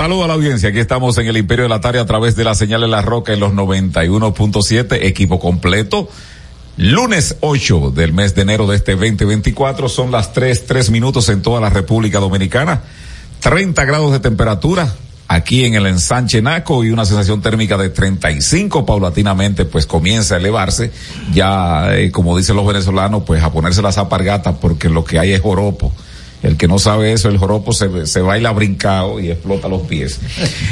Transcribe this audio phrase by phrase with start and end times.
[0.00, 0.70] Saludos a la audiencia.
[0.70, 3.02] Aquí estamos en el Imperio de la Tarde a través de la señal de la
[3.02, 6.08] Roca en los 91.7, equipo completo.
[6.78, 11.42] Lunes 8 del mes de enero de este 2024 son las 3, 3 minutos en
[11.42, 12.80] toda la República Dominicana.
[13.40, 14.90] 30 grados de temperatura
[15.28, 20.38] aquí en el ensanche Naco y una sensación térmica de 35 paulatinamente pues comienza a
[20.38, 20.92] elevarse.
[21.34, 25.32] Ya, eh, como dicen los venezolanos, pues a ponerse las apargatas porque lo que hay
[25.32, 25.92] es joropo.
[26.42, 30.20] El que no sabe eso, el joropo se, se baila brincado y explota los pies.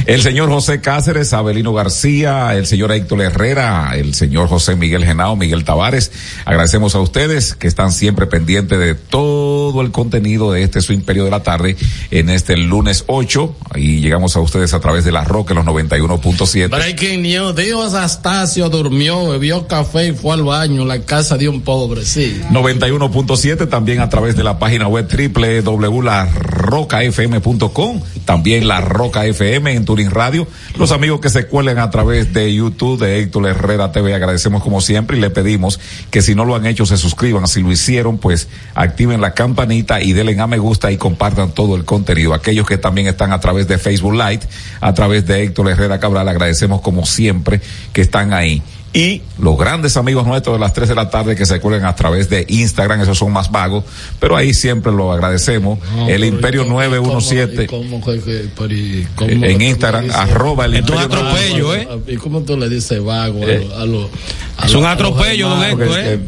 [0.06, 5.36] El señor José Cáceres, Abelino García, el señor Héctor Herrera, el señor José Miguel Genao,
[5.36, 6.10] Miguel Tavares.
[6.44, 11.24] Agradecemos a ustedes que están siempre pendientes de todo el contenido de este su imperio
[11.24, 11.76] de la tarde
[12.10, 13.56] en este lunes 8.
[13.76, 16.70] Y llegamos a ustedes a través de la Roca, los 91.7.
[16.70, 21.60] Breaking news, Dios Astacio durmió, bebió café y fue al baño, la casa de un
[21.60, 22.40] pobre, sí.
[22.50, 29.84] 91.7 también a través de la página web triple www.larrocafm.com, también La Roca FM en
[29.84, 30.46] Turing Radio.
[30.76, 34.80] Los amigos que se cuelen a través de YouTube de Héctor Herrera TV, agradecemos como
[34.80, 35.80] siempre y le pedimos
[36.10, 37.46] que si no lo han hecho se suscriban.
[37.48, 41.76] Si lo hicieron, pues activen la campanita y denle a me gusta y compartan todo
[41.76, 42.34] el contenido.
[42.34, 44.40] Aquellos que también están a través de Facebook Live,
[44.80, 47.60] a través de Héctor Herrera Cabral, agradecemos como siempre
[47.92, 48.62] que están ahí
[48.94, 51.94] y los grandes amigos nuestros de las 3 de la tarde que se cuelgan a
[51.94, 53.84] través de Instagram, esos son más vagos,
[54.18, 55.78] pero ahí siempre lo agradecemos.
[55.94, 60.04] No, el Imperio ¿y cómo- 917 y cómo- cómo- que- pero ¿y cómo- en Instagram,
[60.04, 60.16] dice?
[60.16, 61.88] arroba el Esto es Imperio atropello, ¿eh?
[62.08, 63.66] ¿Y cómo tú le dices vago a Eh.
[63.68, 64.10] lo- a lo-
[64.56, 65.62] a Es un los atropello, don?
[65.64, 66.18] Héctor, ¿eh?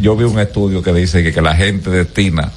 [0.00, 2.52] yo vi un estudio que dice que, que la gente destina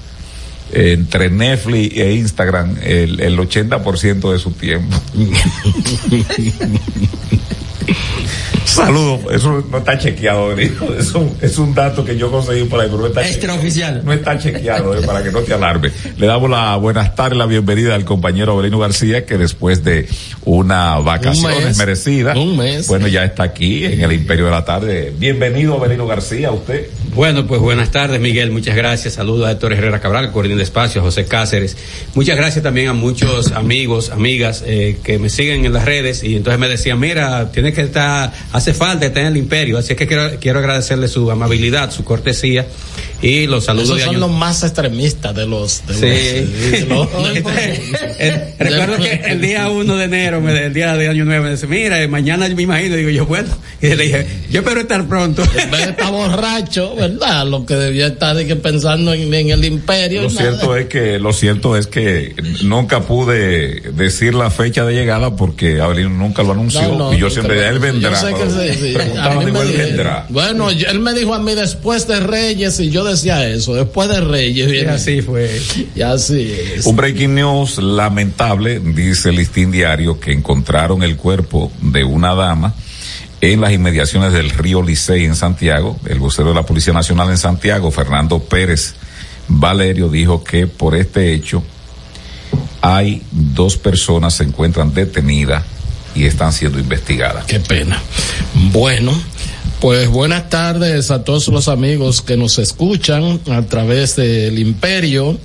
[0.76, 4.98] eh, entre Netflix e Instagram el, el 80% de su tiempo.
[8.66, 10.94] Saludos, eso no está chequeado, digo.
[10.98, 13.36] es un, es un dato que yo conseguí por ahí, pero no está chequeado.
[13.54, 14.02] Extraoficial.
[14.06, 15.92] No está chequeado, eh, para que no te alarme.
[16.18, 20.08] Le damos la buenas tardes, la bienvenida al compañero Abelino García, que después de
[20.46, 21.78] una vacaciones Un mes.
[21.78, 22.88] merecida, Un mes.
[22.88, 25.14] bueno, ya está aquí en el Imperio de la Tarde.
[25.18, 26.88] Bienvenido, Abelino García, usted.
[27.16, 28.50] Bueno, pues buenas tardes, Miguel.
[28.50, 29.14] Muchas gracias.
[29.14, 31.78] Saludos a Héctor Herrera Cabral, coordinador de espacio, a José Cáceres.
[32.16, 36.36] Muchas gracias también a muchos amigos, amigas eh, que me siguen en las redes y
[36.36, 39.78] entonces me decían, mira, tienes que estar, hace falta estar en el imperio.
[39.78, 42.66] Así es que quiero, quiero agradecerle su amabilidad, su cortesía
[43.22, 44.28] y los saludos Esos de son año.
[44.28, 45.86] los más extremistas de los.
[45.86, 46.86] De Sí.
[46.90, 47.52] los- de los-
[48.20, 51.52] Eh, Recuerdo que el día 1 de enero, me- el día de año nuevo, me
[51.52, 53.50] dice, mira, mañana me imagino, digo yo, bueno,
[53.82, 55.44] y le dije, yo espero estar pronto.
[55.44, 57.46] En vez de estar borracho, ¿verdad?
[57.48, 60.24] Lo que debía estar de que pensando en, en el imperio.
[60.24, 60.50] Lo y nada.
[60.52, 65.80] cierto es que, lo cierto es que nunca pude decir la fecha de llegada porque
[65.82, 68.12] Abelino nunca lo anunció No, no, y yo siempre lo- él vendrá.
[68.12, 68.94] Yo sé que pero sí, sí.
[68.94, 70.26] preguntaba, A mí digo, me él vendrá.
[70.30, 74.10] Bueno, yo- él me dijo a mí después de Reyes y yo decía eso, después
[74.10, 74.72] de Reyes.
[74.74, 75.50] Y así fue.
[75.96, 76.86] Y así es.
[76.86, 82.74] Un breaking news lamentable, dice el listín diario, que encontraron el cuerpo de una dama
[83.52, 86.00] en las inmediaciones del río Licey en Santiago.
[86.06, 88.96] El vocero de la Policía Nacional en Santiago, Fernando Pérez
[89.50, 91.62] Valerio, dijo que por este hecho
[92.80, 95.62] hay dos personas se encuentran detenidas
[96.16, 97.44] y están siendo investigadas.
[97.44, 98.02] Qué pena.
[98.72, 99.12] Bueno,
[99.82, 105.38] pues buenas tardes a todos los amigos que nos escuchan a través del Imperio.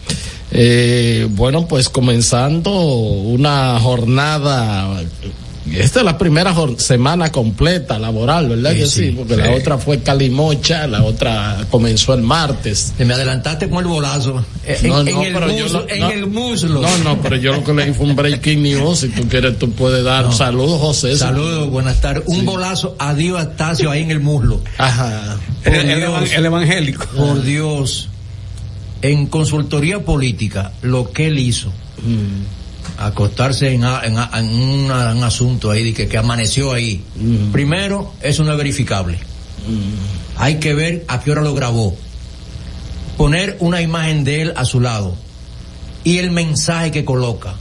[0.52, 5.02] Eh, bueno, pues comenzando una jornada.
[5.76, 9.11] Esta es la primera semana completa laboral, ¿verdad que sí?
[9.17, 9.53] Porque la sí.
[9.61, 12.93] otra fue Calimocha, la otra comenzó el martes.
[12.97, 14.44] Te me adelantaste con el bolazo.
[14.65, 16.11] Eh, En, No, en no, el, pero yo muslo, no- en no.
[16.11, 16.82] el muslo.
[16.82, 18.99] No, no, pero yo lo que leí fue un breaking news.
[19.00, 21.17] Si tú quieres, tú puedes dar saludos, José.
[21.17, 22.25] Saludos, buenas tardes.
[22.26, 24.61] Un bolazo, adiós Astacio ahí en el muslo.
[24.79, 25.37] Ajá.
[25.65, 26.00] El, Por el Dios.
[26.11, 27.06] evan- el evangélico.
[27.17, 28.09] Por Dios.
[29.03, 31.73] En consultoría política, lo que él hizo,
[32.98, 37.02] acostarse en, a- en a- en una- un asunto ahí de que, que amaneció ahí.
[37.52, 39.18] Primero, eso no es verificable.
[40.36, 41.96] hay que ver a qué hora lo grabó.
[43.16, 45.14] Poner una imagen de él a su lado
[46.04, 47.54] y el mensaje que coloca.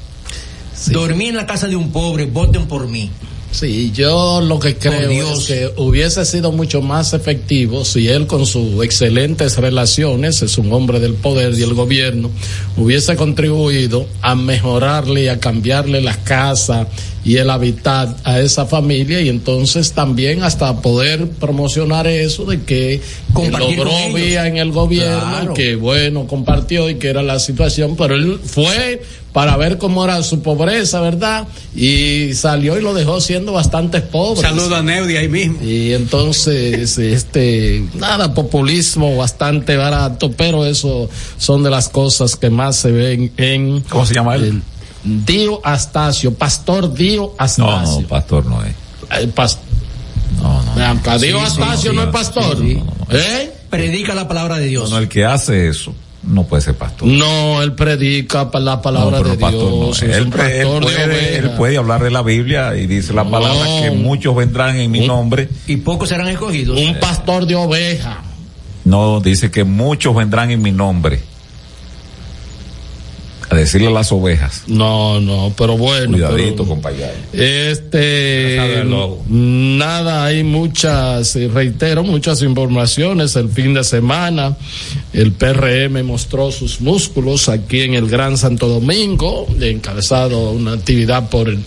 [0.93, 3.09] Dormí en la casa de un pobre, voten por mí.
[3.51, 8.45] Sí, yo lo que creo es que hubiese sido mucho más efectivo si él con
[8.45, 12.29] sus excelentes relaciones, es un hombre del poder y el gobierno,
[12.75, 16.87] hubiese contribuido a mejorarle, a cambiarle las casas
[17.27, 23.01] y el hábitat a esa familia y entonces también hasta poder promocionar eso de que
[23.35, 28.39] logró vía en el gobierno, que bueno, compartió y que era la situación, pero él
[28.41, 29.01] fue
[29.33, 31.49] para ver cómo era su pobreza, ¿verdad?
[31.75, 34.41] Y salió y lo dejó siendo bastante pobre.
[34.41, 35.59] Saludo a Neudi ahí mismo.
[35.61, 42.77] Y entonces, este, nada, populismo bastante barato, pero eso son de las cosas que más
[42.77, 43.81] se ven en...
[43.81, 44.61] ¿Cómo se llama él?
[45.03, 47.65] Dio Astacio, Pastor Dio Astacio.
[47.65, 48.75] No, no, pastor no es.
[49.19, 49.63] El pastor.
[50.41, 51.19] No, no.
[51.19, 52.57] Dio Astacio no es pastor.
[53.09, 53.53] ¿Eh?
[53.69, 54.89] Predica la palabra de Dios.
[54.89, 57.07] No, el que hace eso no puede ser pastor.
[57.07, 60.01] No, él predica la palabra de Dios.
[60.01, 64.75] Él, puede, él, puede, hablar de la Biblia y dice la palabra que muchos vendrán
[64.77, 65.49] en mi nombre.
[65.67, 66.79] Y pocos serán escogidos.
[66.79, 68.23] Un pastor de oveja.
[68.83, 71.21] No, dice que muchos vendrán en mi nombre
[73.49, 74.63] a decirle a las ovejas.
[74.67, 76.13] No, no, pero bueno.
[76.13, 77.13] Cuidadito, compañero.
[77.31, 78.83] Este,
[79.29, 83.35] nada, hay muchas, reitero, muchas informaciones.
[83.35, 84.57] El fin de semana,
[85.13, 91.47] el PRM mostró sus músculos aquí en el Gran Santo Domingo, encabezado una actividad por
[91.47, 91.63] el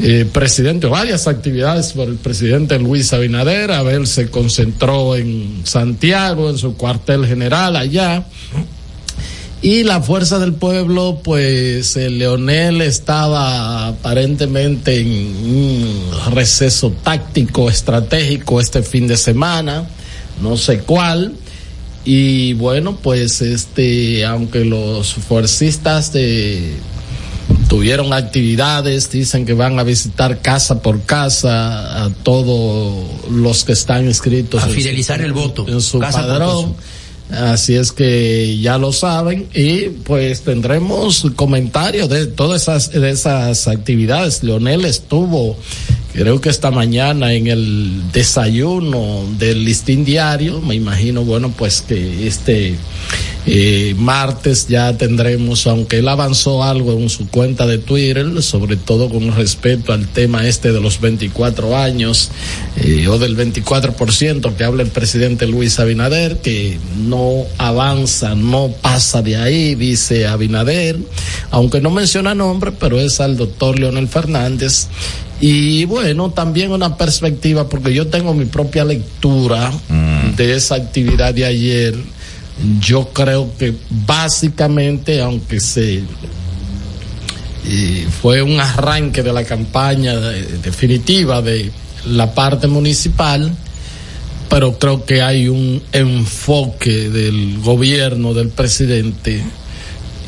[0.00, 3.72] eh, presidente, varias actividades por el presidente Luis Abinader.
[3.72, 8.26] Abel se concentró en Santiago, en su cuartel general allá
[9.64, 18.60] y la fuerza del pueblo, pues el Leonel estaba aparentemente en un receso táctico, estratégico
[18.60, 19.88] este fin de semana,
[20.42, 21.32] no sé cuál.
[22.04, 26.74] Y bueno, pues este, aunque los fuerzistas de,
[27.66, 34.04] tuvieron actividades, dicen que van a visitar casa por casa a todos los que están
[34.04, 34.62] inscritos.
[34.62, 35.64] A fidelizar el voto.
[35.66, 36.76] En su padrón.
[37.30, 43.66] Así es que ya lo saben y pues tendremos comentarios de todas esas, de esas
[43.66, 44.42] actividades.
[44.42, 45.56] Leonel estuvo,
[46.14, 52.26] creo que esta mañana en el desayuno del listín diario, me imagino, bueno, pues que
[52.26, 52.76] este
[53.46, 59.10] eh, martes ya tendremos, aunque él avanzó algo en su cuenta de Twitter, sobre todo
[59.10, 62.30] con respecto al tema este de los 24 años
[62.76, 69.20] eh, o del 24% que habla el presidente Luis Abinader, que no avanza, no pasa
[69.20, 70.98] de ahí, dice Abinader,
[71.50, 74.88] aunque no menciona nombre, pero es al doctor Leonel Fernández.
[75.46, 80.36] Y bueno, también una perspectiva, porque yo tengo mi propia lectura mm.
[80.36, 81.94] de esa actividad de ayer
[82.80, 83.74] yo creo que
[84.06, 86.02] básicamente, aunque se
[88.22, 91.70] fue un arranque de la campaña definitiva de
[92.06, 93.54] la parte municipal,
[94.48, 99.42] pero creo que hay un enfoque del gobierno, del presidente,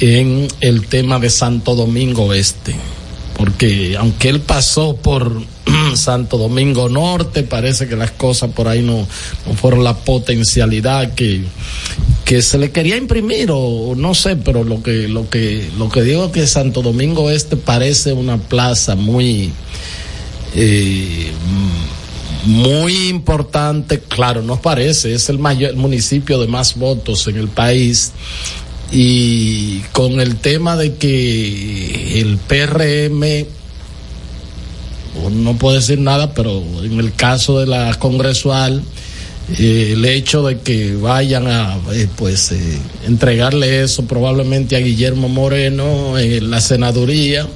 [0.01, 2.75] en el tema de Santo Domingo Este.
[3.37, 5.31] Porque aunque él pasó por
[5.95, 9.07] Santo Domingo Norte, parece que las cosas por ahí no,
[9.47, 11.43] no fueron la potencialidad que,
[12.25, 16.03] que se le quería imprimir o no sé, pero lo que lo que lo que
[16.03, 19.53] digo es que Santo Domingo Este parece una plaza muy
[20.55, 21.31] eh,
[22.47, 27.49] muy importante, claro, no parece, es el mayor el municipio de más votos en el
[27.49, 28.13] país
[28.93, 33.47] y con el tema de que el PRM
[35.31, 38.83] no puedo decir nada, pero en el caso de la congresual,
[39.59, 45.29] eh, el hecho de que vayan a eh, pues eh, entregarle eso probablemente a Guillermo
[45.29, 47.47] Moreno en la senaduría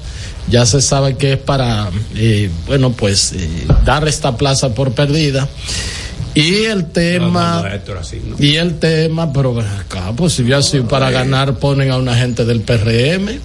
[0.48, 1.90] ya se sabe que es para
[2.68, 3.34] bueno pues
[3.84, 5.48] dar esta plaza por perdida
[6.34, 7.64] y el tema.
[8.38, 12.44] Y el tema, pero acá, pues si ya sido para ganar ponen a una gente
[12.44, 13.40] del PRM.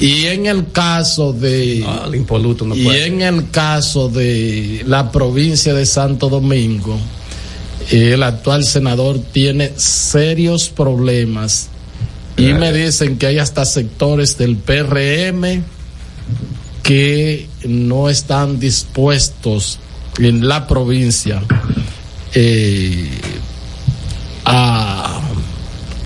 [0.00, 1.84] Y en el caso de.
[2.74, 6.98] y en el caso de la provincia de Santo Domingo,
[7.90, 11.68] el actual senador tiene serios problemas.
[12.36, 15.62] Y me dicen que hay hasta sectores del PRM
[16.82, 19.78] que no están dispuestos
[20.18, 21.42] en la provincia
[22.38, 23.08] eh,
[24.44, 25.20] a,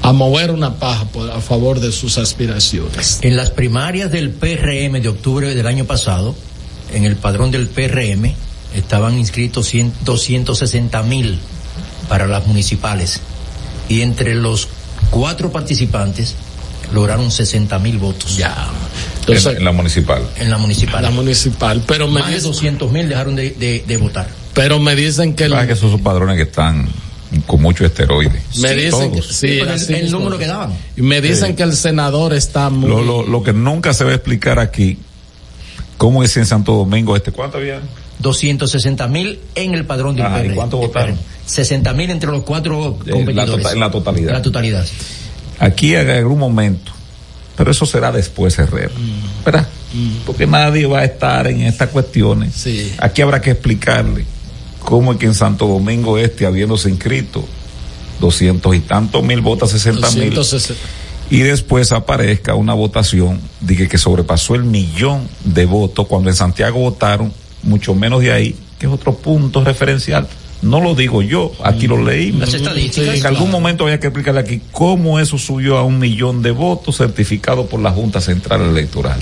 [0.03, 3.19] a mover una paja a favor de sus aspiraciones.
[3.23, 6.37] En las primarias del PRM de octubre del año pasado,
[6.95, 8.33] en el padrón del PRM,
[8.75, 9.73] estaban inscritos
[10.05, 11.39] 260 mil
[12.09, 13.21] para las municipales.
[13.89, 14.69] Y entre los
[15.11, 16.37] cuatro participantes
[16.93, 18.37] lograron 60 mil votos.
[18.37, 18.69] Ya.
[19.21, 20.29] Entonces, en, en, la municipal.
[20.37, 21.03] En la municipal.
[21.03, 24.29] La municipal, pero me Más de 200 mil dejaron de, de, de, votar.
[24.55, 25.45] Pero me dicen que...
[25.45, 25.67] El...
[25.67, 26.89] que esos son padrones que están
[27.47, 28.43] con mucho esteroide.
[28.61, 30.73] Me dicen que, sí, pero el, el número que daban.
[30.97, 31.55] Y me dicen sí.
[31.55, 32.89] que el senador está muy...
[32.89, 34.99] Lo, lo, lo, que nunca se va a explicar aquí,
[35.97, 37.31] ¿cómo es en Santo Domingo este?
[37.31, 37.81] ¿Cuánto había?
[38.19, 41.19] 260 mil en el padrón de ah, ¿Y cuánto votaron?
[41.47, 43.35] 60 mil entre los cuatro competidores.
[43.35, 44.33] La tota, en la totalidad.
[44.33, 44.87] La totalidad.
[45.59, 46.93] Aquí en algún momento,
[47.57, 48.91] pero eso será después, Herrera.
[48.91, 49.45] Mm.
[49.45, 49.69] ¿Verdad?
[49.95, 50.11] Mm.
[50.27, 52.55] Porque nadie va a estar en estas cuestiones.
[52.55, 52.93] Sí.
[52.99, 54.25] Aquí habrá que explicarle
[54.81, 57.45] cómo es que en Santo Domingo Este, habiéndose inscrito
[58.21, 60.39] doscientos y tantos mil votos, sesenta mil,
[61.31, 66.81] y después aparezca una votación de que sobrepasó el millón de votos cuando en Santiago
[66.81, 67.33] votaron
[67.63, 70.29] mucho menos de ahí, que es otro punto referencial.
[70.63, 72.33] No lo digo yo, aquí lo leí.
[72.33, 73.17] Las estadísticas.
[73.17, 76.99] En algún momento había que explicarle aquí cómo eso subió a un millón de votos
[76.99, 79.21] certificado por la Junta Central Electoral.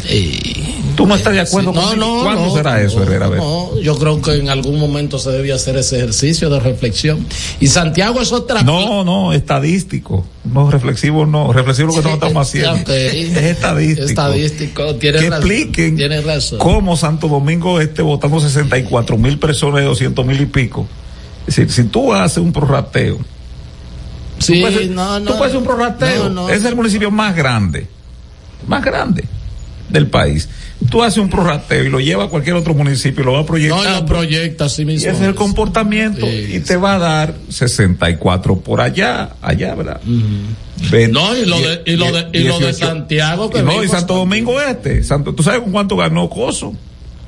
[0.97, 3.28] ¿Tú no estás de acuerdo sí, no, con no, ¿Cuándo no, será eso, Herrera?
[3.28, 7.25] No, yo creo que en algún momento se debía hacer ese ejercicio de reflexión.
[7.61, 8.62] Y Santiago es otra.
[8.62, 10.25] No, no, estadístico.
[10.52, 11.52] No, reflexivo no.
[11.52, 12.80] Reflexivo lo que no estamos haciendo.
[12.83, 13.30] Okay.
[13.30, 14.09] Es estadístico.
[14.09, 14.95] Estadístico.
[14.97, 15.50] Tienes que razón.
[15.50, 16.59] expliquen razón.
[16.59, 20.88] cómo Santo Domingo este votando 64 mil personas de 200 mil y pico.
[21.49, 23.19] Es decir, si tú haces un prorrateo,
[24.38, 26.25] sí, tú, puedes, no, no, tú puedes hacer un prorrateo.
[26.25, 27.87] No, no, es el municipio más grande,
[28.67, 29.25] más grande
[29.88, 30.47] del país.
[30.90, 33.47] Tú haces un prorrateo y lo lleva a cualquier otro municipio y lo va a
[33.47, 33.83] proyectar.
[33.83, 35.09] No, lo proyecta así mismo.
[35.09, 39.75] Y ese es el comportamiento sí, y te va a dar 64 por allá, allá,
[39.75, 40.02] ¿verdad?
[40.07, 40.90] Uh -huh.
[40.90, 43.49] 20, no, y lo de, y lo de, y lo de Santiago.
[43.49, 45.02] Que y no, y Santo Domingo Este.
[45.02, 46.75] Santo, ¿Tú sabes con cuánto ganó Coso?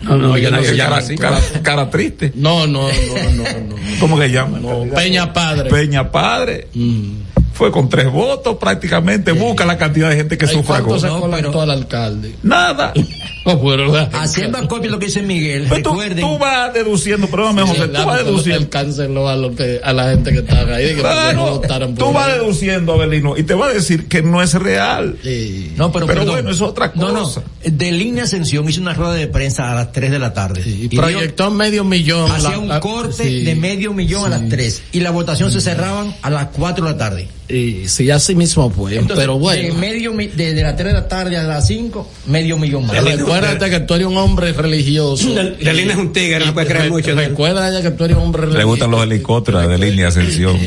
[0.03, 1.17] No, no, ya no se cara, llama así.
[1.17, 2.33] Cara, cara, triste.
[2.35, 3.77] No, no, no, no, no.
[4.01, 4.59] ¿Cómo que llama?
[4.59, 5.71] No, Peña Padre.
[5.71, 6.69] Peña Padre.
[6.75, 7.21] Mm.
[7.53, 9.33] Fue con tres votos prácticamente.
[9.33, 9.39] Sí.
[9.39, 10.89] Busca la cantidad de gente que sufragó.
[10.89, 11.61] ¿Cuánto sacó no, pero...
[11.61, 12.35] al alcalde?
[12.43, 12.95] Nada.
[13.45, 15.67] no, pero, Haciendo acopio lo que dice Miguel.
[15.69, 16.21] Pero recuerden.
[16.21, 18.63] Tú, tú, vas deduciendo, perdóname, José, tú vas deduciendo.
[18.63, 20.95] El cáncer a, lo que, a la gente que está ahí.
[20.95, 24.23] Que claro, no votaron por tú vas deduciendo, Abelino, y te va a decir que
[24.23, 25.17] no es real.
[25.23, 25.73] Sí.
[25.77, 26.35] No, pero, pero perdón.
[26.37, 27.07] bueno, es otra cosa.
[27.07, 27.43] No, no.
[27.65, 30.63] De línea Ascensión hizo una rueda de prensa a las 3 de la tarde.
[30.63, 32.31] Sí, y proyectó dio, medio millón.
[32.31, 34.27] Hacía un la, corte sí, de medio millón sí.
[34.27, 37.29] a las 3 y la votación se cerraban a las 4 de la tarde.
[37.49, 38.95] Y sí, así mismo fue.
[38.95, 39.63] Entonces, pero bueno.
[39.63, 42.97] De, medio, de, de las 3 de la tarde a las 5, medio millón más.
[43.35, 45.33] Recuérdate que tú eres un hombre religioso.
[45.33, 47.15] De, de línea es un tigre, no puede creer mucho.
[47.15, 48.59] Recuerda que tú eres un hombre religioso.
[48.59, 50.59] Le gustan los helicópteros de línea Ascensión.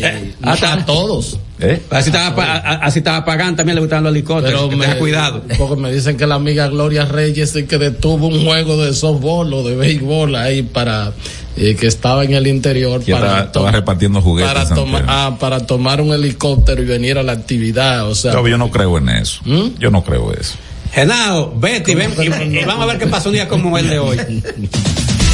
[0.41, 1.39] Hasta a todos.
[1.59, 1.81] ¿Eh?
[1.91, 4.67] Así estaba, así estaba pagando, también le gustaban los helicópteros.
[4.69, 5.43] Pero me, cuidado.
[5.57, 9.63] Porque me dicen que la amiga Gloria Reyes que detuvo un juego de softball o
[9.63, 11.13] de béisbol ahí para
[11.55, 15.59] eh, que estaba en el interior para estaba, estaba repartiendo juguetes para, toma, ah, para
[15.59, 19.09] tomar un helicóptero y venir a la actividad o sea yo, yo no creo en
[19.09, 19.77] eso ¿Mm?
[19.77, 20.55] yo no creo eso
[20.93, 23.97] Genao, Betty, ven y, y, vamos a ver qué pasó un día como el de
[23.97, 24.43] hoy.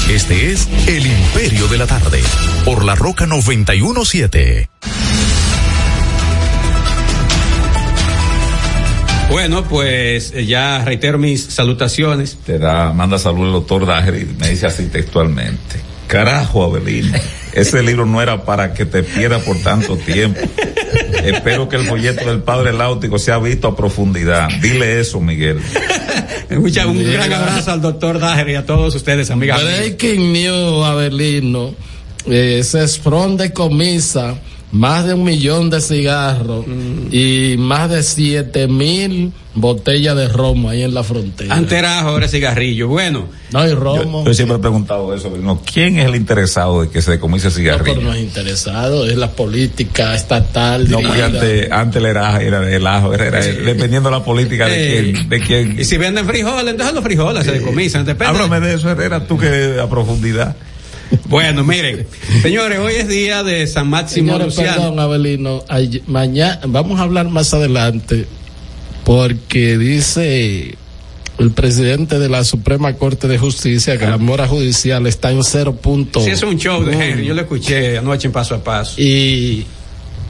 [0.10, 2.22] Este es El Imperio de la Tarde,
[2.63, 4.70] por la Roca 917.
[9.30, 12.38] Bueno, pues ya reitero mis salutaciones.
[12.46, 15.82] Te da, manda salud el doctor Dajer y me dice así textualmente.
[16.08, 17.16] Carajo, Abelino,
[17.54, 20.39] ese libro no era para que te pierdas por tanto tiempo.
[21.24, 24.50] Espero que el folleto del padre Láutico sea visto a profundidad.
[24.62, 25.60] Dile eso, Miguel.
[26.51, 29.62] Mucha, un gran abrazo al doctor Dajer y a todos ustedes, amigas.
[29.62, 31.74] Breaking news, Abelino.
[32.25, 32.86] Eh, se
[33.38, 34.36] de comisa
[34.72, 37.08] más de un millón de cigarros mm.
[37.12, 41.56] y más de siete mil botellas de romo ahí en la frontera.
[41.56, 42.88] Antes era ahora cigarrillo.
[42.88, 43.28] Bueno.
[43.52, 44.24] No hay romo.
[44.24, 45.36] Yo, yo, siempre he preguntado eso.
[45.42, 45.62] ¿no?
[45.62, 47.96] ¿Quién es el interesado de que se decomise cigarrillo?
[47.96, 50.90] No, pero no es interesado, es la política estatal.
[50.90, 55.30] No, porque antes, antes era, era el ajo, era, dependiendo de la política de, quién,
[55.30, 55.80] de quién.
[55.80, 57.50] Y si venden frijoles, entonces los frijoles sí.
[57.50, 58.06] se decomisan.
[58.06, 58.26] Depende.
[58.28, 60.56] Háblame de eso, Herrera, tú que a profundidad.
[61.25, 62.06] Bueno, miren,
[62.42, 64.78] señores, hoy es día de San Máximo señores, Luciano.
[64.78, 65.63] Perdón, Abelino,
[66.08, 68.25] mañana vamos a hablar más adelante
[69.04, 70.75] porque dice
[71.39, 75.75] el presidente de la Suprema Corte de Justicia que la mora judicial está en cero
[75.75, 76.22] punto.
[76.22, 79.01] Sí, es un show de Henry, yo lo escuché anoche en paso a paso.
[79.01, 79.66] Y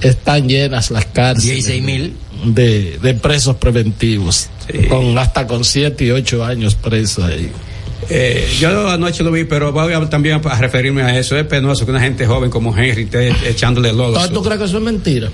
[0.02, 1.66] están llenas las cárceles.
[1.66, 2.14] 16 mil.
[2.46, 4.88] De, de presos preventivos, sí.
[4.88, 7.52] con hasta con siete y ocho años presos ahí.
[8.10, 11.38] Eh, yo anoche lo vi, pero voy a, también a referirme a eso.
[11.38, 14.28] Es penoso que una gente joven como Henry esté echándole lodo.
[14.30, 15.30] ¿Tú crees que eso es mentira?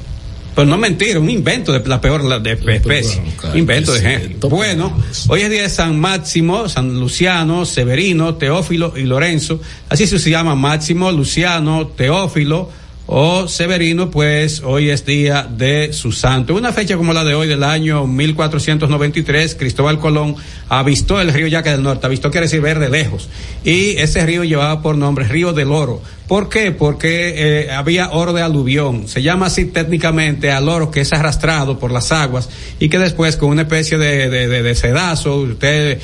[0.56, 3.22] Pues no mentira, un invento de la peor de especie.
[3.38, 4.38] Claro, invento de Henry.
[4.50, 9.60] Bueno, hoy es día de San Máximo, San Luciano, Severino, Teófilo y Lorenzo.
[9.90, 12.70] Así se llama Máximo, Luciano, Teófilo,
[13.08, 16.56] o Severino, pues hoy es día de su santo.
[16.56, 20.36] Una fecha como la de hoy del año 1493, Cristóbal Colón
[20.70, 23.30] avistó el río Yaque del Norte, avistó quiere decir ver de lejos,
[23.64, 26.02] y ese río llevaba por nombre Río del Oro.
[26.28, 26.72] ¿Por qué?
[26.72, 29.08] Porque eh, había oro de aluvión.
[29.08, 33.38] Se llama así técnicamente al oro que es arrastrado por las aguas y que después
[33.38, 36.00] con una especie de, de, de, de sedazo, usted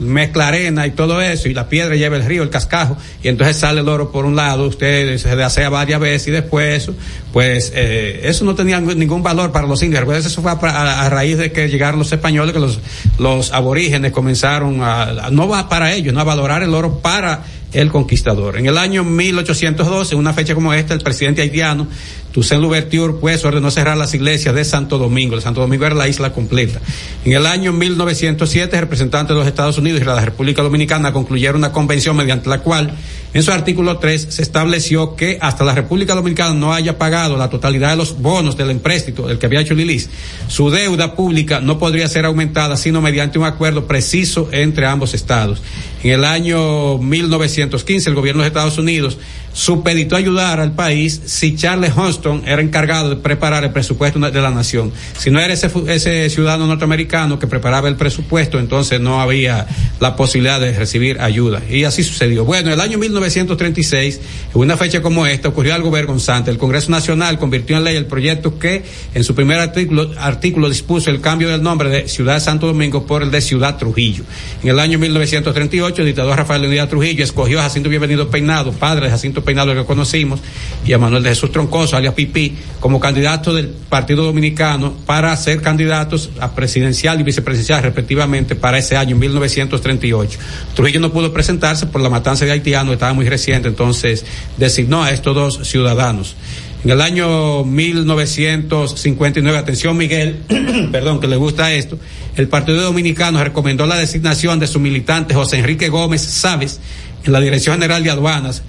[0.00, 3.56] mezcla arena y todo eso y la piedra lleva el río, el cascajo, y entonces
[3.56, 6.94] sale el oro por un lado, usted se desea varias veces y después eso,
[7.32, 10.04] pues eh, eso no tenía ningún valor para los indios.
[10.04, 12.80] Pues eso fue a, a, raíz de que llegaron los españoles, que los,
[13.18, 17.90] los aborígenes comenzaron a no va para ellos, no a valorar el oro para el
[17.90, 18.58] conquistador.
[18.58, 21.86] En el año 1812, una fecha como esta, el presidente haitiano,
[22.32, 25.34] Toussaint Louverture, pues ordenó cerrar las iglesias de Santo Domingo.
[25.34, 26.80] El Santo Domingo era la isla completa.
[27.24, 31.72] En el año 1907, representantes de los Estados Unidos y la República Dominicana concluyeron una
[31.72, 32.94] convención mediante la cual,
[33.34, 37.48] en su artículo 3, se estableció que hasta la República Dominicana no haya pagado la
[37.48, 40.10] totalidad de los bonos del empréstito, el que había hecho Lilis,
[40.48, 45.62] su deuda pública no podría ser aumentada sino mediante un acuerdo preciso entre ambos estados.
[46.02, 49.18] En el año 1915, el gobierno de Estados Unidos
[49.52, 54.50] supeditó ayudar al país si Charles Houston era encargado de preparar el presupuesto de la
[54.50, 54.92] nación.
[55.18, 59.66] Si no era ese, ese ciudadano norteamericano que preparaba el presupuesto, entonces no había
[60.00, 61.62] la posibilidad de recibir ayuda.
[61.68, 62.44] Y así sucedió.
[62.44, 64.20] Bueno, en el año 1936,
[64.54, 66.50] en una fecha como esta, ocurrió algo vergonzante.
[66.50, 68.82] El Congreso Nacional convirtió en ley el proyecto que
[69.14, 73.22] en su primer artículo, artículo dispuso el cambio del nombre de Ciudad Santo Domingo por
[73.22, 74.24] el de Ciudad Trujillo.
[74.62, 79.06] En el año 1938, el dictador Rafael Leonidas Trujillo escogió a Jacinto Bienvenido Peinado, padre
[79.06, 80.40] de Jacinto Peinado que conocimos,
[80.84, 85.60] y a Manuel de Jesús Troncoso, alias Pipí, como candidato del Partido Dominicano para ser
[85.60, 90.38] candidatos a presidencial y vicepresidencial respectivamente para ese año 1938.
[90.74, 94.24] Trujillo no pudo presentarse por la matanza de haitianos, estaba muy reciente, entonces
[94.56, 96.36] designó a estos dos ciudadanos.
[96.84, 100.40] En el año 1959, atención Miguel,
[100.90, 101.96] perdón, que le gusta esto,
[102.36, 106.80] el Partido Dominicano recomendó la designación de su militante José Enrique Gómez Sabes
[107.24, 108.62] en la Dirección General de Aduanas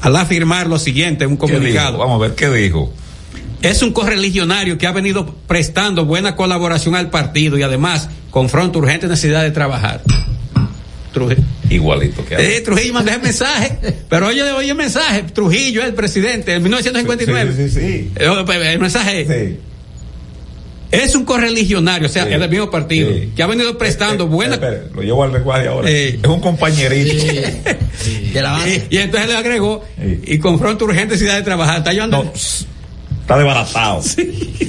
[0.00, 1.98] al afirmar lo siguiente en un comunicado.
[1.98, 2.92] Vamos a ver qué dijo.
[3.62, 9.08] Es un correligionario que ha venido prestando buena colaboración al partido y además confronta urgente
[9.08, 10.02] necesidad de trabajar.
[11.12, 11.42] Trujillo.
[11.70, 15.94] Igualito que eh, Trujillo mandó el mensaje, pero oye, oye el mensaje, Trujillo es el
[15.94, 17.52] presidente en 1959.
[17.56, 18.12] Sí, sí, sí.
[18.16, 19.67] El mensaje sí.
[20.90, 22.32] Es un correligionario, o sea, sí.
[22.32, 23.32] es del mismo partido, Sí.
[23.36, 24.54] que ha venido prestando Eh, buena...
[24.54, 25.90] espere, lo llevo al lenguaje ahora.
[25.90, 26.18] Eh.
[26.22, 27.24] Es un compañerito.
[28.08, 30.20] Y, y entonces le agregó, Sí.
[30.24, 31.78] y confronta urgente necesidad de trabajar.
[31.78, 32.24] Está ayudando.
[32.24, 32.32] No,
[33.28, 34.02] está desbaratado.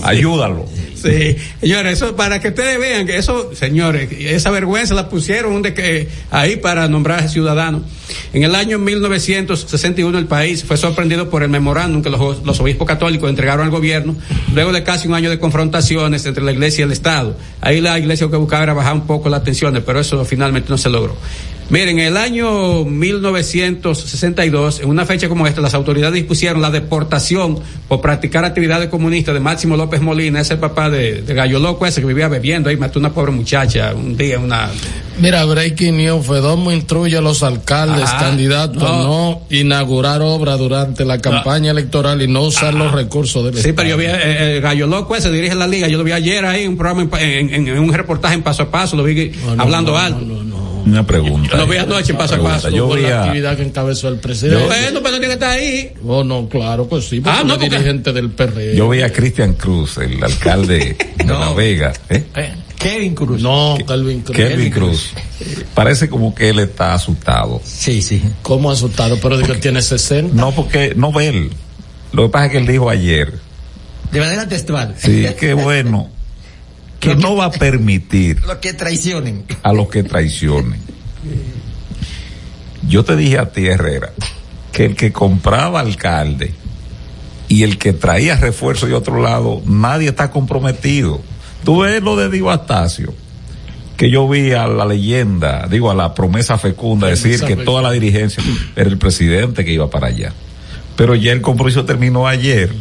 [0.03, 0.65] Ayúdalo.
[0.95, 5.73] Sí, señores, eso para que ustedes vean que eso, señores, esa vergüenza la pusieron de
[5.73, 7.83] que ahí para nombrar ciudadanos.
[8.33, 12.85] En el año 1961 el país fue sorprendido por el memorándum que los, los, obispos
[12.85, 14.15] católicos entregaron al gobierno
[14.53, 17.37] luego de casi un año de confrontaciones entre la iglesia y el Estado.
[17.61, 20.69] Ahí la iglesia lo que buscaba era bajar un poco las tensiones, pero eso finalmente
[20.69, 21.15] no se logró.
[21.69, 27.59] Miren, en el año 1962, en una fecha como esta, las autoridades dispusieron la deportación
[27.87, 32.01] por practicar actividades comunistas de Máximo López Molina, ese papá de, de Gallo Loco ese
[32.01, 34.69] que vivía bebiendo ahí, mató a una pobre muchacha un día, una...
[35.19, 38.19] Mira, Breaking News, Fedomo instruye a los alcaldes, Ajá.
[38.19, 39.03] candidatos, No.
[39.03, 43.75] no inaugurar obras durante la campaña electoral y no usar los recursos del Sí, Estado.
[43.75, 46.45] pero yo vi eh, el Gallo Loco ese dirige la liga, yo lo vi ayer
[46.45, 49.61] ahí un programa, en, en- en- un reportaje en paso a paso, lo vi No,
[49.61, 50.19] hablando alto.
[50.85, 51.57] Una pregunta.
[51.57, 52.55] Lo vi anoche en paso a Pregunta.
[52.57, 52.69] paso.
[52.69, 54.65] Yo Por vi la a- actividad que encabezó el presidente.
[54.65, 55.91] Bueno, pero no tiene que estar ahí.
[56.05, 58.75] Oh, no, claro que sí, porque Ah, no, porque- dirigente del PRD.
[58.75, 61.39] Yo vi a Cristian Cruz, el alcalde de No.
[61.39, 61.93] La Vega.
[62.09, 62.23] ¿eh?
[62.77, 63.41] Kevin Cruz.
[63.41, 64.37] No, Calvin Cruz.
[64.37, 65.11] Kelvin Cruz.
[65.73, 67.61] Parece como que él está asustado.
[67.63, 68.21] Sí, sí.
[68.41, 69.17] ¿Cómo asustado?
[69.21, 70.33] Pero digo, él tiene 60.
[70.33, 71.49] No, porque no ve él.
[72.13, 73.33] Lo que pasa es que él dijo ayer,
[74.11, 74.95] De manera textual.
[74.97, 76.09] sí, que bueno,
[76.99, 79.45] que no va a permitir Los que traicionen.
[79.63, 80.79] a los que traicionen.
[82.87, 84.11] Yo te dije a ti, Herrera,
[84.71, 86.53] que el que compraba alcalde
[87.47, 91.21] y el que traía refuerzo de otro lado, nadie está comprometido.
[91.63, 93.13] Tú ves lo de Diego Astacio,
[93.97, 97.91] que yo vi a la leyenda, digo a la promesa fecunda, decir que toda la
[97.91, 98.41] dirigencia
[98.75, 100.33] era el presidente que iba para allá.
[100.95, 102.73] Pero ya el compromiso terminó ayer.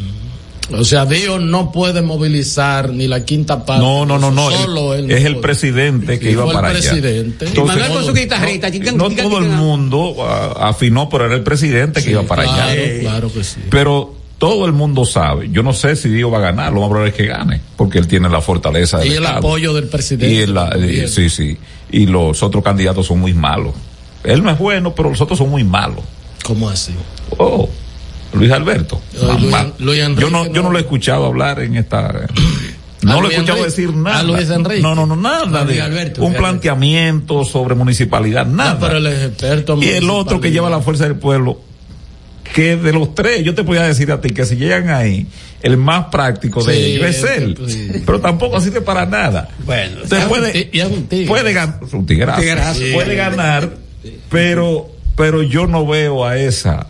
[0.70, 3.82] O sea, Dios no puede movilizar ni la quinta parte.
[3.82, 4.50] No, no, no, no.
[4.50, 5.10] Solo él- él.
[5.12, 5.42] es no el puede.
[5.42, 6.78] presidente que Sí, iba fue el para allá.
[6.90, 7.46] presidente.
[7.46, 8.70] Entonces, Manuel con su guitarrita.
[8.94, 13.00] no todo el mundo ah, afinó, pero era el presidente que iba para claro, allá.
[13.00, 13.60] Claro que sí.
[13.70, 15.48] Pero todo el mundo sabe.
[15.50, 17.98] Yo no sé si Dios va a ganar, lo más probable es que gane, porque
[17.98, 19.38] él tiene la fortaleza del Y el Estado.
[19.38, 20.32] apoyo del presidente.
[20.34, 21.56] Y el- eh, sí, sí.
[21.90, 23.74] Y los otros candidatos son muy malos.
[24.22, 26.00] Él no es bueno, pero los otros son muy malos.
[26.44, 26.92] ¿Cómo así?
[27.38, 27.68] Oh.
[28.32, 29.00] Luis Alberto.
[29.14, 29.72] Luis- Mamá.
[29.78, 30.70] Luis Enrique, yo no, yo no no.
[30.72, 32.26] lo he escuchado hablar en esta.
[33.00, 33.70] No A lo he escuchado Enrique.
[33.82, 34.18] decir nada.
[34.18, 34.82] A Luis Enrique.
[34.82, 35.64] No, no, no, nada.
[35.64, 38.74] De Alberto, un planteamiento sobre municipalidad, nada.
[38.74, 39.78] No, pero es experto.
[39.80, 41.60] y el otro que lleva la fuerza del pueblo,
[42.52, 45.28] que de los tres, yo te podía decir a ti que si llegan ahí,
[45.62, 47.56] el más práctico de Sí, ellos es él.
[47.68, 48.02] sí.
[48.04, 49.48] Pero tampoco sirve para nada.
[49.64, 51.26] Bueno, Usted es un puede, y es un tigre.
[51.28, 53.70] puede ganar, un puede ganar,
[54.28, 56.88] pero, pero yo no veo a esa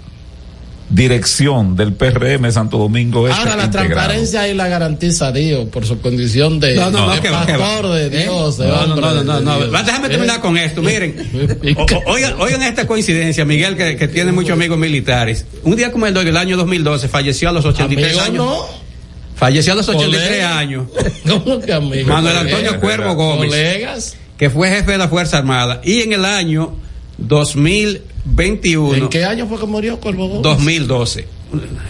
[0.90, 3.29] dirección del PRM Santo Domingo.
[3.29, 3.88] Este Ahora la integrado.
[3.94, 7.44] transparencia ahí la garantiza Dios por su condición de, No, no, no, de que va,
[7.46, 7.59] que va.
[7.59, 8.22] pastor de ¿Eh?
[8.24, 10.40] Dios, No, no, no, no, Déjame terminar ¿Eh?
[10.40, 10.83] con esto.
[10.83, 15.44] Miren, O- o- oigan, oigan esta coincidencia, Miguel, que, que tiene muchos amigos militares.
[15.62, 18.44] Un día como el de hoy, del año 2012, falleció a los 83 Amigo, años.
[18.46, 18.88] no.
[19.37, 20.59] Falleció a los 83 Colega.
[20.59, 20.87] años.
[21.29, 22.09] ¿Cómo que amigo?
[22.09, 22.57] Manuel Colega.
[22.57, 24.16] Antonio Cuervo Gómez, Colegas.
[24.37, 25.81] que fue jefe de la Fuerza Armada.
[25.85, 26.74] Y en el año
[27.18, 28.94] 2021.
[28.94, 30.42] ¿En qué año fue que murió Cuervo Gómez?
[30.42, 31.38] 2012.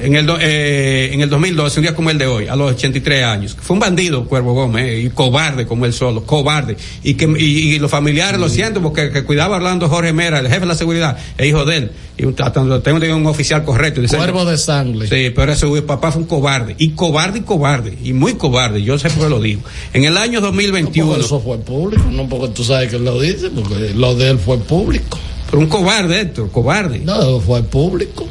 [0.00, 3.24] En el, eh, en el 2012, un día como el de hoy, a los 83
[3.24, 3.56] años.
[3.60, 6.76] Fue un bandido, Cuervo Gómez, eh, y cobarde como él solo, cobarde.
[7.02, 10.38] Y que y, y los familiares lo siento porque que cuidaba a Orlando Jorge Mera,
[10.38, 11.90] el jefe de la seguridad, es hijo de él.
[12.16, 14.00] Y un, tengo un oficial correcto.
[14.00, 15.08] Dice, Cuervo de sangre.
[15.08, 16.74] Sí, pero su papá fue un cobarde.
[16.78, 17.96] Y cobarde y cobarde.
[18.02, 18.82] Y muy cobarde.
[18.82, 19.62] Yo sé por qué lo digo.
[19.92, 21.08] En el año No, 2021.
[21.10, 24.38] porque eso fue público, no porque tú sabes que lo dice, porque lo de él
[24.38, 25.18] fue público.
[25.50, 27.00] Pero un cobarde, Héctor, cobarde.
[27.00, 28.26] No, fue público.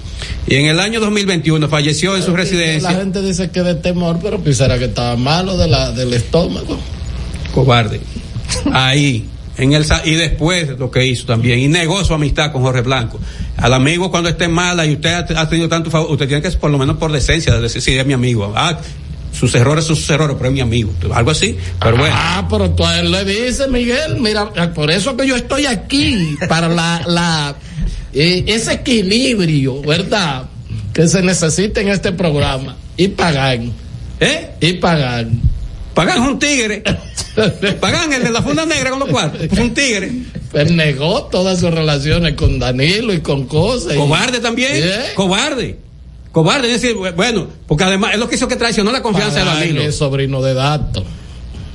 [0.46, 2.92] Y en el año 2021 falleció en su La residencia.
[2.92, 6.78] gente dice que de temor, pero pensará que estaba malo de la, del estómago.
[7.54, 8.00] cobarde.
[8.72, 9.28] Ahí.
[9.58, 13.20] En el, y después lo que hizo también, y negó su amistad con Jorge Blanco.
[13.58, 16.52] Al amigo cuando esté mala y usted ha, ha tenido tanto favor, usted tiene que
[16.52, 18.54] por lo menos por decencia de decir, sí, es mi amigo.
[18.56, 18.78] Ah,
[19.32, 20.92] sus errores son sus errores, pero es mi amigo.
[21.14, 22.16] Algo así, pero bueno.
[22.18, 26.36] Ah, pero tú a él le dices, Miguel, mira, por eso que yo estoy aquí,
[26.48, 27.56] para la, la,
[28.14, 30.46] eh, ese equilibrio, ¿verdad?
[30.94, 32.76] Que se necesita en este programa.
[32.96, 33.72] Y pagan,
[34.20, 34.50] ¿Eh?
[34.60, 35.40] y pagan.
[35.94, 36.84] Pagan un tigre.
[37.80, 39.42] Pagan el de la funda negra con los cuartos.
[39.42, 40.12] Es un tigre.
[40.54, 43.94] Él negó todas sus relaciones con Danilo y con cosas.
[43.96, 44.72] Cobarde también.
[44.74, 45.06] ¿Eh?
[45.16, 45.87] Cobarde.
[46.44, 49.46] Cobarde, es decir, bueno, porque además es lo que hizo que traicionó la confianza de
[49.46, 49.82] Pagán Danilo.
[49.82, 51.04] es sobrino de Dato.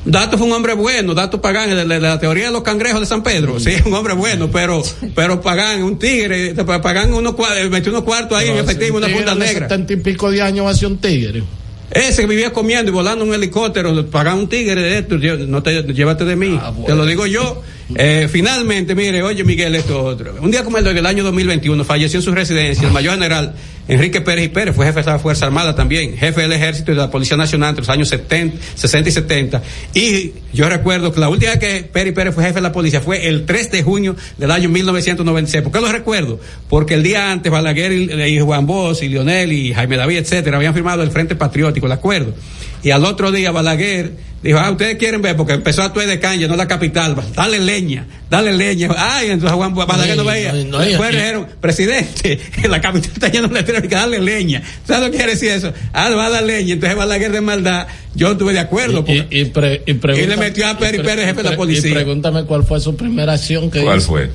[0.05, 3.01] Dato fue un hombre bueno, Dato Pagán, de, de- de la teoría de los cangrejos
[3.01, 4.81] de San Pedro, sí, un hombre bueno, pero,
[5.17, 9.13] pero Pagán, un tigre, Pagán unos cua- metió unos cuartos ahí en efectivo, un una
[9.13, 9.69] punta de negra.
[9.69, 11.43] setenta y pico de años hace un tigre.
[11.91, 15.61] Ese que vivía comiendo y volando un helicóptero, pagan un tigre de esto, yo- no
[15.63, 16.87] te, llévate de mí, Ah, bueno.
[16.87, 17.63] te lo digo yo.
[17.95, 20.35] Eh, finalmente, mire, oye Miguel, esto otro.
[20.41, 23.55] Un día como el del año 2021 falleció en su residencia el mayor general
[23.89, 26.95] Enrique Pérez y Pérez, fue jefe de la Fuerza Armada también, jefe del Ejército y
[26.95, 29.63] de la Policía Nacional entre los años 70, 60 y 70.
[29.95, 32.73] Y yo recuerdo que la última vez que Pérez y Pérez fue jefe de la
[32.73, 35.65] policía fue el 3 de junio del año 1996.
[35.65, 36.39] ¿Por qué lo recuerdo?
[36.69, 40.75] Porque el día antes Balaguer y, Juan Bosch y Lionel y Jaime David, etcétera, habían
[40.75, 42.35] firmado el Frente Patriótico, el acuerdo.
[42.83, 46.19] Y al otro día Balaguer dijo, ah, ustedes quieren ver, porque empezó a actuar de
[46.19, 48.89] caña, no la capital, dale leña, dale leña.
[48.97, 50.53] Ay, entonces Juan Balaguer no veía.
[50.53, 54.63] no, no, Después dijeron, presidente, la capital está llena de letreros, que darle leña.
[54.87, 55.73] ¿Sabes lo que quiere decir eso?
[55.93, 56.75] Ah, va a dar leña.
[56.75, 59.05] Entonces Balaguer de maldad, yo estuve de acuerdo.
[59.05, 61.57] porque- Y, y, pre- y pregunta- Y le metió a pre- Pérez, jefe de la
[61.57, 61.91] policía.
[61.91, 64.09] Y pregúntame cuál fue su primera acción que ¿Cuál hizo.
[64.09, 64.31] fue?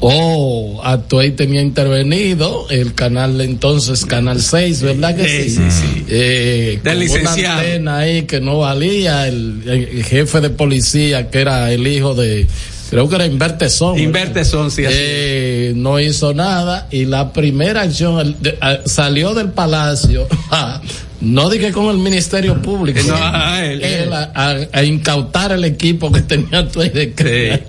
[0.00, 5.50] Oh, Actuey tenía intervenido el canal entonces, Canal 6, ¿verdad que sí?
[5.50, 6.04] Sí, sí, sí.
[6.08, 7.58] Eh, Del con licenciado.
[7.60, 12.14] Una antena ahí que no valía, el, el jefe de policía que era el hijo
[12.14, 12.46] de,
[12.90, 13.98] creo que era Invertesón.
[13.98, 19.32] Invertesón, sí, así Eh, no hizo nada y la primera acción el- de- a- salió
[19.34, 20.28] del palacio.
[21.18, 23.00] No dije con el Ministerio Público.
[23.08, 23.82] No, a él.
[23.82, 27.62] Él a, a- a incautar el equipo que tenía Actuey de crear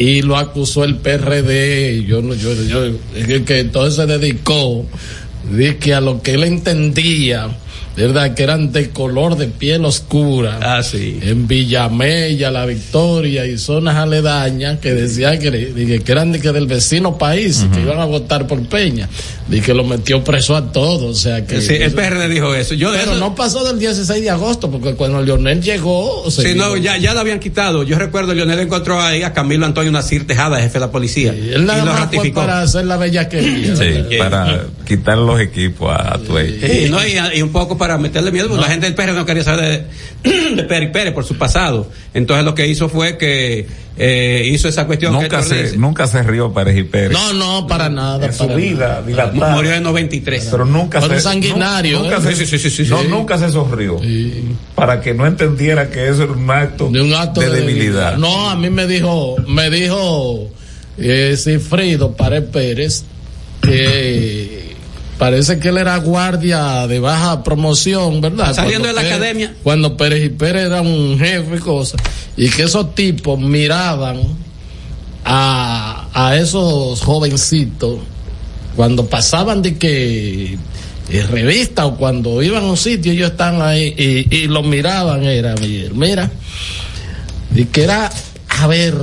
[0.00, 4.86] y lo acusó el PRD yo no yo, yo que, entonces se dedicó
[5.52, 7.50] de que a lo que él entendía
[8.06, 11.18] verdad que eran de color de piel oscura Ah, sí.
[11.22, 16.52] en Villamella, La Victoria y zonas aledañas que decían que, de que eran de que
[16.52, 19.08] del vecino país, que iban a votar por Peña,
[19.50, 21.60] y que lo metió preso a todos, o sea que...
[21.60, 22.74] Sí, el PRD dijo eso.
[22.74, 26.30] Yo de pero eso- no pasó del 16 de agosto, porque cuando Leonel llegó...
[26.30, 27.82] se Sí, no, ya, ya lo habían quitado.
[27.82, 31.34] Yo recuerdo, Leonel encontró ahí a Camilo Antonio Nacir Tejada, jefe de la policía.
[31.34, 32.40] Y él nada y lo más fue ratificó.
[32.40, 33.74] para hacer la bellaquería.
[33.76, 34.18] Sí, ¿verdad?
[34.18, 36.60] para quitar los equipos a Tuey.
[36.60, 39.26] Sí, no, y, y un poco para meterle miedo, porque la gente del PRD no
[39.26, 39.86] quería saber
[40.22, 41.88] de, de Pérez Pérez por su pasado.
[42.14, 46.52] Entonces lo que hizo fue que eh, hizo esa cuestión Nunca se, nunca se rió
[46.52, 47.12] Pérez y Pérez.
[47.12, 48.26] No, no, para nada.
[48.26, 49.54] en su para vida dilatada.
[49.54, 50.48] Murió en 93.
[50.50, 52.34] pero nunca se sanguinario, nu- nunca ¿eh?
[52.34, 54.00] se, Sí, sí, sí, sí, no, nunca se sonrió
[54.74, 58.16] para que no entendiera que eso era un acto, De un acto de, debilidad.
[58.16, 60.48] No, a mí me dijo, me dijo
[60.96, 63.04] eh, Cifrido Pared Pérez
[63.60, 64.59] que
[65.20, 68.54] parece que él era guardia de baja promoción, ¿verdad?
[68.54, 69.54] Saliendo de la Pérez- academia.
[69.62, 72.00] Cuando Pérez y Pérez era un jefe y cosas.
[72.36, 74.18] Y que esos tipos miraban
[75.24, 77.98] a, a esos jovencitos
[78.74, 80.54] cuando pasaban de que
[81.10, 85.24] eh, revista o cuando iban a un sitio ellos estaban ahí y, y los miraban
[85.24, 85.54] era
[85.92, 86.30] mira
[87.54, 88.10] y que era
[88.48, 88.94] a ver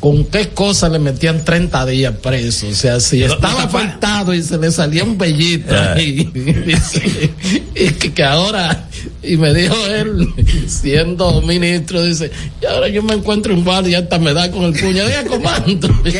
[0.00, 4.56] con qué cosa le metían 30 días preso o sea si estaba afectado y se
[4.58, 6.24] le salía un bellito ahí.
[6.66, 7.30] Dice,
[7.74, 8.88] y que, que ahora
[9.22, 10.28] y me dijo él
[10.66, 14.64] siendo ministro dice y ahora yo me encuentro en guardia y hasta me da con
[14.64, 15.88] el puño de comando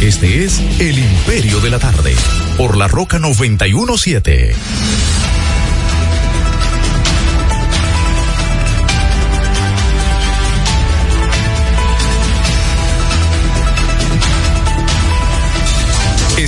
[0.00, 2.14] Este es El Imperio de la Tarde,
[2.56, 4.54] por la Roca 917.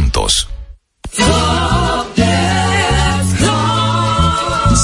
[0.00, 0.48] juntos.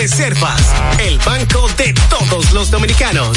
[0.00, 0.60] Reservas,
[0.98, 3.36] el banco de todos los dominicanos.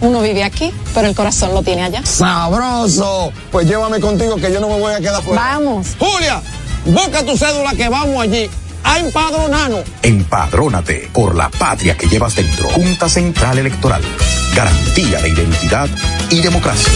[0.00, 2.04] uno vive aquí, pero el corazón lo tiene allá.
[2.04, 3.32] ¡Sabroso!
[3.50, 5.40] Pues llévame contigo que yo no me voy a quedar fuera.
[5.42, 5.88] Vamos.
[5.98, 6.42] Julia,
[6.84, 8.50] busca tu cédula que vamos allí
[8.84, 9.80] a empadronarnos.
[10.02, 12.68] Empadrónate por la patria que llevas dentro.
[12.70, 14.02] Junta Central Electoral.
[14.54, 15.88] garantía de identidad
[16.30, 16.92] y democracia.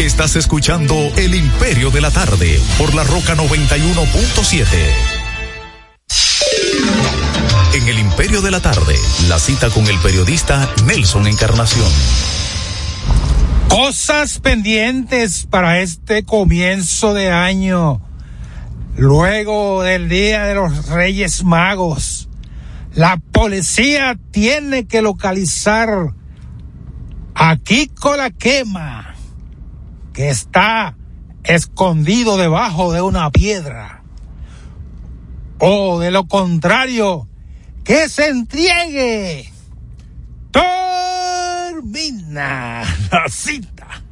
[0.00, 4.66] Estás escuchando El Imperio de la Tarde por la Roca 91.7.
[7.82, 8.94] En El Imperio de la Tarde,
[9.28, 11.90] la cita con el periodista Nelson Encarnación.
[13.68, 18.00] Cosas pendientes para este comienzo de año.
[18.96, 22.28] Luego del Día de los Reyes Magos,
[22.94, 26.14] la policía tiene que localizar
[27.34, 29.16] a Kiko la Quema,
[30.12, 30.96] que está
[31.42, 34.04] escondido debajo de una piedra.
[35.58, 37.26] O de lo contrario,
[37.84, 39.52] que se entregue.
[41.70, 44.02] Termina la cita.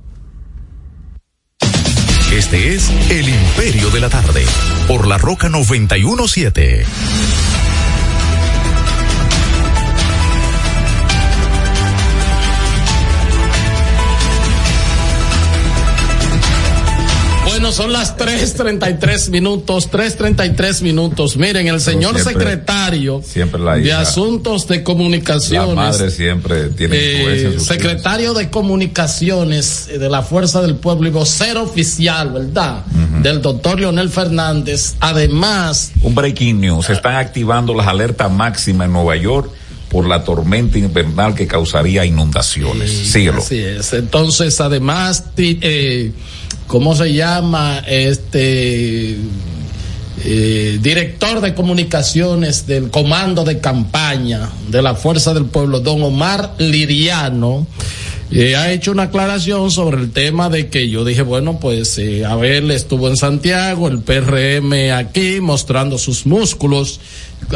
[2.32, 4.44] Este es El Imperio de la Tarde
[4.86, 6.86] por la Roca 917.
[17.70, 21.36] Bueno, son las 3.33 minutos, 3.33 minutos.
[21.36, 25.68] Miren, el señor siempre- secretario Siempre la de Asuntos de Comunicaciones.
[25.68, 31.12] la madre siempre tiene eh, secretario de Comunicaciones eh, de la Fuerza del Pueblo y
[31.12, 32.84] vocero oficial, ¿verdad?
[33.22, 34.94] Del doctor Leonel Fernández.
[35.00, 36.86] Además, Un breaking news.
[36.86, 39.50] Se están activando las alertas máximas en Nueva York
[39.90, 42.90] por la tormenta invernal que causaría inundaciones.
[42.90, 43.38] Síguelo.
[43.42, 43.92] Así es.
[43.92, 46.12] Entonces, además, ti- eh,
[46.68, 47.80] ¿cómo se llama?
[47.86, 49.16] Este
[50.22, 56.54] eh, director de comunicaciones del comando de campaña de la Fuerza del Pueblo, don Omar
[56.58, 57.66] Liriano.
[58.32, 62.24] Eh, ha hecho una aclaración sobre el tema de que yo dije, bueno, pues eh,
[62.24, 67.00] Abel estuvo en Santiago, el PRM aquí mostrando sus músculos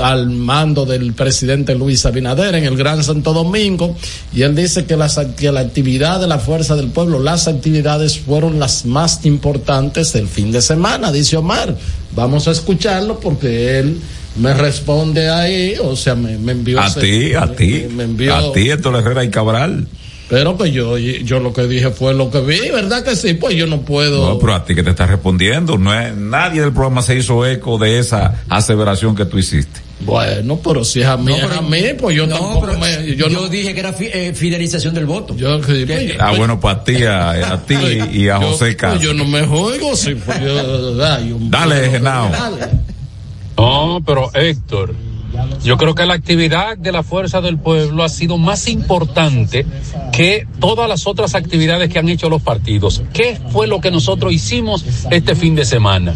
[0.02, 3.94] al mando del presidente Luis Abinader en el Gran Santo Domingo
[4.34, 8.18] y él dice que, las, que la actividad de la Fuerza del Pueblo, las actividades
[8.18, 11.76] fueron las más importantes del fin de semana, dice Omar.
[12.16, 14.00] Vamos a escucharlo porque él
[14.40, 16.80] me responde ahí, o sea, me, me envió...
[16.80, 19.86] A ti, a me- ti, me envió- a ti, Héctor Herrera y Cabral.
[20.28, 23.34] Pero pues yo, yo lo que dije fue lo que vi, ¿verdad que sí?
[23.34, 24.30] Pues yo no puedo...
[24.30, 25.76] No, pero a ti que te estás respondiendo.
[25.76, 29.80] No es, nadie del programa se hizo eco de esa aseveración que tú hiciste.
[30.00, 32.66] Bueno, pero si es a mí, No, es pero- a mí, pues yo No, tampoco
[32.66, 33.06] pero me...
[33.14, 35.36] Yo, yo, no, dije que era fi- eh, fidelización del voto.
[35.36, 37.74] yo, que- pues, Ah, bueno, para ti, a, a ti
[38.12, 39.02] y a yo- José pues, Castro.
[39.02, 41.04] yo no me juego, sí, pues yo...
[41.04, 42.30] ay, un- Dale, Genao.
[42.30, 42.66] Dale.
[43.56, 44.94] No, pero Héctor,
[45.62, 49.66] yo creo que la actividad de la Fuerza del Pueblo ha sido más importante
[50.12, 53.02] que todas las otras actividades que han hecho los partidos.
[53.12, 56.14] ¿Qué fue lo que nosotros hicimos este fin de semana?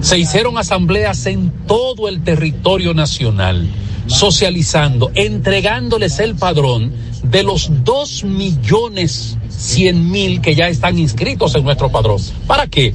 [0.00, 3.68] Se hicieron asambleas en todo el territorio nacional,
[4.10, 6.92] socializando, entregándoles el padrón
[7.22, 12.20] de los dos millones cien mil que ya están inscritos en nuestro padrón.
[12.46, 12.94] ¿Para qué?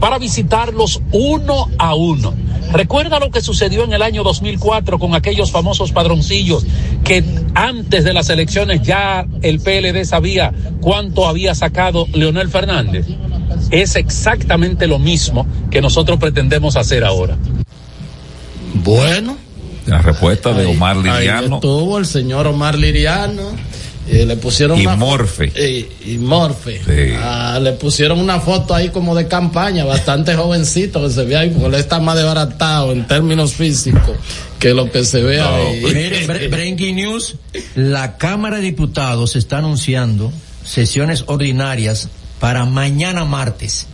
[0.00, 2.34] Para visitarlos uno a uno.
[2.72, 6.64] Recuerda lo que sucedió en el año 2004 con aquellos famosos padroncillos
[7.04, 13.06] que antes de las elecciones ya el PLD sabía cuánto había sacado Leonel Fernández.
[13.70, 17.36] Es exactamente lo mismo que nosotros pretendemos hacer ahora.
[18.74, 19.45] Bueno.
[19.86, 21.56] La respuesta de Omar Ahí Liriano.
[21.56, 23.42] estuvo el señor Omar Liriano.
[24.08, 25.50] eh, le pusieron Y una Morfe.
[25.54, 26.80] eh, y Morfe.
[26.84, 27.12] Sí.
[27.18, 31.50] Ah, le pusieron una foto ahí como de campaña, bastante jovencito que se ve ahí,
[31.50, 34.16] porque él está más desbaratado en términos físicos
[34.60, 35.80] que lo que se ve ahí.
[35.84, 37.34] Miren, bre- breaking news,
[37.74, 40.32] la Cámara de Diputados está anunciando
[40.64, 42.08] sesiones ordinarias
[42.38, 43.86] para mañana martes,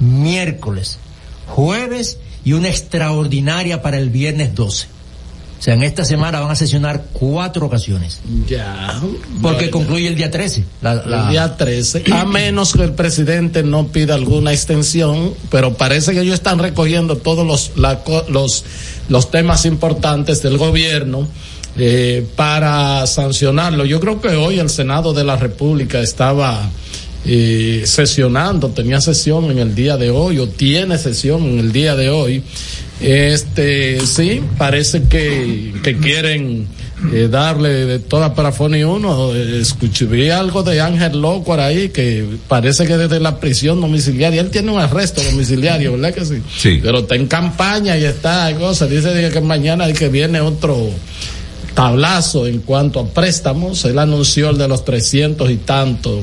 [0.00, 0.98] miércoles,
[1.46, 4.88] jueves y una extraordinaria para el viernes 12.
[5.58, 8.20] O sea, en esta semana van a sesionar cuatro ocasiones.
[8.46, 9.00] Ya.
[9.40, 9.70] Porque Bueno.
[9.70, 10.64] concluye el día 13.
[10.82, 15.74] la- la- El día 13, a menos que el presidente no pida alguna extensión, pero
[15.74, 18.64] parece que ellos están recogiendo todos los, la los,
[19.08, 21.26] los temas importantes del gobierno
[21.78, 23.84] eh, para sancionarlo.
[23.86, 26.68] Yo creo que hoy el Senado de la República estaba
[27.26, 31.96] eh, sesionando, tenía sesión en el día de hoy o tiene sesión en el día
[31.96, 32.42] de hoy.
[33.00, 36.66] Este, sí, parece que, que quieren
[37.12, 39.34] eh, darle de toda parafone uno.
[39.34, 44.50] Eh, Escuché algo de Ángel López ahí que parece que desde la prisión domiciliaria, él
[44.50, 46.42] tiene un arresto domiciliario, ¿verdad que sí?
[46.56, 46.80] Sí.
[46.82, 50.90] Pero está en campaña y está, cosa, dice que mañana y que viene otro
[51.76, 53.84] tablazo en cuanto a préstamos.
[53.84, 56.22] Él anunció el de los 300 y tanto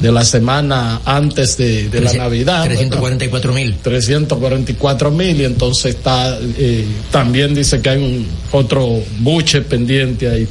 [0.00, 2.64] de la semana antes de, de la Trece- Navidad.
[2.64, 3.74] 344 mil.
[3.82, 10.46] 344 mil y entonces está eh, también dice que hay un otro buche pendiente ahí.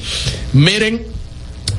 [0.53, 1.01] Miren,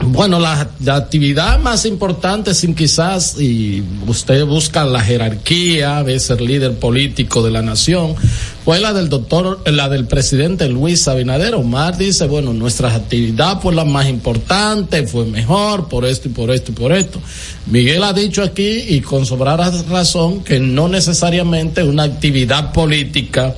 [0.05, 6.75] Bueno, la, actividad más importante, sin quizás, y usted busca la jerarquía de ser líder
[6.75, 8.17] político de la nación,
[8.65, 11.55] fue la del doctor, la del presidente Luis Abinader.
[11.55, 16.51] Omar dice, bueno, nuestra actividad fue la más importante, fue mejor, por esto y por
[16.51, 17.21] esto y por esto.
[17.67, 23.55] Miguel ha dicho aquí, y con sobrada razón, que no necesariamente una actividad política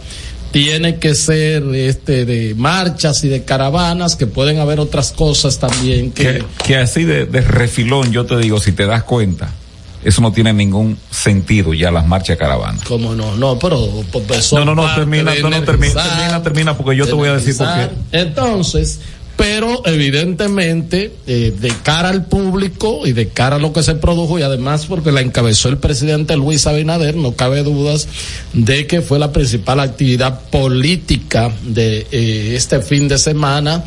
[0.54, 6.12] tiene que ser este de marchas y de caravanas, que pueden haber otras cosas también
[6.12, 6.22] que...
[6.22, 9.50] Que, que así de, de, refilón, yo te digo, si te das cuenta,
[10.04, 12.84] eso no tiene ningún sentido ya las marchas caravanas.
[12.84, 13.34] ¿Cómo no?
[13.34, 14.04] No, pero...
[14.12, 17.34] Pues, no, no, no, termina, no, no, termina, termina, termina, porque yo te voy a
[17.34, 17.88] decir por qué.
[18.12, 19.00] Entonces,
[19.36, 24.38] pero evidentemente eh, de cara al público y de cara a lo que se produjo
[24.38, 28.08] y además porque la encabezó el presidente Luis Abinader, no cabe dudas
[28.52, 33.84] de que fue la principal actividad política de eh, este fin de semana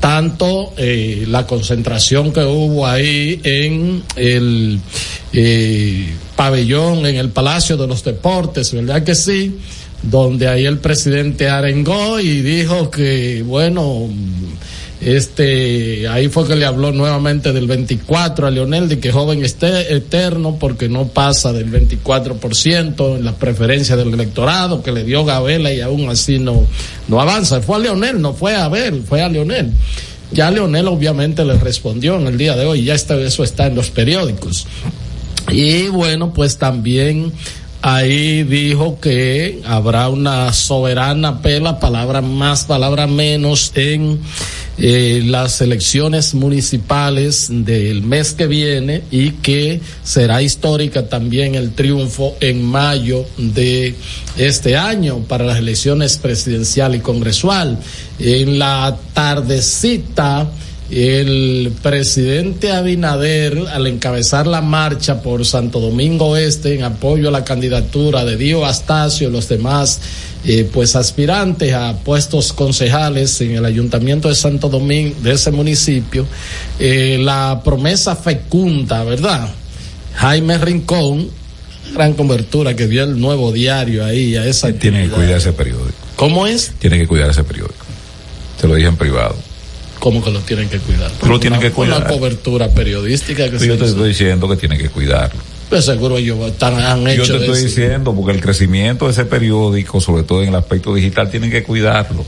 [0.00, 4.80] tanto eh, la concentración que hubo ahí en el
[5.32, 9.58] eh, pabellón, en el Palacio de los Deportes, ¿verdad que sí?
[10.02, 14.08] Donde ahí el presidente arengó y dijo que, bueno,
[15.00, 19.94] este, ahí fue que le habló nuevamente del 24 a Leonel, de que joven esté
[19.94, 25.72] eterno porque no pasa del 24% en la preferencia del electorado que le dio Gabela
[25.72, 26.66] y aún así no,
[27.08, 27.62] no avanza.
[27.62, 29.72] Fue a Leonel, no fue a Abel, fue a Leonel.
[30.32, 33.74] Ya Leonel obviamente le respondió en el día de hoy, ya está, eso está en
[33.74, 34.66] los periódicos.
[35.50, 37.32] Y bueno, pues también
[37.82, 44.20] ahí dijo que habrá una soberana pela, palabra más, palabra menos, en
[44.78, 52.36] eh, las elecciones municipales del mes que viene y que será histórica también el triunfo
[52.40, 53.94] en mayo de
[54.36, 57.78] este año para las elecciones presidencial y congresual.
[58.18, 60.50] En la tardecita,
[60.90, 67.44] el presidente Abinader, al encabezar la marcha por Santo Domingo Este en apoyo a la
[67.44, 70.00] candidatura de Dio Astacio y los demás
[70.44, 76.26] eh, pues aspirantes a puestos concejales en el ayuntamiento de Santo Domingo, de ese municipio,
[76.78, 79.48] eh, la promesa fecunda, ¿verdad?
[80.14, 81.30] Jaime Rincón,
[81.94, 85.92] gran cobertura que vio el nuevo diario ahí a esa Tiene que cuidar ese periódico.
[86.16, 86.72] ¿Cómo es?
[86.78, 87.84] Tiene que cuidar ese periódico.
[88.60, 89.36] Te lo dije en privado.
[90.00, 91.10] ¿Cómo que lo tienen que cuidar?
[91.28, 91.98] Lo tienen que cuidar.
[91.98, 95.40] Una cobertura periodística que Pero Yo te estoy diciendo que tienen que cuidarlo.
[95.68, 97.66] Pues seguro ellos están, han hecho Yo te estoy eso.
[97.66, 101.62] diciendo, porque el crecimiento de ese periódico, sobre todo en el aspecto digital, tienen que
[101.62, 102.24] cuidarlo.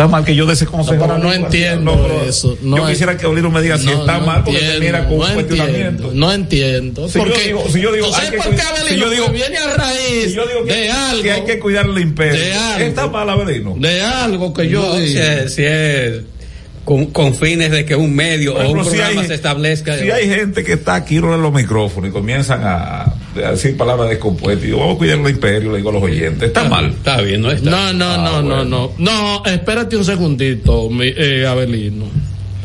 [0.00, 0.96] Está mal que yo de ese consejo.
[0.96, 2.56] No, pero no entiendo eso.
[2.62, 5.18] No yo quisiera que Oliro me diga si está no mal porque entiendo, termina con
[5.18, 6.10] no un cuestionamiento.
[6.14, 7.08] no entiendo.
[7.08, 9.28] Si porque, yo digo, si yo digo, ¿tú hay sabes que cuidar- si yo digo-
[9.28, 11.22] viene a raíz Si yo digo que, de algo.
[11.22, 12.40] que hay que cuidar el imperio.
[12.40, 12.84] de algo.
[12.86, 13.74] Está mal, Avelino.
[13.78, 16.22] De algo que yo No, si es, si es
[16.90, 19.96] con, con fines de que un medio o un si programa hay- se establezca.
[19.96, 24.08] Si hay gente que está aquí en los micrófonos y comienzan a, a decir palabras
[24.10, 26.86] descompuestas, y digo, vamos a cuidar el imperio, le digo a los oyentes, está mal.
[26.86, 27.70] Está bien, no está.
[27.70, 28.90] No, no, no, no, no.
[28.98, 32.06] No, espérate un segundito, mi, eh, Abelino.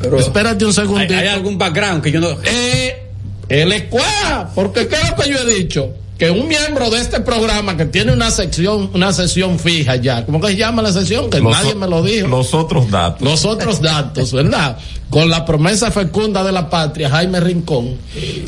[0.01, 1.13] Pero- espérate un ¿Hay, segundito.
[1.15, 2.31] hay algún background que yo no.
[2.45, 3.03] Eh,
[3.47, 5.93] el escuela, porque ¿qué es lo que yo he dicho?
[6.17, 10.39] Que un miembro de este programa que tiene una sección, una sesión fija ya, ¿cómo
[10.39, 11.29] que se llama la sesión?
[11.29, 12.27] Que Los nadie o- me lo dijo.
[12.29, 13.21] Los otros datos.
[13.21, 14.77] Los otros datos, ¿verdad?
[15.09, 17.95] Con la promesa fecunda de la patria, Jaime Rincón.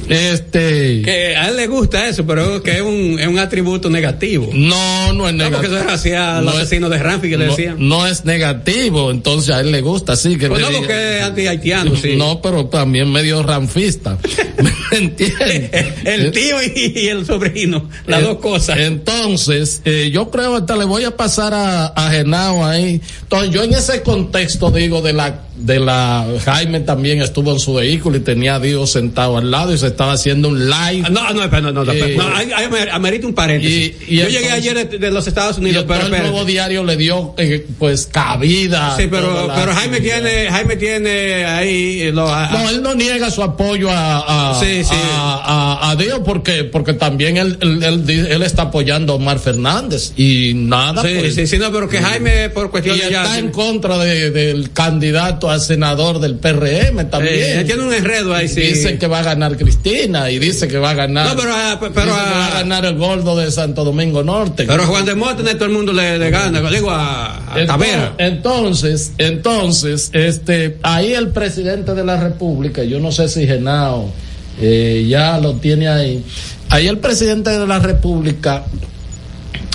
[0.10, 1.02] Este.
[1.04, 4.50] Que a él le gusta eso, pero que es un, es un atributo negativo.
[4.54, 5.62] No, no es No, negativo.
[5.62, 7.76] porque eso es hacia No es- de Ramfi que le no, decían.
[7.80, 10.38] no es negativo, entonces a él le gusta, sí.
[10.38, 12.16] Que Pues no, diga- porque es anti-haitiano, sí.
[12.16, 14.18] No, pero también medio ranfista.
[14.92, 15.70] ¿Me entiendes?
[16.06, 17.57] el tío y, y el sobrino,
[18.06, 18.78] las Eh, dos cosas.
[18.80, 23.02] Entonces, eh, yo creo hasta le voy a pasar a, a Genao ahí.
[23.24, 27.74] Entonces, yo en ese contexto digo de la de la Jaime también estuvo en su
[27.74, 31.04] vehículo y tenía a Dios sentado al lado y se estaba haciendo un live.
[31.06, 31.92] Ah, No, no, espera, no, no, no.
[31.92, 33.96] Eh, no, hay, hay, amer- amerita un paréntesis.
[34.08, 36.32] Y- y Yo entonces- llegué ayer de, de los Estados Y Unidos, pero entonces el
[36.32, 38.96] nuevo diario le dio eh, pues cabida.
[38.98, 40.22] Sí, pero, pero Jaime actividad.
[40.24, 44.60] tiene, Jaime tiene ahí eh, lo, a- No, él no niega su apoyo a, a,
[44.60, 44.94] Sí, sí.
[44.94, 50.12] a, a- Dios porque, porque también él, él, él él está apoyando a Omar Fernández
[50.16, 51.02] y nada.
[51.02, 53.24] Sí, pues, sí, sí, no, pero que Jaime, por cuestión y de ya.
[53.24, 57.60] está en contra de- del candidato a senador del PRM también.
[57.60, 58.62] Eh, tiene un enredo ahí, sí.
[58.62, 61.30] Dice que va a ganar Cristina y dice que va a ganar.
[61.30, 64.24] No, pero, ah, pero, dice que ah, va a ganar el gordo de Santo Domingo
[64.24, 64.66] Norte.
[64.68, 68.16] Pero Juan de Móstenes todo el mundo le, le gana, digo a, a Tavera.
[68.18, 74.12] Entonces, entonces, este, ahí el presidente de la República, yo no sé si Genao
[74.60, 76.24] eh, ya lo tiene ahí.
[76.70, 78.66] Ahí el presidente de la República,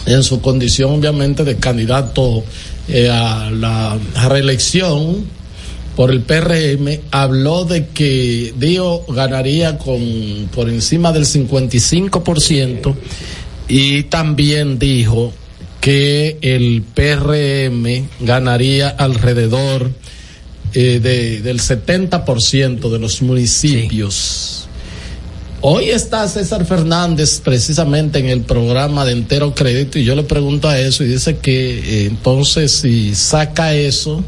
[0.07, 2.45] en su condición obviamente de candidato
[2.89, 3.99] eh, a la
[4.29, 5.25] reelección,
[5.97, 12.95] por el PRM habló de que Dio ganaría con por encima del 55%
[13.68, 15.32] y también dijo
[15.80, 19.90] que el PRM ganaría alrededor
[20.74, 24.68] eh, de, del 70% de los municipios.
[25.61, 30.68] Hoy está César Fernández precisamente en el programa de Entero Crédito y yo le pregunto
[30.68, 34.24] a eso y dice que eh, entonces si saca eso,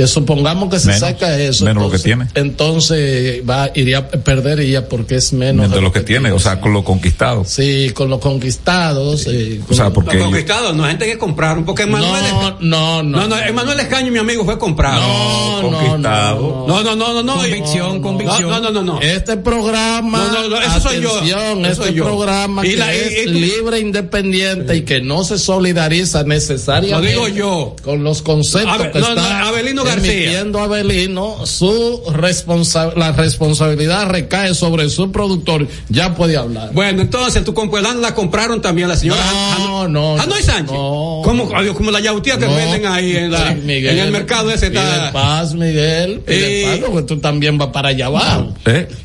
[0.00, 2.48] que supongamos que se Menos, saca eso, menos lo que entonces- tiene.
[2.48, 6.82] entonces va iría perdería porque es menos de lo que tiene, o sea, con lo
[6.84, 7.44] conquistado.
[7.44, 9.26] Sí, con los conquistados.
[9.26, 13.02] eh, O sea, con- porque Los conquistados, no, gente que compraron, porque Emanuel, no, no,
[13.02, 15.00] no, no, Emanuel Escaño, mi amigo, fue comprado.
[15.00, 16.64] No, conquistado.
[16.66, 17.34] No, no, no, no, no.
[17.36, 18.50] Convicción, no, convicción.
[18.50, 19.00] No, no, no, no.
[19.00, 21.20] Este programa, No, no, no, eso soy yo.
[21.22, 22.04] Eso este soy yo.
[22.04, 26.22] programa Y que la- y- es y tú- libre, independiente y que no se solidariza
[26.24, 27.14] necesariamente.
[27.14, 27.76] Lo digo yo.
[27.82, 30.12] Con los conceptos Abe- que no, no, está Abelino García.
[30.12, 35.66] emitiendo Abelino, su responsa la responsabilidad recae sobre su productor.
[35.88, 36.70] Ya puede hablar.
[36.72, 39.20] Bueno, entonces tu compuedan la compraron también la señora
[39.58, 40.16] No, no.
[40.20, 40.70] Hanoi Sánchez.
[40.76, 42.54] Como, adiós, como la yautía que No.
[42.54, 43.98] venden ahí en, la, Sí, Miguel.
[43.98, 45.12] en el mercado ese Pide está.
[45.12, 46.20] paz, Miguel.
[46.20, 46.78] Pide Eh.
[46.80, 48.54] paz, porque tú también vas para allá abajo.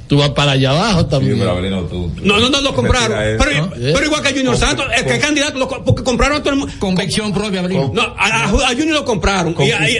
[0.07, 1.39] Tú vas para allá abajo también.
[1.39, 3.17] No, no, no lo compraron.
[3.39, 6.53] Pero, pero igual que a Junior Santos, es que candidato lo, porque compraron a todo
[6.53, 6.73] el mundo.
[6.79, 7.79] Convicción propia, Abril.
[7.93, 9.55] No, a, a- a Junior lo compraron.
[9.59, 9.97] Y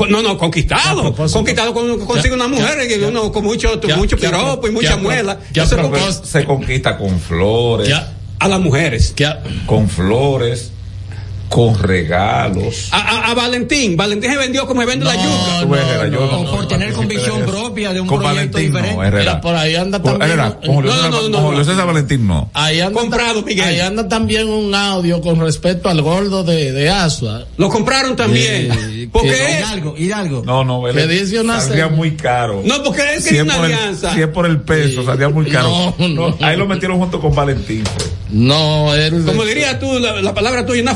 [0.00, 1.02] con- no, no, conquistado.
[1.38, 5.38] Conquistado con, consigue una mujer y uno con mucho, mucho piropo y mucha muela.
[5.76, 5.90] Con-
[6.24, 7.88] se conquista con flores.
[8.38, 9.12] a las mujeres.
[9.66, 10.72] Con flores,
[11.50, 12.88] con regalos.
[12.92, 15.60] A, a- a Valentín, Valentín se vendió como se vende la yuca.
[15.60, 18.96] Tú ves, era yo no- por tener convicción propia de un Con proyecto Valentín diferente.
[18.96, 19.24] no, Herrera.
[19.32, 20.22] Mira, por ahí anda también.
[20.30, 20.92] Herrera, con Julio
[21.86, 22.50] Valentín no.
[22.54, 23.64] Ahí anda, Comprado, Miguel.
[23.66, 27.44] Ahí anda también un audio con respecto al gordo de, de Asua.
[27.56, 29.08] Lo compraron también.
[29.12, 30.42] Porque es- Hidalgo, Hidalgo.
[30.46, 31.96] No, no, él Que dice una saldría seña.
[31.96, 32.62] muy caro.
[32.64, 34.14] No, porque él Si quería es una por el- alianza.
[34.14, 35.94] Si es por el peso, salía muy caro.
[35.98, 36.36] No, no.
[36.40, 37.84] Ahí lo metieron junto con Valentín.
[37.84, 38.06] fue.
[38.30, 39.24] No, él.
[39.26, 40.94] Como dirías tú, la, la palabra tuya, una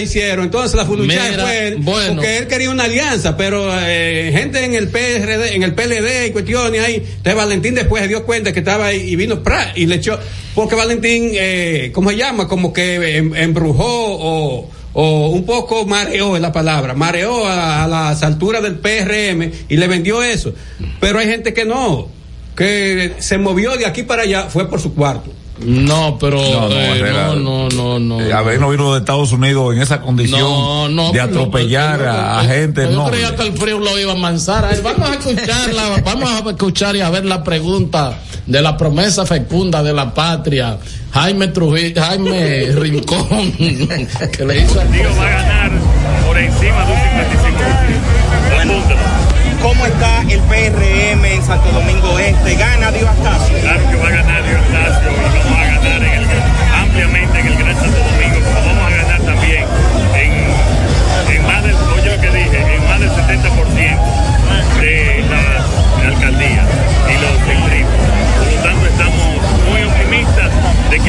[0.00, 0.46] hicieron.
[0.46, 2.14] Entonces la fuluchá Mira, fue bueno.
[2.14, 6.30] porque él quería una alianza, pero eh, gente en el PRD, en el PLD y
[6.30, 6.94] cuestiones ahí.
[6.96, 10.18] Entonces Valentín después se dio cuenta que estaba ahí y vino pra, y le echó,
[10.54, 12.48] porque Valentín, eh, ¿cómo se llama?
[12.48, 17.88] Como que em- embrujó o, o un poco mareó es la palabra, mareó a, a
[17.88, 20.54] las alturas del PRM y le vendió eso.
[21.00, 22.08] Pero hay gente que no,
[22.56, 25.32] que se movió de aquí para allá, fue por su cuarto.
[25.64, 27.26] No, pero No, no, eh, Herrera.
[27.28, 28.20] no, no, no, no.
[28.20, 32.10] Eh, haber no vino de Estados Unidos en esa condición No, no, de atropellar pero-
[32.10, 33.10] a, a gente pero Yo no.
[33.10, 34.64] creía que el frío lo iba a manzar.
[34.66, 34.82] a él.
[34.82, 39.82] Vamos a escucharla, vamos a escuchar y a ver la pregunta de la promesa fecunda
[39.82, 40.78] de la patria.
[41.12, 45.70] Jaime Trujillo, Jaime Rincón, que le hizo Digo, va a ganar
[46.26, 48.96] por encima de un 55%.
[49.62, 52.54] ¿Cómo está el PRM en Santo Domingo Este?
[52.54, 53.58] ¿Gana Dios Astacio?
[53.62, 55.10] Claro que va a ganar Dionisio
[55.43, 55.43] y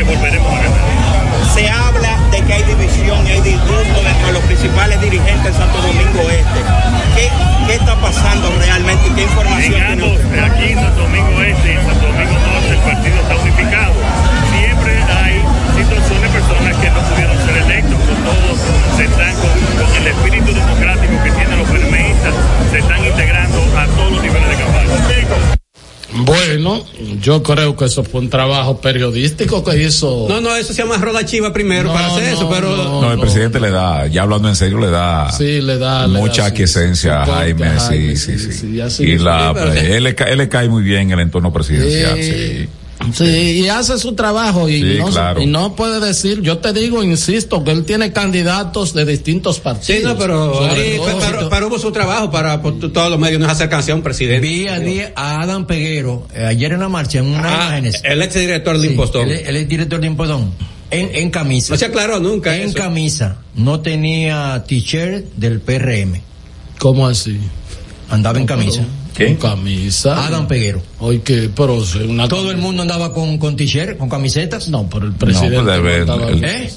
[0.05, 0.85] volveremos a ganar.
[1.53, 5.53] Se habla de que hay división y hay disgusto dentro de los principales dirigentes de
[5.53, 6.59] Santo Domingo Este.
[7.15, 7.29] ¿Qué,
[7.67, 10.19] qué está pasando realmente qué información En tiene ambos,
[10.51, 13.93] aquí en Santo Domingo Este y en Santo Domingo Norte, el partido está unificado.
[14.51, 15.35] Siempre hay
[15.75, 18.57] situaciones, personas que no pudieron ser electos, pero todos
[18.97, 22.33] se están con, con el espíritu democrático que tienen los PRMistas,
[22.71, 25.44] se están integrando a todos los niveles de campaña.
[26.17, 26.85] Bueno,
[27.21, 30.25] yo creo que eso fue un trabajo periodístico que hizo.
[30.29, 33.11] No, no, eso se llama roda chiva primero No, para hacer eso, no, pero No,
[33.11, 36.07] el presidente le da, ya hablando en serio, le da Sí, le da.
[36.07, 38.51] le mucha da su- aquiescencia a Jaime, a sí, Jaime, sí, sí.
[38.53, 42.15] sí, y la, Sí, pero- él, le, él le cae muy bien el entorno presidencial,
[42.21, 42.69] Sí.
[43.13, 43.25] Sí.
[43.63, 45.41] Y hace su trabajo y, Sí, no, claro.
[45.41, 49.85] y no puede decir, yo te digo, insisto, que él tiene candidatos de distintos partidos.
[50.01, 50.69] Sí, no, pero, todo,
[51.19, 54.01] pero, pero hubo su trabajo para por todos los medios, no es acercarse a un
[54.01, 54.47] presidente.
[54.47, 54.67] Vi
[55.15, 58.01] a, Adam Peguero eh, ayer en la marcha en unas Ah, imágenes.
[58.03, 59.29] el ex director de Sí, Impostón.
[59.29, 60.51] Él, él es director de Impostón.
[60.91, 61.73] En, en camisa.
[61.73, 62.77] No se aclaró nunca En eso.
[62.77, 63.37] camisa.
[63.55, 66.21] No tenía t-shirt del PRM.
[66.79, 67.39] ¿Cómo así?
[68.09, 68.83] Andaba en camisa.
[69.15, 69.37] ¿Qué?
[69.37, 70.25] camisa.
[70.27, 70.81] Adam Peguero.
[70.99, 74.67] Hoy que, pero una Todo el mundo andaba con, con t-shirt, con camisetas.
[74.69, 75.55] No, pero el No, presidente.
[75.81, 76.69] pues, no el- ¿Eh?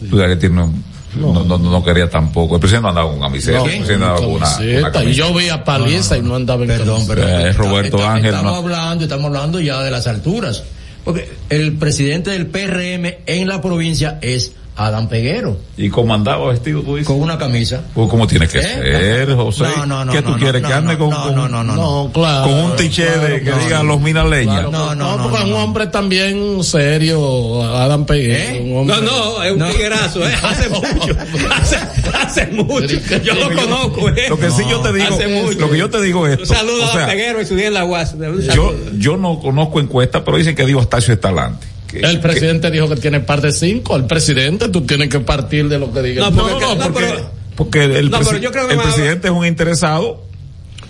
[1.16, 2.54] no, no, no quería tampoco.
[2.56, 3.58] El presidente no andaba con camiseta.
[3.58, 5.04] No, el presidente andaba con una, camiseta.
[5.04, 7.14] y yo vi a Paliza y no andaba en Perdón, camiseta.
[7.26, 8.58] pero Eh, Roberto está- Ángel, Estamos no.
[8.58, 10.62] hablando, estamos hablando ya de las alturas.
[11.04, 15.56] Porque el presidente del PRM en la provincia es Adán Peguero.
[15.76, 17.08] ¿Y cómo andaba vestido tú dices?
[17.08, 17.82] Con una camisa.
[17.94, 18.62] Pues como tiene que ¿Eh?
[18.62, 19.64] ser, José.
[19.76, 20.62] No, no, no, ¿Qué tú no, quieres?
[20.62, 21.74] no, que ande no, con, no, con, no, no, no,
[22.04, 22.44] No, claro.
[22.44, 23.84] con un tiché de que claro, diga no.
[23.84, 24.54] los minaleñas?
[24.54, 25.56] Claro, No, no, no, no, porque es un no.
[25.64, 28.62] hombre también serio, Adam Peguero.
[28.64, 30.32] un hombre- No, no, es un tiguerazo, ¿eh?
[30.42, 31.16] Hace mucho.
[31.60, 31.76] Hace,
[32.14, 32.86] hace mucho.
[33.24, 34.26] Yo lo conozco, ¿eh?
[34.28, 35.58] Lo que sí yo te digo, Hace mucho.
[35.58, 36.54] lo que yo te digo es Un esto.
[36.54, 38.14] saludo o sea, a Peguero y su día en la UAS.
[38.54, 41.66] Yo, yo no conozco encuestas, pero dicen que Diego Astacio está adelante.
[42.00, 43.96] Que- El presidente dijo que tiene par de cinco.
[43.96, 46.30] El presidente, tú tienes que partir de lo que diga.
[46.30, 47.14] No, porque- no, porque,
[47.56, 50.24] porque el, No, presi- pero yo creo que el presidente es un interesado.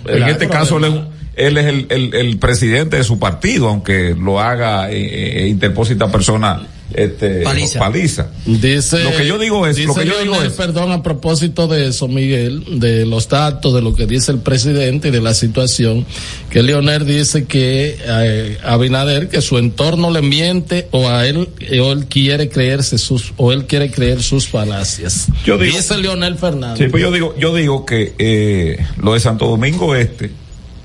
[0.06, 3.18] En este caso, él es, además- un- él es el, el, el presidente de su
[3.18, 8.28] partido, aunque lo haga eh, eh, interpósita persona este, Paliza.
[8.46, 11.68] Dice, Lo que yo digo es- lo que yo digo Leonel, es- perdón, a propósito
[11.68, 15.34] de eso, Miguel, de los datos, de lo que dice el presidente y de la
[15.34, 16.06] situación,
[16.48, 21.92] que Leonel dice que eh, Abinader, que su entorno le miente o a él, o
[21.92, 25.26] él quiere creerse sus, o él quiere creer sus falacias.
[25.44, 26.78] Yo digo- dice Leonel Fernández.
[26.86, 30.30] Sí, pues yo digo, yo digo que eh, lo de Santo Domingo Este,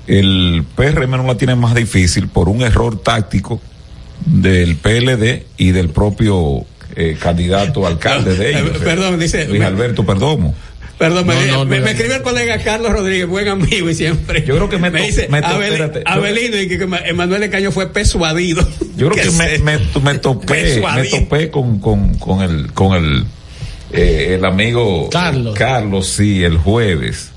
[0.06, 3.60] el PRM no la tiene más difícil por un error táctico
[4.26, 6.64] del PLD y del propio
[6.96, 8.78] eh, candidato alcalde de ellos.
[8.78, 10.54] Perdón, dice- Luis Alberto Perdomo.
[10.96, 13.94] Perdón, me, No, no, me- no, me escribe el colega Carlos Rodríguez, buen amigo y
[13.96, 14.44] siempre.
[14.46, 16.84] Yo creo que me to- dice, me to- Abel- espérate, yo- Abelino y que, que
[17.06, 18.66] Emanuel de Caño fue persuadido.
[18.96, 23.24] Yo creo que me, me, me topé, me topé con, con, con el, con el,
[23.92, 25.56] eh, el amigo Carlos.
[25.58, 27.32] Carlos, sí, el jueves.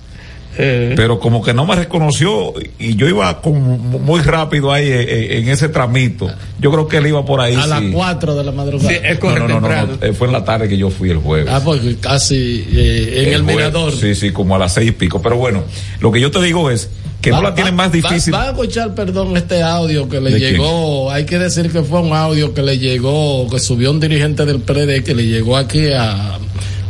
[0.58, 0.94] Eh.
[0.96, 5.40] Pero como que no me reconoció y yo iba como muy rápido ahí eh, eh,
[5.40, 6.30] en ese tramito.
[6.60, 7.56] Yo creo que él iba por ahí.
[7.56, 7.70] a sí.
[7.70, 8.90] las cuatro de la madrugada.
[8.90, 11.48] Sí, es No, no, no, no, fue en la tarde que yo fui el jueves.
[11.54, 13.94] Ah, porque casi eh, en el, jueves, mirador.
[13.94, 15.22] Sí, sí, como a las seis y pico.
[15.22, 15.64] Pero bueno,
[16.00, 16.90] lo que yo te digo es
[17.22, 18.34] que no Va- la tienen va- más difícil.
[18.34, 21.12] Va, va a escuchar, perdón, este audio que le ¿De llegó.
[21.12, 24.60] Hay que decir que fue un audio que le llegó, que subió un dirigente del
[24.60, 26.38] PRD que le llegó aquí a,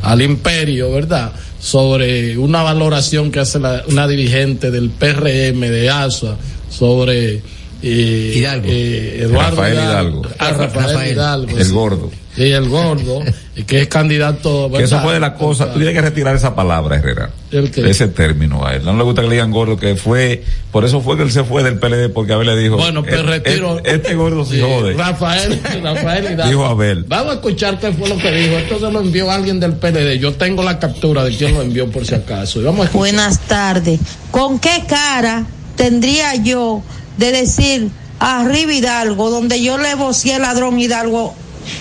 [0.03, 1.31] al Imperio, ¿verdad?
[1.59, 6.37] Sobre una valoración que hace la- una dirigente del PRM de ASA
[6.69, 7.41] sobre
[7.81, 8.67] eh, Hidalgo.
[8.69, 10.21] eh, Eduardo Rafael Hidalgo.
[10.39, 11.11] Ah, Rafael, Rafael.
[11.13, 11.57] Hidalgo.
[11.57, 12.11] el gordo.
[12.35, 13.23] Sí, el gordo,
[13.65, 14.69] que es candidato.
[14.71, 15.71] Que eso fue de la cosa.
[15.73, 17.31] Tú tienes que retirar esa palabra, Herrera.
[17.49, 17.89] ¿El qué?
[17.89, 18.85] Ese término a él.
[18.85, 20.43] No le gusta que le digan gordo, que fue.
[20.71, 22.77] Por eso fue que él se fue del PLD, porque Abel le dijo.
[22.77, 23.79] Bueno, pues "Eh, retiro.
[23.79, 24.93] eh, Este gordo se Sí, jode.
[24.93, 26.47] Rafael, Rafael Hidalgo.
[26.47, 27.05] Dijo Abel.
[27.07, 28.55] Vamos a escuchar qué fue lo que dijo.
[28.55, 30.19] Esto se lo envió alguien del PLD.
[30.19, 32.61] Yo tengo la captura de quién lo envió por si acaso.
[32.61, 32.91] Y vamos a.
[32.91, 33.99] Buenas tardes.
[34.29, 35.43] ¿Con qué cara
[35.75, 36.83] tendría yo
[37.17, 37.89] de decir
[38.19, 41.35] arriba Hidalgo, donde yo le vocié al ladrón Hidalgo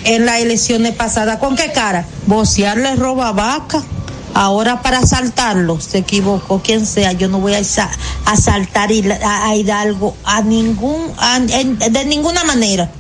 [0.05, 1.39] en las elecciones pasadas?
[1.39, 2.07] ¿Con qué cara?
[2.27, 3.83] Vociarle roba vaca.
[4.35, 7.91] Ahora para asaltarlo, se equivocó quien sea, yo no voy a sa-
[8.27, 8.91] asaltar
[9.23, 12.91] a, Hidalgo a ningún, a- en- de ninguna manera.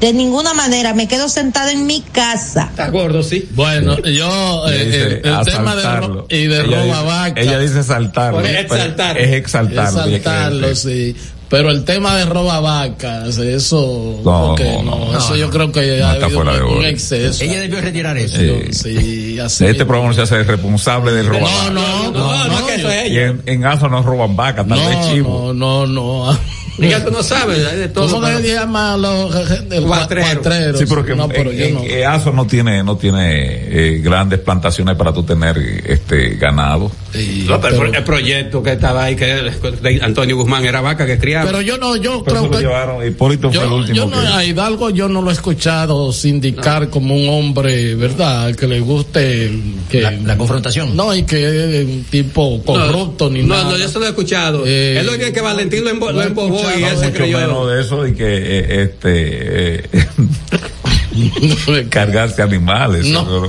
[0.00, 2.66] De ninguna manera, me quedo sentada en mi casa.
[2.70, 3.48] Está gordo, sí.
[3.54, 7.40] Bueno, yo, eh, dice el, el tema de y de Ella roba dice- vaca.
[7.40, 8.38] Ella dice saltarlo.
[8.40, 9.18] Por exaltar.
[9.18, 10.04] Es exaltarlo.
[10.06, 11.14] Exaltarlo, sí.
[11.52, 15.70] Pero el tema de roba vacas, eso, No, no, no, no, eso no, yo creo
[15.70, 17.44] que no, ha está habido de un, un exceso.
[17.44, 18.38] Ella debió retirar eso.
[18.38, 18.72] Sí.
[18.72, 19.66] Sí, así.
[19.66, 21.46] Este programa no se hace responsable del robo.
[21.46, 23.26] no, no, no, No, no, que eso es Y ella.
[23.26, 25.52] en, en ASO no roban vacas, tal vez chivo.
[25.52, 26.38] no, no, no.
[26.76, 28.08] Tú no sabes hay de todo.
[28.08, 29.34] ¿Cómo se llama los
[29.70, 30.26] el Cuatrero.
[30.32, 30.78] cuatrero?
[30.78, 32.08] Sí, pero que no, pero en, yo en- no.
[32.10, 35.56] ASO no tiene, no tiene eh, grandes plantaciones para tú tener
[35.86, 36.90] este ganado.
[37.12, 41.04] Sí, No, pero pero- el proyecto que estaba ahí, que de Antonio Guzmán era vaca
[41.06, 41.44] que criaba.
[41.46, 44.20] pero yo no, yo Pero creo que llevaron, Hipólito fue el yo, último yo no,
[44.22, 48.54] que- a Hidalgo yo no lo he escuchado sindicar como un hombre, ¿verdad?
[48.54, 49.50] Que le guste
[49.90, 50.96] que La, la confrontación.
[50.96, 53.70] no y que es un tipo corrupto ni no, nada.
[53.72, 54.62] no, yo se lo he escuchado.
[54.66, 57.18] Eh, es lo que, que Valentín lo, embo, lo embobó y escuchado él se mucho
[57.18, 57.38] creyó.
[57.38, 63.06] menos de eso y que eh, este eh, cargarse animales.
[63.06, 63.46] No.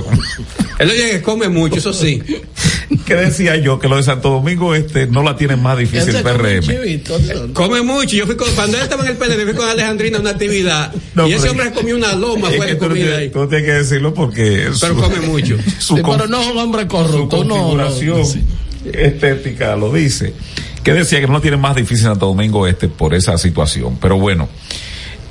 [0.78, 2.22] Es lo que come mucho, eso sí.
[3.06, 3.78] ¿Qué decía yo?
[3.78, 6.60] Que lo de Santo Domingo este no la tiene más difícil Ese el PRM.
[6.60, 7.52] chivito, ¿no?
[7.54, 8.14] Come mucho.
[8.16, 10.92] Yo fui con, cuando él estaba en el PLD, fui con Alejandrina a una actividad.
[11.14, 13.30] No, y ese hombre comió una loma Es fue que de tú, ahí.
[13.30, 15.56] tú no tienes que decirlo porque Pero su- come mucho.
[15.78, 18.44] su Sí, pero no es un hombre su corrupto, no, no, configuración sí.
[18.92, 20.34] estética lo dice.
[20.84, 23.98] Que decía que no tiene más difícil Santo Domingo Este por esa situación.
[24.00, 24.48] Pero bueno,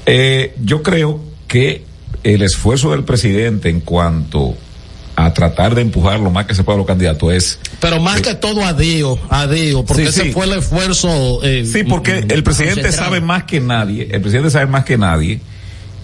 [0.06, 1.84] eh, yo creo que
[2.24, 4.56] el esfuerzo del presidente en cuanto
[5.16, 8.22] a tratar de empujar lo más que se pueda a los candidatos es Pero más
[8.22, 10.32] que todo a Dios, a Dios, porque Sí, ese sí.
[10.32, 11.39] fue el esfuerzo.
[11.43, 15.39] eh, Sí, porque el presidente sabe más que nadie, el presidente sabe más que nadie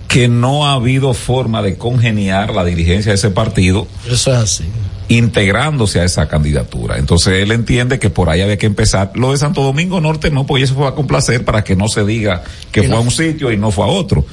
[0.07, 4.63] que no ha habido forma de congeniar la dirigencia de ese partido Eso es así.
[5.09, 6.97] Integrándose a esa candidatura.
[6.97, 9.11] Entonces él entiende que por ahí había que empezar.
[9.15, 12.05] Lo de Santo Domingo Norte no, porque eso fue a complacer para que no se
[12.05, 14.25] diga que fue a un sitio y no fue a otro.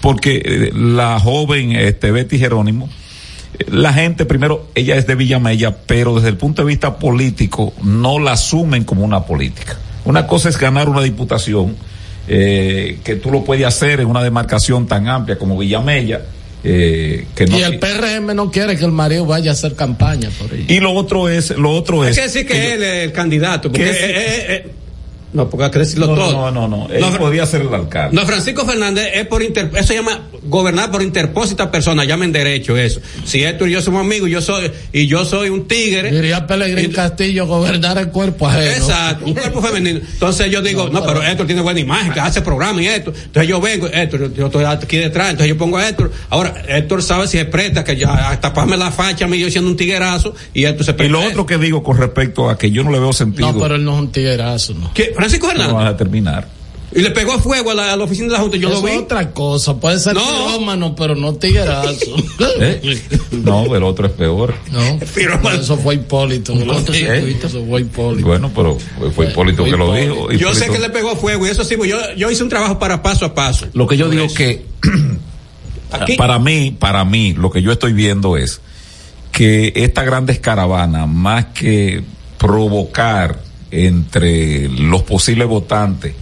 [0.00, 2.88] Porque eh, la joven este, Betty Jerónimo
[3.66, 8.18] la gente, primero, ella es de Villamella, pero desde el punto de vista político no
[8.18, 9.76] la asumen como una política.
[10.04, 11.74] Una cosa es ganar una diputación,
[12.28, 16.22] eh, que tú lo puedes hacer en una demarcación tan amplia como Villamella,
[16.64, 20.28] eh, que no y el PRM no quiere que el marido vaya a hacer campaña
[20.38, 20.64] por ella.
[20.68, 22.16] y lo otro es, lo otro Hay es.
[22.16, 23.70] que decir que él es el candidato.
[23.70, 24.70] Porque, que eh, es- eh, eh,
[25.32, 26.32] no, porque hay que decirlo no, todo.
[26.32, 28.16] no, no, no, él No, podía ser el alcalde.
[28.16, 32.76] No, Francisco Fernández es por inter, eso se llama gobernar por interpósita persona, llamen derecho
[32.76, 33.00] eso.
[33.24, 36.10] Si Héctor y yo somos amigos, yo soy, y yo soy un tigre.
[36.10, 38.70] Diría Pelegrín Castillo gobernar el cuerpo ajeno.
[38.72, 40.00] Exacto, un cuerpo femenino.
[40.00, 43.12] Entonces yo digo, no, pero Héctor tiene buena imagen, que hace programa y esto.
[43.14, 46.12] Entonces yo vengo, Héctor, yo, yo estoy aquí detrás, entonces yo pongo a Héctor.
[46.30, 49.70] Ahora, Héctor sabe si es presta, que ya hasta taparme la facha, me yo siendo
[49.70, 51.12] un tiguerazo, y Héctor se Y presta.
[51.12, 53.52] lo otro que digo con respecto a que yo no le veo sentido.
[53.52, 54.92] No, pero él no es un tiguerazo, ¿no?
[54.94, 55.12] ¿Qué?
[55.14, 55.74] Francisco No Fernández.
[55.74, 56.57] vas a terminar.
[56.94, 58.86] Y le pegó fuego a la, a la oficina de la Junta, yo Eso lo
[58.86, 58.92] vi.
[58.92, 59.76] es otra cosa.
[59.76, 60.22] Puede ser No.
[60.22, 61.90] pirómano, pero no tiguerazo.
[62.60, 62.98] ¿Eh?
[63.30, 64.54] No, el otro es peor.
[64.72, 64.80] No,
[65.52, 66.54] eso fue Hipólito.
[66.54, 67.36] no ¿Eh?
[67.42, 68.26] Eso fue Hipólito.
[68.26, 68.78] Bueno, pero
[69.14, 70.28] fue- Hipólito fue que lo Hipólito.
[70.28, 70.32] dijo.
[70.32, 72.78] Yo sé que le pegó fuego y eso sí, pues yo, yo hice un trabajo
[72.78, 73.66] para paso a paso.
[73.74, 74.34] Lo que yo Por digo eso.
[74.34, 74.64] que
[75.92, 78.60] Aquí- para mí, para mí, lo que yo estoy viendo es
[79.32, 82.02] que estas grandes caravanas, más que
[82.38, 86.14] provocar entre los posibles votantes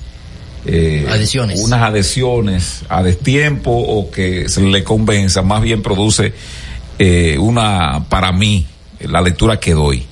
[0.66, 1.60] eh, Adhesiones.
[1.60, 6.32] unas adhesiones a destiempo o que se le convenza, más bien produce
[6.98, 8.66] eh, una, para mí,
[9.00, 10.04] la lectura que doy,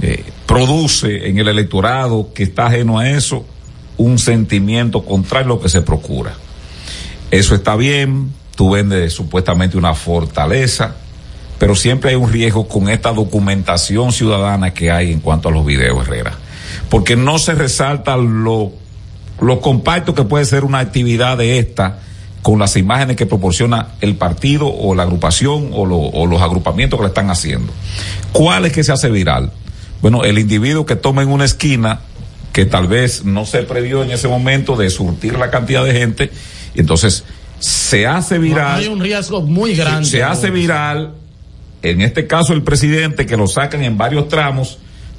[0.00, 3.44] eh, produce en el electorado que está ajeno a eso
[3.96, 6.34] un sentimiento contrario a lo que se procura.
[7.30, 10.96] Eso está bien, tú vendes supuestamente una fortaleza,
[11.58, 15.64] pero siempre hay un riesgo con esta documentación ciudadana que hay en cuanto a los
[15.64, 16.38] videos, Herrera.
[16.88, 18.72] Porque no se resalta lo,
[19.44, 21.98] lo compacto que puede ser una actividad de esta
[22.42, 26.98] con las imágenes que proporciona el partido o la agrupación o, lo- o los agrupamientos
[26.98, 27.72] que le están haciendo.
[28.32, 29.50] ¿Cuál es que se hace viral?
[30.02, 32.00] Bueno, el individuo que toma en una esquina
[32.52, 36.30] que tal vez no se previó en ese momento de surtir la cantidad de gente,
[36.74, 37.24] y entonces
[37.58, 38.78] se hace viral.
[38.80, 40.08] Hay un riesgo muy grande.
[40.08, 41.14] Se hace viral,
[41.82, 44.78] en este caso el presidente, que lo sacan en varios tramos,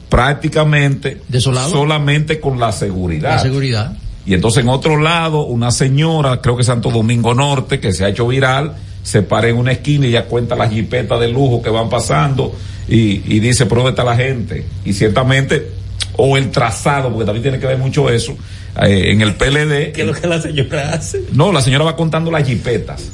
[0.10, 1.70] prácticamente Desolado.
[1.72, 3.32] solamente con la seguridad.
[3.36, 3.98] La seguridad.
[4.26, 8.10] Y entonces en otro lado, una señora, creo que Santo Domingo Norte, que se ha
[8.10, 11.70] hecho viral, se para en una esquina y ya cuenta las jipetas de lujo que
[11.70, 12.56] van pasando
[12.88, 14.66] y, y dice, ¿pero dónde está la gente?
[14.84, 15.72] Y ciertamente,
[16.18, 18.36] o el trazado, porque también tiene que ver mucho eso,
[18.82, 19.92] eh, en el PLD.
[19.94, 21.24] ¿Qué es lo que la señora hace?
[21.34, 23.10] No, la señora va contando las jipetas.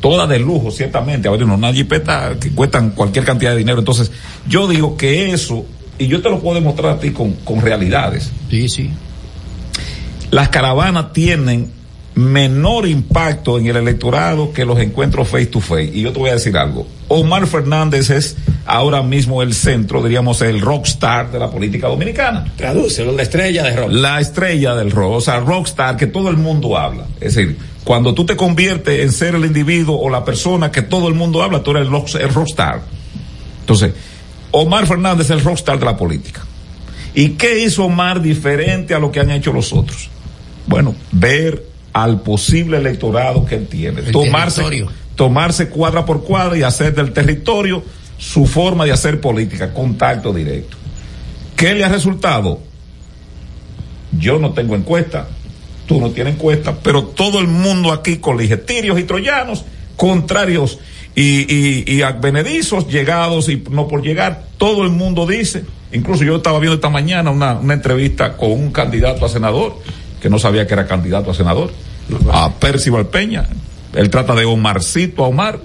[0.00, 1.28] Todas de lujo, ciertamente.
[1.28, 3.78] Ahora, no, una jipeta que cuestan cualquier cantidad de dinero.
[3.78, 4.12] Entonces,
[4.46, 5.64] yo digo que eso,
[5.98, 8.30] y yo te lo puedo demostrar a ti con, con realidades.
[8.50, 8.90] Sí, sí.
[10.30, 11.70] Las caravanas tienen
[12.16, 15.90] menor impacto en el electorado que los encuentros face to face.
[15.92, 16.86] Y yo te voy a decir algo.
[17.08, 22.44] Omar Fernández es ahora mismo el centro, diríamos, el rockstar de la política dominicana.
[22.56, 23.88] Tradúcelo, la estrella de rock.
[23.90, 27.04] La estrella del rock, o sea, rockstar que todo el mundo habla.
[27.20, 31.08] Es decir, cuando tú te conviertes en ser el individuo o la persona que todo
[31.08, 32.80] el mundo habla, tú eres el, rock- el rockstar.
[33.60, 33.92] Entonces,
[34.52, 36.42] Omar Fernández es el rockstar de la política.
[37.12, 40.10] ¿Y qué hizo Omar diferente a lo que han hecho los otros?
[40.66, 44.90] Bueno, ver al posible electorado que él tiene, El tomarse, territorio.
[45.14, 47.82] tomarse cuadra por cuadra y hacer del territorio
[48.18, 50.76] su forma de hacer política, contacto directo.
[51.56, 52.60] ¿Qué le ha resultado?
[54.18, 55.28] Yo no tengo encuesta,
[55.86, 59.64] tú no tienes encuesta, pero todo el mundo aquí con ligetirios y troyanos,
[59.96, 60.78] contrarios
[61.14, 66.36] y, y, y advenedizos, llegados y no por llegar, todo el mundo dice, incluso yo
[66.36, 69.78] estaba viendo esta mañana una, una entrevista con un candidato a senador,
[70.24, 71.70] que no sabía que era candidato a senador,
[72.32, 73.44] a Percival Peña,
[73.94, 75.60] él trata de Omarcito a Omar,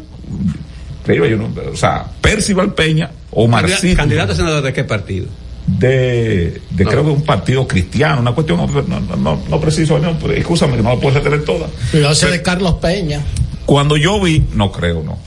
[1.05, 5.27] creo yo, no, o sea, Percival Peña, Omarcito ¿Candidato a senador de qué partido?
[5.65, 10.19] de, de creo que un partido cristiano, una cuestión no, no, no, no preciso, no,
[10.19, 11.67] pero escúchame que no la puedo retener toda.
[11.91, 13.21] Cuidado ese de Carlos Peña.
[13.65, 15.19] Cuando yo vi, no creo, no.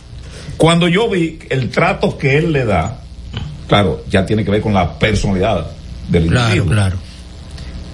[0.58, 3.00] Cuando yo vi el trato que él le da,
[3.66, 5.68] claro, ya tiene que ver con la personalidad
[6.08, 6.74] del Claro, individuo.
[6.74, 6.96] claro.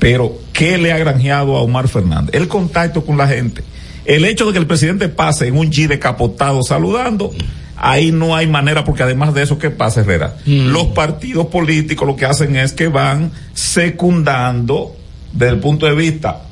[0.01, 2.35] Pero, ¿qué le ha granjeado a Omar Fernández?
[2.35, 3.63] El contacto con la gente.
[4.05, 7.31] El hecho de que el presidente pase en un G decapotado saludando,
[7.77, 10.37] ahí no hay manera, porque además de eso, ¿qué pasa, Herrera?
[10.47, 14.97] Los partidos políticos lo que hacen es que van secundando,
[15.33, 16.43] desde el punto de vista,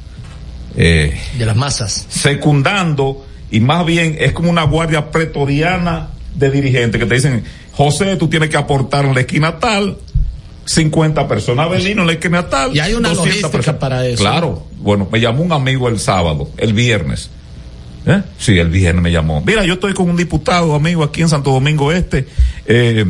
[0.77, 2.07] eh, De las masas.
[2.09, 7.43] secundando, y más bien es como una guardia pretoriana de dirigentes que te dicen,
[7.73, 9.97] José, tú tienes que aportar en la esquina tal,
[10.67, 12.75] 50 personas, Belino en la esquina tal.
[12.77, 13.81] Y hay una 200 logística personas.
[13.81, 14.23] para eso.
[14.23, 14.67] Claro.
[14.79, 17.31] Bueno, me llamó un amigo el sábado, el viernes.
[18.05, 18.23] ¿Eh?
[18.39, 19.43] Sí, el viernes me llamó.
[19.45, 22.27] Mira, yo estoy con un diputado amigo aquí en Santo Domingo Este,
[22.67, 23.05] eh,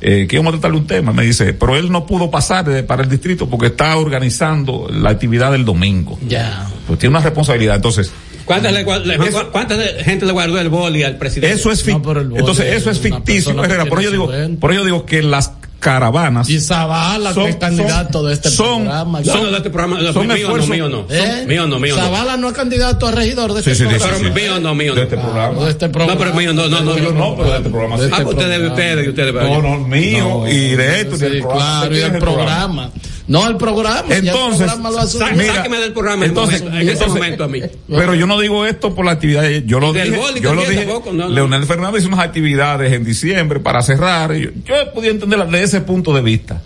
[0.00, 1.12] eh, que vamos a tratarle un tema.
[1.12, 5.10] Me dice, pero él no pudo pasar eh, para el distrito porque está organizando la
[5.10, 6.18] actividad del domingo.
[6.26, 6.68] Ya.
[6.86, 7.76] Pues tiene una responsabilidad.
[7.76, 8.10] Entonces,
[8.44, 11.56] ¿Cuántas, le, le- Eso- ¿Cuánta de- gente le guardó el boli al presidente?
[11.56, 13.86] eso es fic- entonces eso es ficticio, Herrera.
[13.86, 14.30] Por ello digo,
[14.60, 15.52] por ello digo que las
[15.84, 19.20] caravanas Y Zavala, que es candidato de este son- programa.
[19.20, 21.06] No, no, de este programa, no, son mío esfuerzos- no, mío no.
[21.10, 21.44] ¿Eh?
[21.46, 22.02] Mío no, mío no.
[22.02, 24.24] Zavala no es candidato a regidor de este Sí, sí, sí, programa.
[24.24, 24.30] sí.
[24.40, 24.96] Mío no, mío no.
[24.96, 25.64] de este programa.
[25.64, 26.12] De este programa.
[26.14, 26.96] No, pero mío no, no, no.
[26.96, 28.00] Yo no, pero de este programa sí.
[28.02, 28.74] De este Ah, ustedes, programa.
[28.74, 29.34] ustedes, ustedes.
[29.34, 31.42] No, no, mío No, y de esto y del.
[31.42, 32.90] Claro, y programa.
[33.26, 34.04] No, el programa.
[34.14, 37.60] el Entonces, programa sáqueme del programa entonces- en, en ese entonces- momento a mí.
[37.88, 39.44] Pero yo no digo esto por la actividad.
[39.64, 40.10] Yo lo dije.
[40.42, 40.84] Yo lo dije.
[40.84, 41.34] tampoco, no, no.
[41.34, 44.34] Leonel Fernández hizo unas actividades en diciembre para cerrar.
[44.34, 46.60] Yo, yo podía entenderla de ese punto de vista.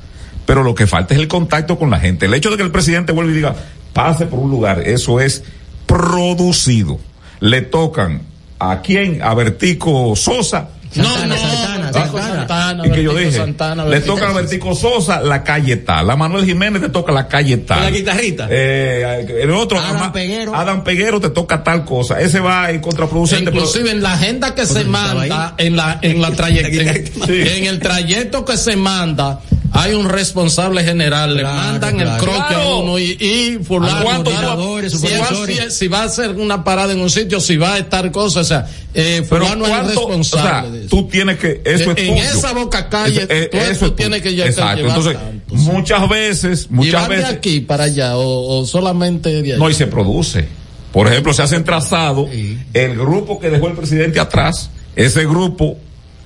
[0.46, 2.26] Pero lo que falta es el contacto con la gente.
[2.26, 3.54] El hecho de que el presidente vuelva y diga,
[3.92, 5.44] pase por un lugar, eso es
[5.86, 6.98] producido.
[7.40, 8.22] Le tocan
[8.58, 9.22] a quién?
[9.22, 10.70] A Bertico Sosa.
[10.94, 12.34] No, Santana, no, Santana, Santana.
[12.38, 16.08] Santana, y que yo Bertico dije, Santana, le toca a Bertico Sosa, la calle tal.
[16.10, 17.80] A Manuel Jiménez te toca la calle tal.
[17.82, 18.46] La guitarrita.
[18.50, 20.54] Eh, el otro, Adam ama- Peguero.
[20.54, 22.20] Adam Peguero te toca tal cosa.
[22.20, 23.50] Ese va en contraproducente.
[23.50, 26.94] pero- Inclusive en la agenda que se manda, en la, en la trayectoria,
[27.26, 27.58] Sí.
[27.58, 29.40] en el trayecto que se manda,
[29.72, 32.24] hay un responsable general, le Claro, mandan el claro.
[32.24, 36.30] croque a uno y, y fulano, ¿Cuánto fulano, coordinadores, si, si- si va a hacer
[36.30, 39.66] una parada en un sitio, si va a estar cosas, o sea, eh, pero fulano
[39.66, 40.88] es o responsable sea, de eso.
[40.88, 42.22] tú tienes que, eso es en tuyo.
[42.22, 44.76] esa boca calle, Eso- eh, tú, eso tú es tienes que ya Exacto.
[44.78, 45.62] llevar Entonces, tanto, sí.
[45.70, 49.56] muchas veces, ¿Y muchas de veces, aquí para allá o, o solamente de allá?
[49.58, 50.46] no, y se produce.
[50.92, 52.30] Por ejemplo, se hacen trazados,
[52.72, 55.76] el grupo que dejó el presidente atrás, ese grupo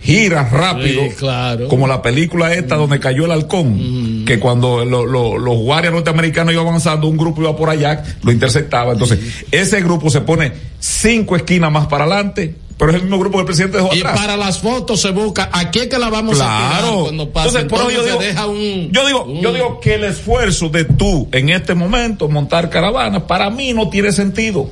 [0.02, 1.68] gira rápido, Sí, claro.
[1.68, 6.52] como la película esta donde cayó el halcón, que cuando lo- lo- los guardias norteamericanos
[6.52, 8.92] iban avanzando, un grupo iba por allá, lo interceptaba.
[8.92, 9.18] Entonces,
[9.50, 13.40] ese grupo se pone cinco esquinas más para adelante, pero es el mismo grupo que
[13.42, 14.18] el presidente dejó Y atrás.
[14.18, 17.02] para las fotos se busca, aquí es que la vamos a tirar Claro.
[17.02, 17.48] cuando pase.
[17.60, 20.04] Entonces, por eso yo Entonces digo, deja un, yo digo, un- yo digo que el
[20.04, 24.68] esfuerzo de tú en este momento montar caravanas para mí no tiene sentido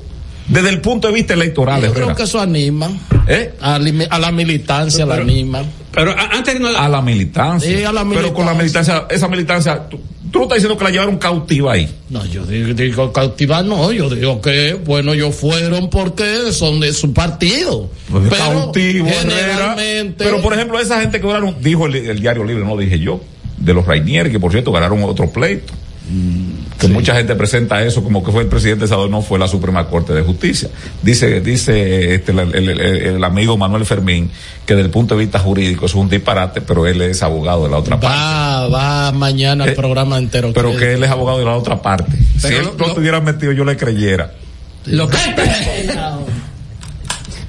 [0.51, 1.81] desde el punto de vista electoral.
[1.83, 2.17] Yo creo Herrera.
[2.17, 2.91] que eso anima
[3.29, 3.55] ¿Eh?
[3.61, 5.63] a, li- a la militancia, la anima.
[5.93, 7.79] Pero antes no A la militancia.
[7.79, 9.99] Sí, a la Pero con la militancia, esa militancia, tú,
[10.31, 11.89] tú no estás diciendo que la llevaron cautiva ahí.
[12.11, 16.93] No, yo digo, digo cautivar, no, yo digo que, bueno, ellos fueron porque son de
[16.93, 17.91] su partido.
[18.11, 19.21] Pues pero cautivo, Herrera.
[19.75, 22.99] generalmente, Pero por ejemplo, esa gente que ganaron, dijo el, el diario libre, no dije
[23.01, 23.21] yo,
[23.59, 25.73] de los Rainieri, que por cierto ganaron otro pleito.
[26.81, 29.87] Que mucha gente presenta eso como que fue el presidente Sador, no fue la Suprema
[29.89, 30.69] Corte de Justicia.
[31.03, 34.31] Dice, dice este, el, el- el- el amigo Manuel Fermín
[34.67, 37.71] que desde el punto de vista jurídico es un disparate, pero él es abogado de
[37.71, 38.17] la otra parte.
[38.17, 40.53] va, va mañana el Eh, programa entero.
[40.55, 42.13] Pero que él es abogado de la otra parte.
[42.39, 44.33] si él lo- no lo- estuviera metido, yo le creyera.
[44.87, 45.19] Lo que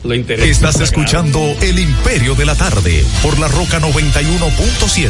[0.04, 0.48] Lo interesa.
[0.50, 5.10] Estás escuchando El Imperio de la Tarde por la Roca 91.7.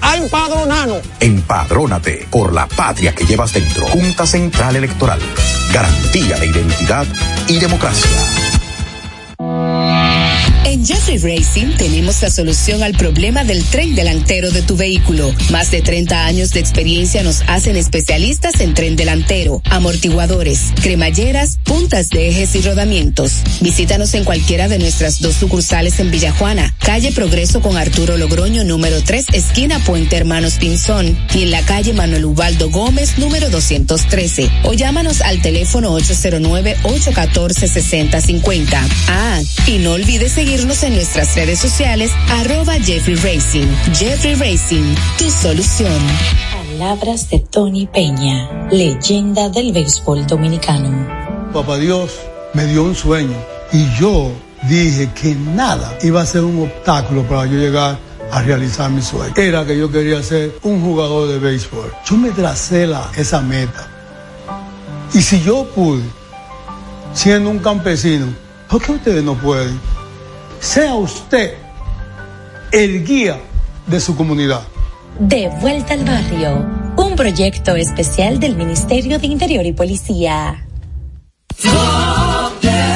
[0.00, 1.00] a empadronarnos.
[1.20, 3.86] Empadrónate por la patria que llevas dentro.
[3.86, 5.20] Junta Central Electoral.
[5.72, 7.06] Garantía de identidad
[7.48, 8.10] y democracia.
[10.66, 15.32] En Jeffrey Racing tenemos la solución al problema del tren delantero de tu vehículo.
[15.50, 22.08] Más de 30 años de experiencia nos hacen especialistas en tren delantero, amortiguadores, cremalleras, puntas
[22.08, 23.42] de ejes y rodamientos.
[23.60, 29.02] Visítanos en cualquiera de nuestras dos sucursales en Villajuana, calle Progreso con Arturo Logroño número
[29.02, 34.50] 3, esquina Puente Hermanos Pinzón, y en la calle Manuel Ubaldo Gómez número 213.
[34.64, 38.78] O llámanos al teléfono 809-814-6050.
[39.08, 43.66] Ah, y no olvides seguirnos en nuestras redes sociales, arroba Jeffrey Racing.
[43.92, 46.00] Jeffrey Racing, tu solución.
[46.52, 51.25] Palabras de Tony Peña, leyenda del béisbol dominicano.
[51.52, 52.18] Papá Dios
[52.54, 53.36] me dio un sueño
[53.72, 54.32] y yo
[54.68, 57.98] dije que nada iba a ser un obstáculo para yo llegar
[58.30, 59.34] a realizar mi sueño.
[59.36, 61.92] Era que yo quería ser un jugador de béisbol.
[62.04, 63.88] Yo me tracé la, esa meta.
[65.14, 66.02] Y si yo pude,
[67.14, 68.26] siendo un campesino,
[68.68, 69.78] ¿por qué ustedes no pueden?
[70.60, 71.54] Sea usted
[72.72, 73.40] el guía
[73.86, 74.62] de su comunidad.
[75.18, 76.66] De vuelta al barrio,
[76.96, 80.65] un proyecto especial del Ministerio de Interior y Policía.
[81.58, 82.95] Drop dead.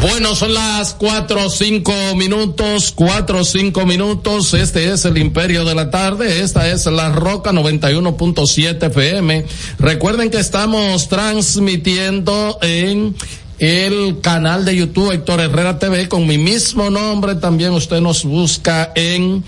[0.00, 4.54] Bueno, son las cuatro cinco minutos, cuatro cinco minutos.
[4.54, 6.40] Este es el Imperio de la Tarde.
[6.40, 9.44] Esta es la Roca 91.7 FM.
[9.78, 13.14] Recuerden que estamos transmitiendo en
[13.58, 17.34] el canal de YouTube Héctor Herrera TV con mi mismo nombre.
[17.34, 19.44] También usted nos busca en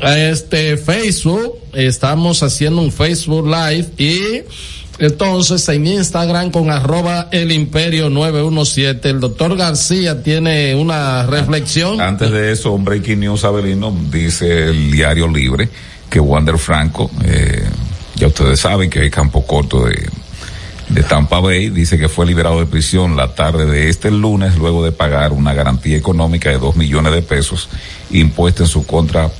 [0.00, 1.54] este Facebook.
[1.72, 4.42] Estamos haciendo un Facebook Live y
[5.00, 12.00] entonces, en Instagram con arroba el imperio 917, el doctor García tiene una reflexión.
[12.02, 15.70] Antes de eso, un breaking news, Abelino, dice el diario Libre
[16.10, 17.64] que Wander Franco, eh,
[18.16, 20.06] ya ustedes saben que hay campo corto de,
[20.90, 24.84] de Tampa Bay, dice que fue liberado de prisión la tarde de este lunes luego
[24.84, 27.68] de pagar una garantía económica de dos millones de pesos
[28.10, 29.30] impuesta en su contra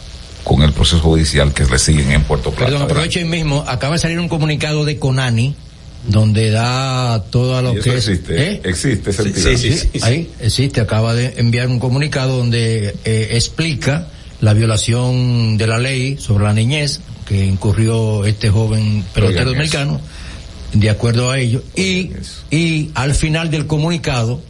[0.45, 2.67] con el proceso judicial que le siguen en Puerto Plata.
[2.67, 5.55] Perdón, aprovecho ahí mismo, acaba de salir un comunicado de Conani
[6.07, 8.61] donde da todo lo que existe, ¿Eh?
[8.65, 9.57] existe esa Sí, entidad.
[9.57, 14.09] sí, sí, ahí existe, acaba de enviar un comunicado donde eh, explica
[14.41, 20.01] la violación de la ley sobre la niñez que incurrió este joven pelotero dominicano,
[20.73, 22.11] de acuerdo a ello, y,
[22.51, 24.41] y al final del comunicado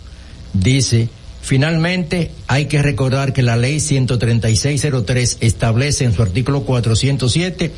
[0.53, 1.09] dice,
[1.43, 7.73] finalmente hay que recordar que la ley 13603 establece en su artículo 407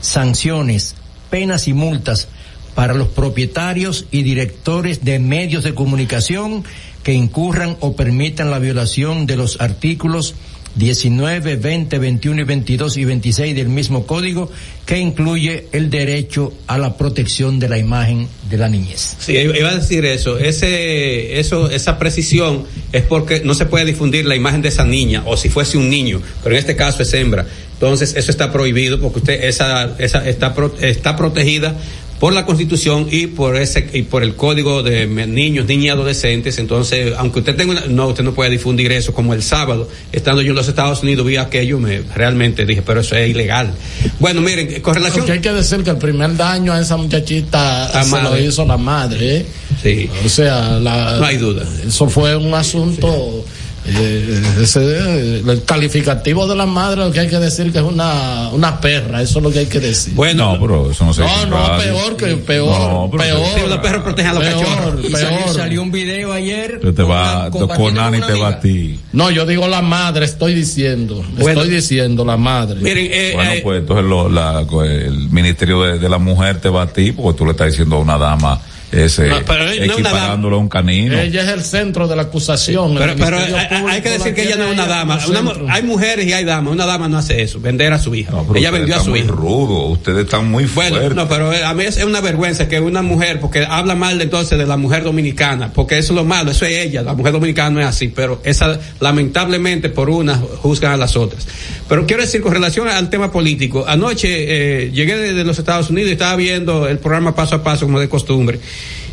[0.00, 0.94] sanciones,
[1.30, 2.28] penas y multas
[2.74, 6.64] para los propietarios y directores de medios de comunicación
[7.02, 10.34] que incurran o permitan la violación de los artículos
[10.78, 14.50] 19, 20, 21 y 22 y 26 del mismo código
[14.86, 19.16] que incluye el derecho a la protección de la imagen de la niñez.
[19.18, 20.38] Sí, iba a decir eso.
[20.38, 25.24] Ese, eso, esa precisión es porque no se puede difundir la imagen de esa niña
[25.26, 27.46] o si fuese un niño, pero en este caso es hembra.
[27.74, 31.76] Entonces eso está prohibido porque usted esa, esa está está protegida
[32.20, 36.58] por la Constitución y por ese y por el Código de Niños, Niñas y Adolescentes.
[36.58, 40.42] Entonces, aunque usted tenga una, no, usted no puede difundir eso como el sábado, estando
[40.42, 43.72] yo en los Estados Unidos, vi aquello, me realmente dije, pero eso es ilegal.
[44.18, 47.90] Bueno, miren, con relación Porque hay que decir que el primer daño a esa muchachita
[47.92, 49.36] La se lo hizo la madre.
[49.38, 49.46] ¿eh?
[49.82, 50.10] Sí.
[50.24, 51.66] O sea, la, No hay duda.
[51.86, 53.44] Eso fue un asunto.
[53.90, 57.84] Eh, ese, eh, el calificativo de la madre, lo que hay que decir que es
[57.84, 60.14] una, una perra, eso es lo que hay que decir.
[60.14, 61.82] Bueno, no, pero eso no se dice No, no, radio.
[61.94, 63.46] peor que peor, No, pero- peor.
[63.54, 65.04] Sí, los perros protegen a los Peor, cachorros.
[65.04, 65.54] Y salió, peor.
[65.54, 66.78] salió un video ayer.
[66.80, 69.00] Pero te con va, compartiendo con Nani te va a ti.
[69.12, 71.24] No, yo digo la madre, estoy diciendo.
[71.38, 71.60] Bueno.
[71.62, 72.80] estoy diciendo la madre.
[72.80, 76.68] miren, eh, Bueno, eh, pues entonces lo- la- el Ministerio de, de la Mujer te
[76.68, 78.60] va a ti porque tú le estás diciendo a una dama
[78.92, 81.18] ese No, pero no es una equiparándolo a un canino.
[81.18, 82.94] Ella es el centro de la acusación.
[82.96, 85.18] Pero, Ministerio hay, que decir que ella no es una dama.
[85.28, 86.72] Una hay mujeres y hay damas.
[86.72, 88.32] Una dama no hace eso, vender a su hija.
[88.32, 89.28] No, ella vendió a están su muy hija.
[89.32, 91.14] rudos, ustedes están muy Bueno, fuertes.
[91.16, 94.58] no, pero eh, a mí es una vergüenza que una mujer, porque habla mal entonces
[94.58, 97.70] de la mujer dominicana, porque eso es lo malo, eso es ella, la mujer dominicana
[97.70, 101.46] no es así, pero esa, lamentablemente por una juzgan a las otras.
[101.88, 105.90] Pero quiero decir, con relación al tema político, anoche eh, llegué de, de los Estados
[105.90, 108.60] Unidos y estaba viendo el programa paso a paso, como de costumbre.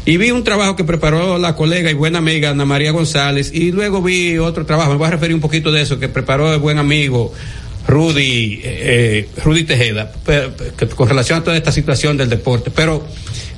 [0.05, 3.71] Y vi un trabajo que preparó la colega y buena amiga Ana María González, y
[3.71, 6.59] luego vi otro trabajo, me voy a referir un poquito de eso, que preparó el
[6.59, 7.33] buen amigo
[7.87, 10.11] Rudy, eh, Rudy Tejeda,
[10.95, 12.69] con relación a toda esta situación del deporte.
[12.69, 13.03] Pero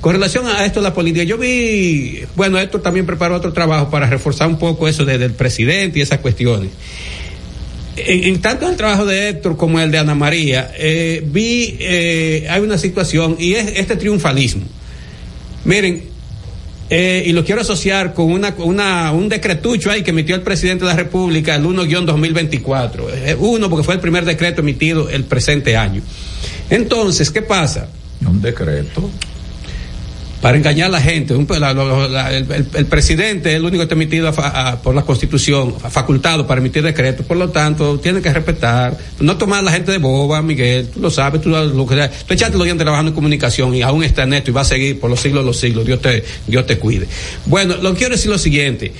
[0.00, 4.08] con relación a esto la política, yo vi, bueno, Héctor también preparó otro trabajo para
[4.08, 6.70] reforzar un poco eso de- del presidente y esas cuestiones.
[7.96, 12.46] En, en tanto el trabajo de Héctor como el de Ana María, eh, vi, eh,
[12.48, 14.62] hay una situación y es este triunfalismo.
[15.64, 16.04] Miren,
[16.90, 20.84] eh, y lo quiero asociar con una, una, un decretucho ahí que emitió el presidente
[20.84, 23.04] de la República, el 1-2024.
[23.12, 26.02] Eh, uno, porque fue el primer decreto emitido el presente año.
[26.70, 27.88] Entonces, ¿qué pasa?
[28.26, 29.10] Un decreto.
[30.40, 31.34] Para engañar a la gente.
[31.34, 34.30] Un- la- el, presidente es el único que está emitido a
[34.70, 37.26] a- por la Constitución, facultado para emitir decretos.
[37.26, 38.96] Por lo tanto, tiene que respetar.
[39.18, 40.88] No tomar a la gente de boba, Miguel.
[40.94, 41.40] Tú lo sabes.
[41.40, 44.50] Tú, lo que, tú echaste los días trabajando en comunicación y aún está en esto
[44.50, 45.84] y va a seguir por los siglos de los siglos.
[45.84, 47.08] Dios te, Dios te cuide.
[47.46, 48.92] Bueno, lo quiero decir lo siguiente.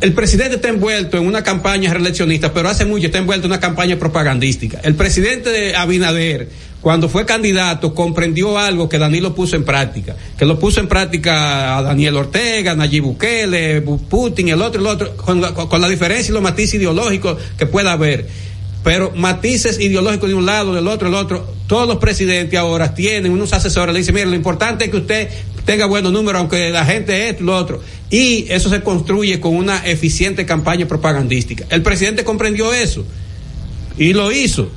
[0.00, 3.58] El presidente está envuelto en una campaña reeleccionista, pero hace mucho está envuelto en una
[3.60, 4.78] campaña propagandística.
[4.84, 6.48] El presidente de Abinader,
[6.80, 11.76] cuando fue candidato, comprendió algo que Danilo puso en práctica, que lo puso en práctica
[11.76, 15.40] a Daniel Ortega, Nayib Bukele, Bu- Putin, el otro, el otro, con
[15.80, 18.28] la, diferencia y los matices ideológicos que pueda haber.
[18.84, 21.52] Pero matices ideológicos de un lado, del otro, del otro.
[21.66, 25.28] Todos los presidentes ahora tienen unos asesores, le dicen, mire, lo importante es que usted
[25.64, 27.82] tenga buenos números, aunque la gente y lo otro.
[28.08, 31.66] Y eso se construye con una eficiente campaña propagandística.
[31.70, 33.04] El presidente comprendió eso
[33.98, 34.70] y lo hizo.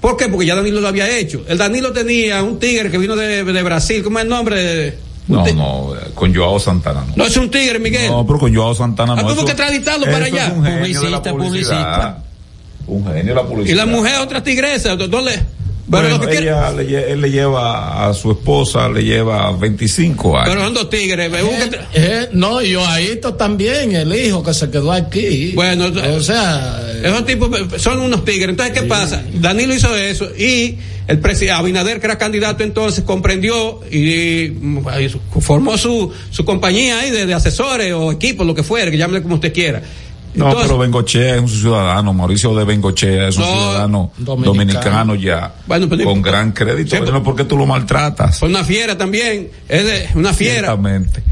[0.00, 0.28] ¿Por qué?
[0.28, 1.44] Porque ya Danilo lo había hecho.
[1.48, 4.02] El Danilo tenía un tigre que vino de, de Brasil.
[4.02, 4.96] ¿Cómo es el nombre?
[5.26, 7.12] No, no, con Joao Santana no.
[7.16, 8.08] No es un tigre, Miguel.
[8.10, 9.20] No, pero con Joao Santana no.
[9.20, 10.46] Ah, tuvo eso- que extraditarlo para allá.
[10.46, 12.24] Es un genio de la Publicista, publicista.
[12.86, 13.74] Un genio de la publicidad.
[13.74, 14.96] Y la mujer, otra tigresa.
[14.96, 15.38] ¿dó- ¿Dónde?
[15.90, 19.50] Pero Bueno, lo que quiere- ella le él le lleva a su esposa, le lleva
[19.52, 20.50] 25 años.
[20.50, 21.30] Pero son dos tigres.
[21.30, 25.52] busca- Eh, no, y Joaito también, el hijo que se quedó aquí.
[25.54, 25.86] Bueno,
[26.16, 27.48] o sea, Esos tipos
[27.80, 28.50] son unos tigres.
[28.50, 29.22] Entonces, ¿qué pasa?
[29.34, 34.80] Danilo hizo eso y el presidente Abinader, que era candidato entonces, comprendió y mm,
[35.40, 39.22] formó su, su compañía ahí de, de asesores o equipos, lo que fuera, que llámele
[39.22, 39.80] como usted quiera.
[40.34, 44.52] No, Entonces- pero Bengochea es un ciudadano, Mauricio de Bengochea es un No, ciudadano dominicano.
[44.54, 46.96] dominicano, ya, Bueno, pero- con gran crédito.
[46.96, 48.38] Sí, Bueno, ¿Por qué tú lo maltratas?
[48.38, 50.68] Fue una fiera también, es de, una fiera.
[50.68, 51.22] Ciertamente.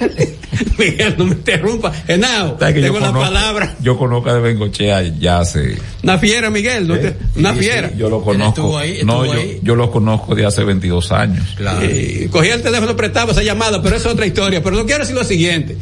[0.78, 1.92] Miguel, no me interrumpa.
[2.06, 3.76] Henao, ¿Sabes que yo tengo la palabra.
[3.80, 5.78] Yo conozco a de Bengochea ya hace.
[6.02, 7.90] Una fiera, Miguel, no te- una Sí, sí, fiera.
[7.96, 8.80] yo lo conozco.
[9.04, 9.32] no, yo,
[9.62, 11.56] yo lo conozco de hace 22 años.
[11.90, 14.62] Y cogía el teléfono prestaba esa llamada, pero es otra historia.
[14.62, 15.76] Pero no quiero decir lo siguiente.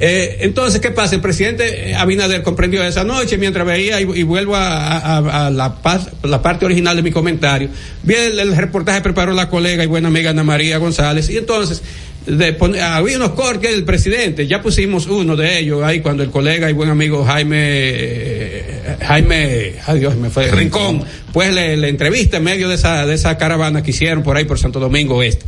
[0.00, 1.14] Eh, entonces, ¿qué pasa?
[1.14, 5.50] El presidente eh, Abinader comprendió esa noche mientras veía, y, y vuelvo a, a- a
[5.50, 7.68] la, paz- la parte original de mi comentario,
[8.02, 11.80] vi el, el reportaje preparó la colega y buena amiga Ana María González, y entonces
[12.26, 16.30] de pon- había unos cortes del presidente, ya pusimos uno de ellos ahí cuando el
[16.30, 21.88] colega y buen amigo Jaime, eh, Jaime, ay Dios, me fue, Rincón, pues le, le
[21.88, 25.22] entrevista en medio de esa, de esa caravana que hicieron por ahí por Santo Domingo
[25.22, 25.44] Este.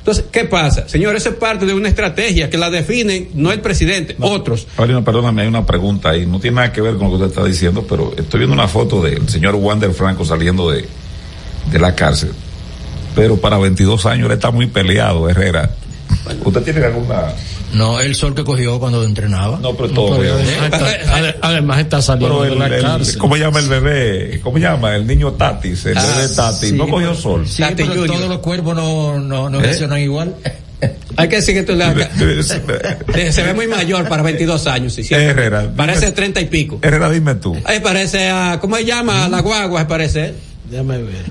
[0.00, 0.88] Entonces, ¿qué pasa?
[0.88, 4.66] Señor, eso es parte de una estrategia que la definen no el presidente, otros.
[4.74, 6.24] Paulino, perdóname, hay una pregunta ahí.
[6.24, 8.66] No tiene nada que ver con lo que usted está diciendo, pero estoy viendo una
[8.66, 10.86] foto del señor Wander Franco saliendo de,
[11.70, 12.32] de la cárcel.
[13.14, 15.70] Pero para 22 años él está muy peleado, Herrera.
[16.44, 17.34] ¿Usted tiene alguna
[17.72, 19.58] No, el sol que cogió cuando entrenaba.
[19.60, 20.18] No, pero todo.
[20.18, 20.42] Pero ¿eh?
[20.60, 23.18] además, está, ade- además está saliendo de la el- cárcel.
[23.18, 24.40] ¿Cómo llama el bebé?
[24.42, 24.96] ¿Cómo llama?
[24.96, 26.70] El niño Tatis, el Ah, bebé Tatis.
[26.70, 27.46] sí, no cogió sol.
[27.46, 29.62] Sí, pero todos los cuerpos no, no, no ¿Eh?
[29.62, 30.34] reaccionan igual.
[31.16, 31.74] Hay que decir que tú
[33.14, 34.94] Eh, se ve muy mayor para 22 años.
[34.94, 35.28] Sí, cierto.
[35.30, 36.78] Herrera, dime- Parece 30 y pico.
[36.82, 37.56] Herrera, dime tú.
[37.64, 39.26] Ahí parece a, ¿cómo se llama?
[39.26, 40.34] A la guagua, parece.
[40.70, 41.24] Déjame ver.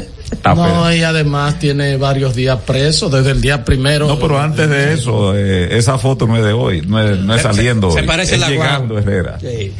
[0.44, 4.06] No, y además tiene varios días preso, desde el día primero.
[4.08, 7.34] No, pero antes de eso, eh, esa foto no es de hoy, no es, no
[7.34, 8.06] es saliendo se hoy.
[8.06, 8.98] parece es la llegando.
[8.98, 9.38] Herrera.
[9.40, 9.72] Sí.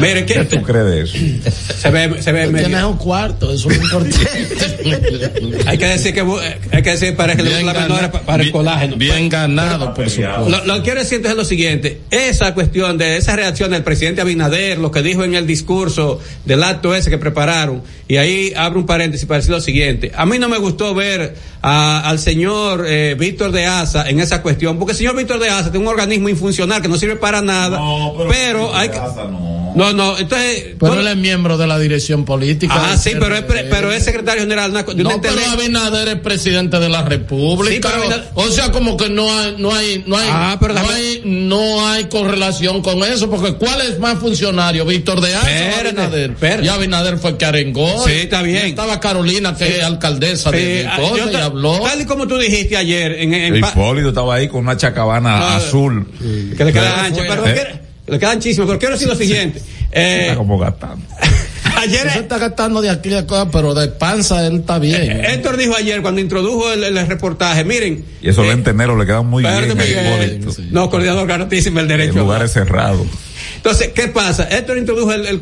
[0.00, 0.44] Mire, ¿Qué ¿qué?
[0.44, 1.50] tú crees de eso?
[1.78, 4.16] Se ve, se ve medio- Tienes un cuarto, eso es importante.
[5.66, 8.40] Hay que decir que, eh, hay que decir para que le la menor para el
[8.42, 8.96] bien- colágeno.
[8.96, 10.48] Bien ganado, por supuesto.
[10.48, 13.82] Lo, lo que quiero decir entonces es lo siguiente, esa cuestión de esa reacción del
[13.82, 18.52] presidente Abinader, lo que dijo en el discurso del acto ese que prepararon, y ahí
[18.56, 22.18] abro un paréntesis para decir lo siguiente, a mí no me gustó ver a- al
[22.18, 25.86] señor eh, Víctor de Asa en esa cuestión, porque el señor Víctor de Asa tiene
[25.86, 27.78] un organismo infuncional que no sirve para nada,
[28.28, 28.98] pero, hay que...
[29.74, 30.74] No, no, entonces...
[30.78, 32.74] Pero él es miembro de la dirección política.
[32.76, 34.84] Ah, sí, pero es, pre- pero es secretario general No,
[35.20, 37.88] pero Abinader es presidente de la República.
[37.88, 40.74] Sí, pero Abinader- o, sea, como que no hay, no hay, no hay, Ah, pero
[40.74, 45.88] no hay, no hay correlación con eso, porque ¿cuál es más funcionario, Víctor de Espérate,
[45.88, 46.30] Abinader?
[46.30, 46.64] espérate.
[46.64, 48.04] Y Abinader fue que arengó.
[48.06, 48.66] Sí, está bien.
[48.66, 49.72] y Estaba Carolina, que Sí.
[49.78, 51.80] es alcaldesa Sí, de ah, Cosa, yo y habló.
[51.80, 55.46] Tal y como tú dijiste ayer en, en Hipólito estaba ahí con una chacabana No,
[55.48, 56.06] azul.
[56.56, 57.81] que le queda ancha, pero ¿Eh?
[58.06, 59.60] Le queda anchísimo, pero quiero decir lo siguiente.
[59.94, 61.04] Eh, Está como gastando.
[61.76, 65.02] ayer Él está gastando de aquí de cosas, pero de panza él está bien.
[65.02, 69.04] eh, Héctor dijo ayer cuando introdujo el, el reportaje, miren, Y esos lentes negros le
[69.04, 70.40] quedan muy bien Miguel.
[70.70, 72.20] No, coordinador garantísimo el En derecho.
[72.20, 73.06] a lugares cerrados.
[73.56, 74.44] Entonces, ¿qué pasa?
[74.50, 75.40] Héctor introdujo el,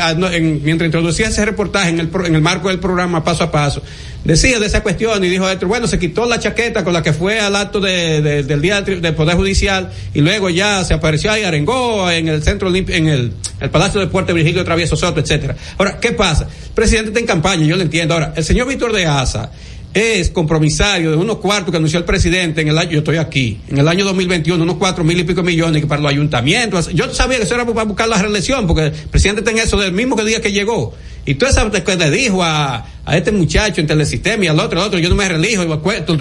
[0.00, 3.82] ah, mientras introducía ese reportaje en el, en el marco del programa paso a paso,
[4.24, 7.12] decía de esa cuestión y dijo Héctor, bueno, se quitó la chaqueta con la que
[7.12, 11.32] fue al acto de- de- del día del Poder Judicial y luego ya se apareció
[11.32, 15.56] ahí, arengó en el centro en el, el Palacio de Puerto Virgilio Travieso Soto, etcétera.
[15.78, 16.44] Ahora, ¿qué pasa?
[16.44, 18.14] El presidente está en campaña, yo lo entiendo.
[18.14, 19.50] Ahora, el señor Víctor de Asa,
[19.94, 23.60] es compromisario de unos cuartos que anunció el presidente en el año, yo estoy aquí,
[23.68, 26.88] en el año 2021, unos cuatro mil y pico millones para los ayuntamientos.
[26.92, 29.92] Yo sabía que eso era para buscar la reelección, porque el presidente tenía eso del
[29.92, 30.94] mismo que día que llegó.
[31.24, 34.80] Y tú sabes que le dijo a, a este muchacho en Telesistema y al otro,
[34.80, 35.64] al otro, yo no me relijo,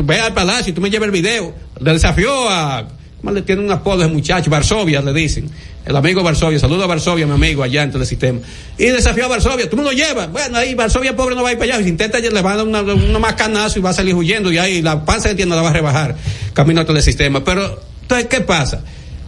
[0.03, 1.53] ve al palacio y tú me llevas el video.
[1.80, 2.88] Le desafió a,
[3.22, 4.49] ¿cómo le tiene un apodo ese muchacho?
[4.49, 5.49] Varsovia le dicen.
[5.85, 8.39] El amigo Varsovia, saludo a Varsovia, mi amigo allá en Telesistema.
[8.77, 10.31] Y desafió a Varsovia, tú me lo llevas.
[10.31, 11.84] Bueno, ahí Varsovia pobre no va a ir para allá.
[11.84, 14.52] Si intenta, le va a dar una, una más canazo y va a salir huyendo
[14.52, 16.15] y ahí la panza que tiene la va a rebajar
[16.53, 17.43] camino a Telesistema.
[17.43, 18.84] Pero, entonces, ¿qué pasa?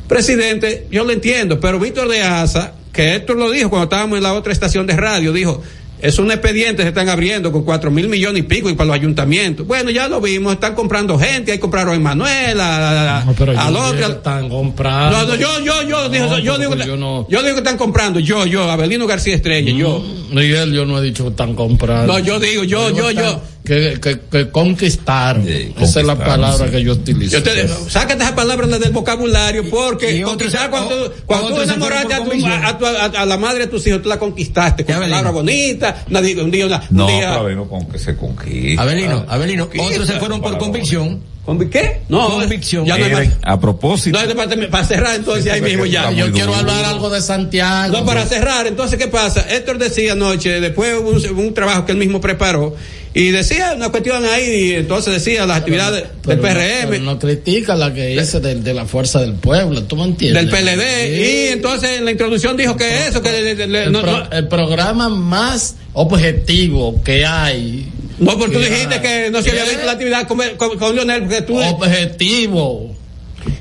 [0.07, 4.24] Presidente, yo lo entiendo, pero Víctor de Asa, que Héctor lo dijo cuando estábamos en
[4.24, 5.64] la otra estación de radio, dijo,
[6.04, 8.96] es un expediente, se están abriendo con cuatro mil millones y pico y para los
[8.96, 9.66] ayuntamientos.
[9.66, 13.54] Bueno, ya lo vimos, están comprando gente, ahí compraron a Emanuel, a, a- No, pero
[13.54, 13.98] dije otro.
[14.08, 15.18] que están comprando.
[15.18, 18.20] No, no, yo, yo, yo, digo, yo, digo, pero que- yo digo que están comprando,
[18.20, 20.04] yo, yo, Abelino García Estrella, yo.
[20.32, 22.12] Miguel, yo no he dicho que están comprando.
[22.14, 23.42] No, yo digo, yo, yo, yo.
[23.64, 25.48] Que, que, que conquistaron.
[25.48, 26.72] Esa es la palabra sí.
[26.72, 27.38] que yo utilizo.
[27.38, 32.31] Yo te, sácate esas palabras del vocabulario porque conquistar cuando, cuando tú enamoraste a, tu-
[32.45, 35.15] a, tu- a- a la madre de tus hijos, tú la conquistaste con Abelino.
[35.18, 38.81] palabras bonitas, una, di- un día, No, un día, no con que se conquista.
[38.81, 41.22] Abelino, Abelino, otros se fueron por convicción.
[41.45, 42.02] ¿Con qué?
[42.07, 42.86] No, Convicción.
[42.86, 43.28] ya no hay más.
[43.41, 44.18] A propósito.
[44.18, 46.10] No, para, para cerrar entonces ahí mismo ya.
[46.11, 46.60] Yo muy quiero duro.
[46.60, 47.91] hablar algo de Santiago.
[47.98, 49.45] No, para cerrar, entonces, ¿qué pasa?
[49.49, 52.76] Héctor decía anoche, después hubo un, un trabajo que él mismo preparó,
[53.14, 57.20] y decía una cuestión ahí, y entonces decía las actividades Pero del PRM, pero no
[57.20, 60.49] critica la que hice de, de la fuerza del pueblo, ¿tú me entiendes?
[60.49, 63.91] del PLD, y entonces en la introducción dijo que eso, que le- le- le- el,
[63.91, 67.88] no, pro- no- el programa más objetivo que hay.
[68.19, 71.23] No, porque tú dijiste que no se había visto la actividad con, con, con Leonel,
[71.23, 71.57] porque tú...
[71.60, 72.95] Objetivo.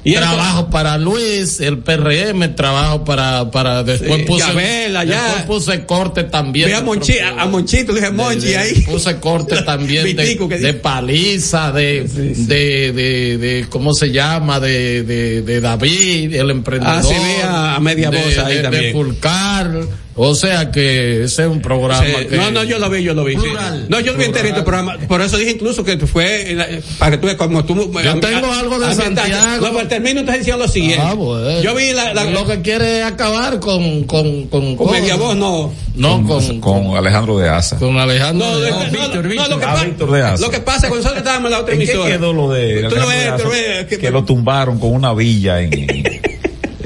[0.05, 5.23] Y trabajo para Luis, el PRM, trabajo para, para después Sí, puse, Yabela, ya.
[5.25, 6.69] después puse corte también.
[6.69, 8.81] Vi a, Monchi, a, a Monchito, dije Monchi de- ahí.
[8.83, 10.75] Puse corte también de, Vitico, que de dice.
[10.75, 14.61] paliza, de, de, de, de, ¿cómo se llama?
[14.61, 16.97] De, de, de David, el emprendedor.
[16.99, 17.15] Ah, sí,
[17.45, 18.83] a- a media de- voz ahí de- también.
[18.85, 19.81] De Fulcar.
[20.15, 22.37] O sea que ese es un programa Sí, que.
[22.37, 23.33] no, no, yo lo vi, yo lo vi.
[23.35, 23.47] sí.
[23.89, 24.99] No, yo lo vi enterito el programa.
[25.09, 26.55] Por eso dije incluso que fue,
[26.99, 27.91] para que tú veas como tú.
[28.05, 29.67] Yo tengo algo de Santiago.
[29.67, 31.03] No, pero termino entonces diciendo lo siguiente.
[31.03, 31.63] Ah, bueno.
[31.63, 35.35] Yo vi la, la- lo que quiere es acabar con, con, con, con media voz,
[35.35, 35.73] no.
[35.95, 37.79] No, con, Con Alejandro de Asa.
[37.79, 38.47] con Alejandro.
[38.49, 39.49] No, de- no, no, Víctor, no, Víctor.
[39.51, 40.43] lo que Ah, pa- Víctor de Asa.
[40.45, 42.97] Lo que pasa cuando nosotros estábamos en la otra ¿En qué quedó lo de Tú
[42.97, 43.59] lo Alejandro ves, de tú lo Asa?
[43.79, 46.21] ves, que- que lo tumbaron con una villa en, en-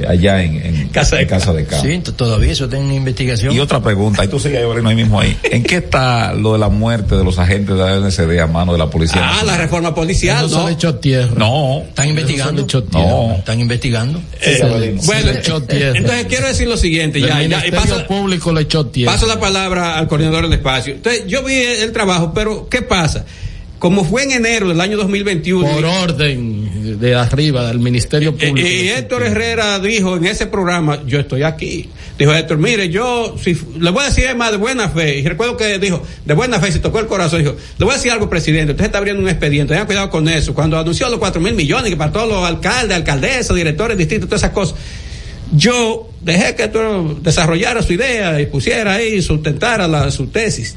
[0.09, 0.66] allá en-
[1.01, 1.87] casa de casa de campo.
[1.87, 3.55] Sí, todavía eso está en investigación.
[3.55, 5.37] Y otra pregunta, y tú sigues ahí mismo ahí.
[5.45, 8.73] ¿En qué está lo de la muerte de los agentes de la NCD a mano
[8.73, 9.21] de la policía?
[9.23, 10.67] Ah, la reforma policial, Eso se ¿no?
[10.69, 11.33] le echó tierra.
[11.37, 11.83] No.
[11.89, 12.63] Están investigando.
[12.63, 13.07] Eso se le echó tierra.
[13.09, 13.35] No.
[13.37, 14.19] Están investigando.
[14.41, 14.65] Eh, Se
[15.07, 15.99] bueno, le echó tierra.
[15.99, 19.13] entonces quiero decir lo siguiente, El ya, ya, y Ministerio paso, Público le echó tierra.
[19.13, 20.95] paso la palabra al coordinador del espacio.
[20.95, 23.25] Entonces, yo vi el trabajo, pero ¿qué pasa?
[23.79, 25.69] Como fue en enero del año 2021.
[25.69, 28.69] Por orden de arriba del Ministerio Eh, Público.
[28.69, 31.91] Y Héctor Herrera dijo en ese programa, yo estoy aquí.
[32.19, 35.19] Dijo Héctor, mire, yo si, le voy a decir más de buena fe.
[35.19, 37.41] Y recuerdo que dijo, de buena fe, se tocó el corazón.
[37.41, 38.73] Dijo, le voy a decir algo, presidente.
[38.73, 40.55] Usted está abriendo un expediente, tengan cuidado con eso.
[40.55, 44.43] Cuando anunció los cuatro mil millones, que para todos los alcaldes, alcaldesas, directores, distritos, todas
[44.43, 44.77] esas cosas.
[45.53, 50.75] Yo dejé que Héctor desarrollara su idea y pusiera ahí, sustentara la, su tesis.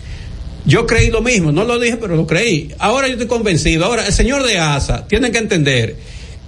[0.69, 2.73] Yo creí lo mismo, no lo dije, pero lo creí.
[2.79, 3.85] Ahora yo estoy convencido.
[3.85, 5.95] Ahora, el señor de ASA tiene que entender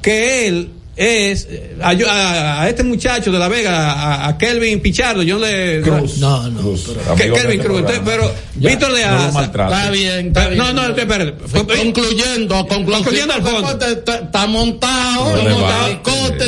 [0.02, 4.82] que él es eh, a, a- a este muchacho de La Vega, a, a Kelvin
[4.82, 6.18] Pichardo, yo le Cruz.
[6.18, 6.60] No, no.
[6.60, 6.76] Amigo
[7.16, 9.32] de Kelvin Cruz, entonces, pero Ya, Víctor de no Asa.
[9.32, 9.74] maltrate.
[9.74, 10.58] Está bien, está bien.
[10.58, 11.34] No, no, espérate.
[11.78, 13.88] Concluyendo, concluyendo, Concluyendo al fondo.
[13.88, 15.88] Está, montado, No montado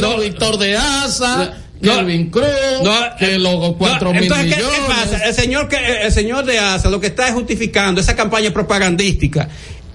[0.02, 0.18] No.
[0.20, 1.62] Víctor de Asa, No.
[1.84, 2.46] Kelvin Cruz,
[2.84, 4.80] No, que luego cuatro No, mil entonces, ¿qué, millones.
[4.80, 5.18] qué pasa?
[5.28, 9.48] El señor que el señor de ASA lo que está es justificando esa campaña propagandística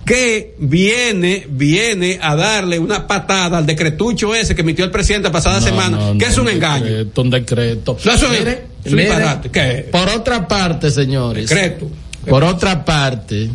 [0.05, 5.33] que viene viene a darle una patada al decretucho ese que emitió el presidente la
[5.33, 6.85] pasada No, semana, no, que no, es un engaño.
[6.87, 7.97] decreto, un decreto.
[8.05, 9.15] Mire, es un mire.
[9.53, 9.89] ¿Qué?
[9.93, 11.49] Por otra parte, señores.
[11.49, 11.91] Decreto.
[12.27, 13.51] Por otra parte,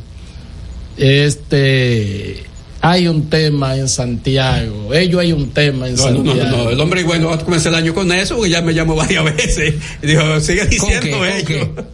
[0.98, 2.44] este
[2.86, 4.94] hay un tema en Santiago.
[4.94, 6.58] Ellos hay un tema en No, no, Santiago.
[6.58, 8.74] no, no, el hombre bueno va a comenzar el año con eso, porque ya me
[8.74, 9.76] llamó varias veces.
[10.02, 11.86] Y dijo, sigue diciendo ¿Con.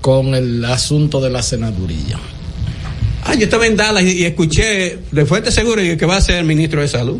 [0.00, 2.18] Con el asunto de la senaduría.
[3.22, 6.42] Ah, yo estaba en Dallas y, y escuché de fuente segura que va a ser
[6.42, 7.18] ministro de salud.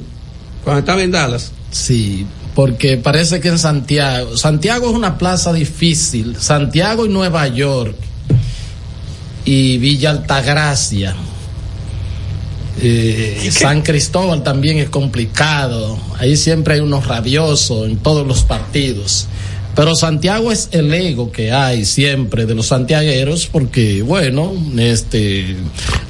[0.65, 1.53] Cuando estaba en Dallas.
[1.71, 2.27] Sí,
[2.57, 7.95] porque parece que en Santiago, Santiago es una plaza difícil, Santiago y Nueva York
[9.45, 11.15] y Villa Altagracia.
[12.81, 19.27] Eh, San Cristóbal también es complicado, ahí siempre hay unos rabiosos en todos los partidos.
[19.77, 25.55] Pero Santiago es el ego que hay siempre de los santiagueros, porque bueno, este,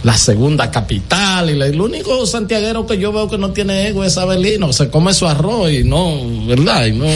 [0.05, 4.05] la segunda capital y la- el único santiaguero que yo veo que no tiene ego
[4.05, 6.87] es Abelino, se come su arroz y no, ¿verdad?
[6.87, 7.07] Y no,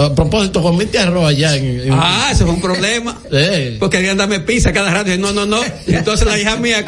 [0.00, 3.18] a propósito, comiste arroz allá en, en- Ah, eso fue un problema.
[3.80, 5.12] Porque querían darme pizza cada rato.
[5.12, 5.60] Y no, no, no.
[5.86, 6.84] Y entonces la hija mía,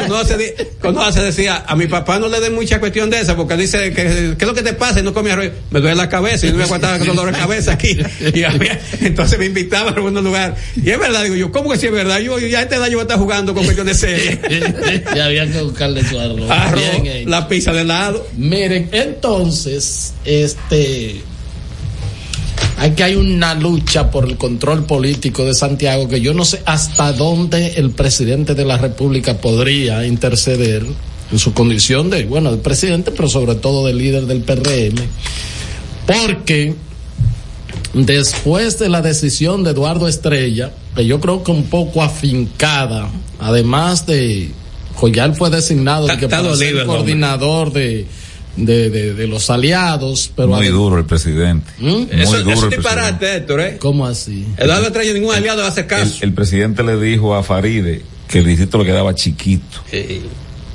[0.80, 3.92] cuando se decía, a mi papá no le dé mucha cuestión de esa, porque dice,
[3.92, 5.00] que, ¿qué es lo que te pasa?
[5.00, 5.48] Y no come arroz.
[5.70, 7.98] Me duele la cabeza y no me aguantaba con dolor de cabeza aquí.
[8.34, 10.58] Y había- entonces me invitaban a algunos lugares.
[10.76, 12.18] Y es verdad, digo yo, ¿cómo que sí es verdad?
[12.20, 14.38] Yo, yo ya a esta edad yo voy a estar jugando con cuestiones serias.
[15.14, 16.48] ya había que buscarle su arroz.
[17.26, 18.26] La pizza de lado.
[18.36, 21.22] Miren, entonces, este,
[22.78, 27.12] aquí hay una lucha por el control político de Santiago que yo no sé hasta
[27.12, 30.84] dónde el presidente de la República podría interceder
[31.32, 34.96] en su condición de, bueno, de presidente, pero sobre todo de líder del PRM,
[36.06, 36.74] porque
[37.94, 44.06] después de la decisión de Eduardo Estrella, que yo creo que un poco afincada, además
[44.06, 44.50] de,
[44.96, 48.06] Joyal fue designado de que para ser el coordinador de,
[48.56, 51.70] de, de, de los aliados, pero Muy duro el presidente.
[51.78, 51.88] ¿Mm?
[51.88, 53.76] Muy Eso, duro eso el es disparate, Héctor, ¿eh?
[53.80, 54.46] ¿Cómo así?
[54.56, 56.18] Eduardo Estrella, ningún aliado le hace El, caso.
[56.20, 60.20] el presidente le dijo a Faride que el distrito le quedaba chiquito Eh,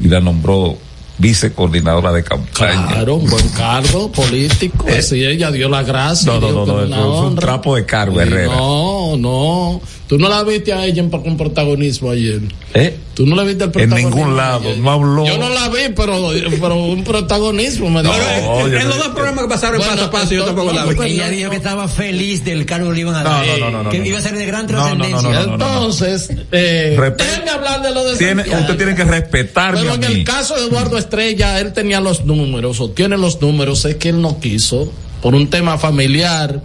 [0.02, 0.78] y la nombró
[1.18, 2.88] vicecoordinadora de campaña.
[2.88, 4.86] Claro, un buen cargo político.
[4.88, 6.34] Así ella dio la gracia.
[6.34, 8.56] No, no, no, no, un trapo de cargo, Herrera.
[8.56, 9.82] No, no.
[10.08, 12.40] Tú no la viste a ella en- con protagonismo ayer.
[12.76, 12.96] ¿Eh?
[13.16, 14.10] Tú no la viste al En protagonismo.
[14.16, 14.78] ningún lado, ayer?
[14.78, 15.26] no habló.
[15.26, 16.30] Yo no la vi, pero,
[16.62, 20.12] pero un protagonismo me No, en- en los dos programas que pasaron Bueno, paso a
[20.12, 21.14] paso, yo tampoco la vi.
[21.14, 23.48] Ella dijo que estaba feliz del cargo que le iban a No, dar.
[23.48, 24.06] no, no, no, no, que no.
[24.06, 25.30] iba a ser de gran No, no, no, trascendencia.
[25.30, 25.66] no, no, no.
[25.66, 30.06] Entonces, eh, déjeme hablar de lo de Tiene- usted tiene que respetarme Pero en mí.
[30.20, 34.10] el caso de Eduardo Estrella, él tenía los números, o tiene los números, es que
[34.10, 34.92] él no quiso,
[35.24, 36.62] por un tema familiar.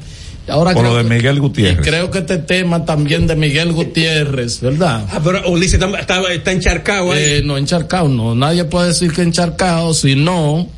[0.51, 1.79] Ahora Por lo de que- Miguel Gutiérrez.
[1.79, 5.07] y creo que este tema también de Miguel Gutiérrez, ¿verdad?
[5.11, 7.23] Ah, pero Ulises está, está, está encharcado ahí.
[7.25, 8.35] Eh, no, encharcado no.
[8.35, 10.69] Nadie puede decir que encharcado, si no.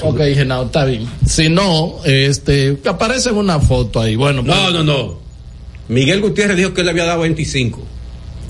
[0.00, 1.08] Ok, Genao, está bien.
[1.26, 4.14] Si no, este, aparece en una foto ahí.
[4.14, 5.18] Bueno, no, pues- no, no.
[5.88, 7.82] Miguel Gutiérrez dijo que él le había dado 25.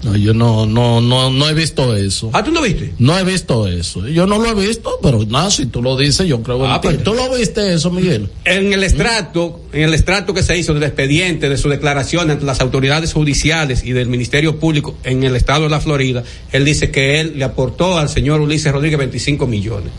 [0.05, 2.31] No, yo no, no, no, no he visto eso.
[2.33, 2.93] Ah, ¿tú no viste?
[2.99, 4.07] No he visto eso.
[4.09, 6.89] Yo no lo he visto, pero nada, si tú lo dices, yo creo Ah, ti.
[6.89, 8.29] pues- ¿Tú lo viste eso, Miguel?
[8.45, 12.45] En el extracto, en el extracto que se hizo del expediente, de su declaración ante
[12.45, 16.23] las autoridades judiciales y del Ministerio Público en el estado de la Florida,
[16.53, 19.91] él dice que él le aportó al señor Ulises Rodríguez 25 millones.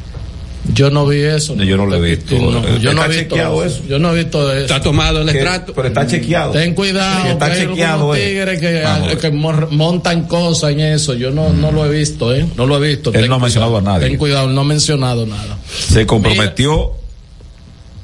[0.74, 1.56] Yo no vi eso.
[1.56, 2.36] Yo no lo he visto.
[2.36, 3.64] No, yo no ¿Está he visto eso.
[3.66, 3.84] eso?
[3.88, 4.62] Yo no he visto eso.
[4.62, 5.74] Está tomado el Que- extracto.
[5.74, 6.52] Pero está chequeado.
[6.52, 8.28] Ten cuidado, Que está que hay chequeado, algunos eh.
[8.28, 11.14] tigres que, a que montan cosas en eso.
[11.16, 12.46] Yo no, no lo he visto, ¿eh?
[12.56, 13.10] No lo he visto.
[13.14, 14.08] Él Ten no ha mencionado a nadie.
[14.10, 15.58] Ten cuidado, no ha mencionado nada.
[15.68, 16.91] Se comprometió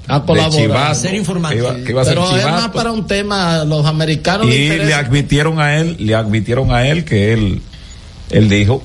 [0.08, 0.96] A de colaborar.
[0.96, 1.02] chivato,
[1.50, 4.50] que iba, que iba a ser Pero es más para un tema, los americanos y
[4.50, 7.62] le interesa- admitieron a él, le admitieron a él que él,
[8.30, 8.84] él dijo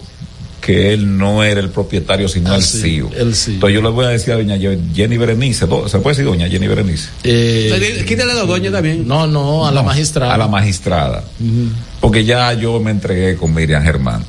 [0.70, 3.10] que él no era el propietario sino el CEO.
[3.12, 4.56] Entonces yo le voy a decir a doña
[4.94, 7.08] Jenny Berenice, ¿se puede decir doña Jenny Berenice?
[7.24, 9.06] Eh, Quítale la doña también.
[9.06, 10.34] No, no, a la No, magistrada.
[10.34, 11.24] A la magistrada.
[12.00, 14.22] Porque ya yo me entregué con Miriam Germán.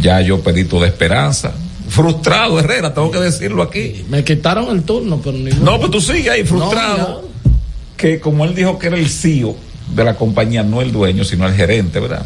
[0.00, 1.52] Ya yo pedí toda esperanza.
[1.88, 4.04] Frustrado, Herrera, tengo que decirlo aquí.
[4.08, 7.28] Me quitaron el turno, pero ni No, pues tú sigues ahí frustrado.
[7.96, 9.56] que como él dijo que era el CEO
[9.94, 12.24] de la compañía, no el dueño, sino el gerente, ¿verdad?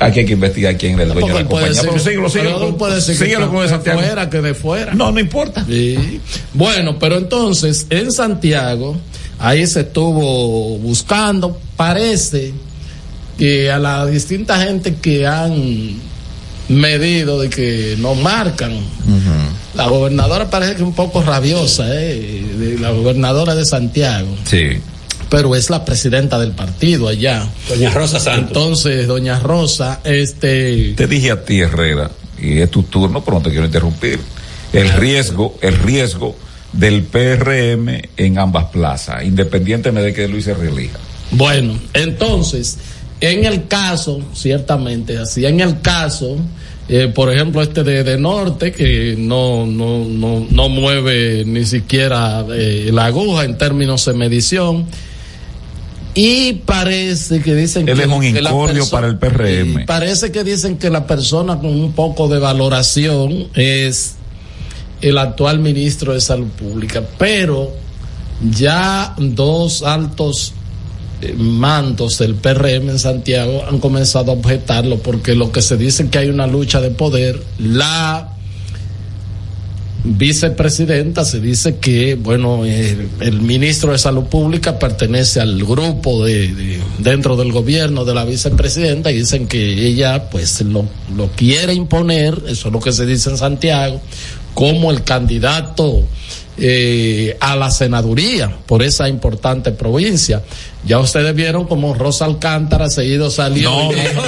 [0.00, 1.74] Aquí hay que investigar quién era el dueño de la compañía.
[1.74, 2.76] ser- Pero síguelo, pero síguelo.
[2.76, 4.00] puede síguelo con de Santiago.
[4.00, 4.94] fuera, que de fuera.
[4.94, 5.64] No, no importa.
[5.66, 6.20] Sí.
[6.54, 8.96] Bueno, pero entonces en Santiago,
[9.38, 12.52] ahí se estuvo buscando, parece
[13.38, 15.94] que a la distinta gente que han
[16.68, 18.72] medido de que no marcan,
[19.74, 22.44] la gobernadora parece que un poco rabiosa, ¿eh?
[22.58, 24.68] de la gobernadora de Santiago, Sí.
[25.30, 27.48] Pero es la presidenta del partido allá.
[27.68, 28.48] Doña Rosa Santos.
[28.48, 30.94] Entonces, doña Rosa, este...
[30.96, 32.10] Te dije a ti, Herrera,
[32.40, 34.20] y es tu turno, pero no te quiero interrumpir.
[34.72, 36.36] El riesgo, el riesgo
[36.72, 40.98] del PRM en ambas plazas, independientemente de que Luis se reelija.
[41.30, 42.78] Bueno, entonces,
[43.20, 46.36] en el caso, ciertamente, así, en el caso,
[46.88, 52.46] eh, por ejemplo, este de, de Norte, que no, no, no, no mueve ni siquiera
[52.50, 54.86] eh, la aguja en términos de medición,
[56.20, 59.86] y parece que dicen Él que, es un incordio para el PRM.
[59.86, 64.16] Parece que dicen que la persona con un poco de valoración es
[65.00, 67.70] el actual ministro de Salud Pública, pero
[68.50, 70.54] ya dos altos
[71.22, 76.02] eh, mandos del PRM en Santiago han comenzado a objetarlo porque lo que se dice
[76.02, 78.37] es que hay una lucha de poder, la
[80.04, 86.48] vicepresidenta se dice que, bueno, el, el ministro de Salud Pública pertenece al grupo de,
[86.54, 91.74] de- dentro del gobierno de la vicepresidenta y dicen que ella pues lo, lo quiere
[91.74, 94.00] imponer, eso es lo que se dice en Santiago,
[94.54, 96.02] como el candidato
[96.60, 100.42] eh, a la senaduría por esa importante provincia.
[100.84, 103.70] Ya ustedes vieron como Rosa Alcántara seguido salió.
[103.70, 104.22] No, dijo,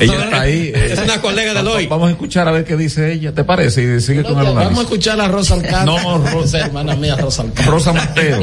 [0.00, 0.72] Ella está ahí.
[0.74, 1.86] Es una colega de hoy.
[1.86, 3.32] Vamos a escuchar a ver qué dice ella.
[3.32, 3.82] ¿Te parece?
[3.96, 4.82] Y sigue con el Vamos a análisis.
[4.82, 5.84] escuchar a Rosa Alcántara.
[5.84, 7.70] No, Rosa, hermana mía, Rosa Alcántara.
[7.70, 8.40] Rosa Mateo.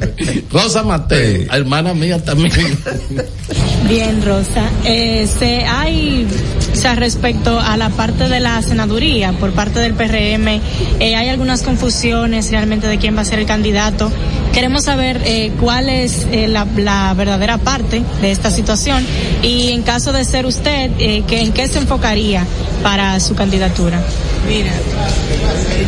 [0.50, 2.52] Rosa Mateo, hermana mía también.
[3.88, 4.70] Bien, Rosa.
[4.84, 6.26] Eh, se hay,
[6.72, 10.60] o sea, respecto a la parte de la senaduría por parte del PRM,
[11.00, 14.10] eh, hay algunas confusiones de quién va a ser el candidato.
[14.54, 16.64] Queremos saber eh, cuál es eh, la,
[17.12, 19.04] verdadera parte de esta situación
[19.42, 22.46] y en caso de ser usted, eh, ¿en qué se enfocaría
[22.82, 24.00] para su candidatura?
[24.48, 24.72] Mira,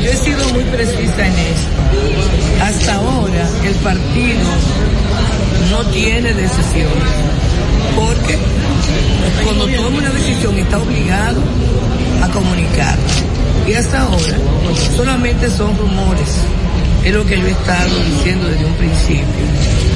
[0.05, 2.63] yo he sido muy precisa en esto.
[2.63, 4.51] Hasta ahora el partido
[5.71, 6.91] no tiene decisión.
[7.97, 8.39] Porque
[9.45, 11.41] cuando toma una decisión está obligado
[12.23, 12.99] a comunicar.
[13.67, 14.37] Y hasta ahora
[14.97, 16.29] solamente son rumores.
[17.05, 19.25] Es lo que yo he estado diciendo desde un principio.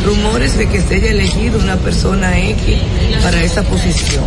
[0.05, 2.77] Rumores de que se haya elegido una persona X
[3.23, 4.25] para esa posición.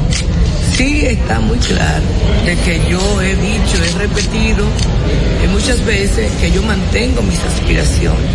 [0.76, 2.03] Sí está muy claro
[2.45, 8.31] de que yo he dicho, he repetido eh, muchas veces que yo mantengo mis aspiraciones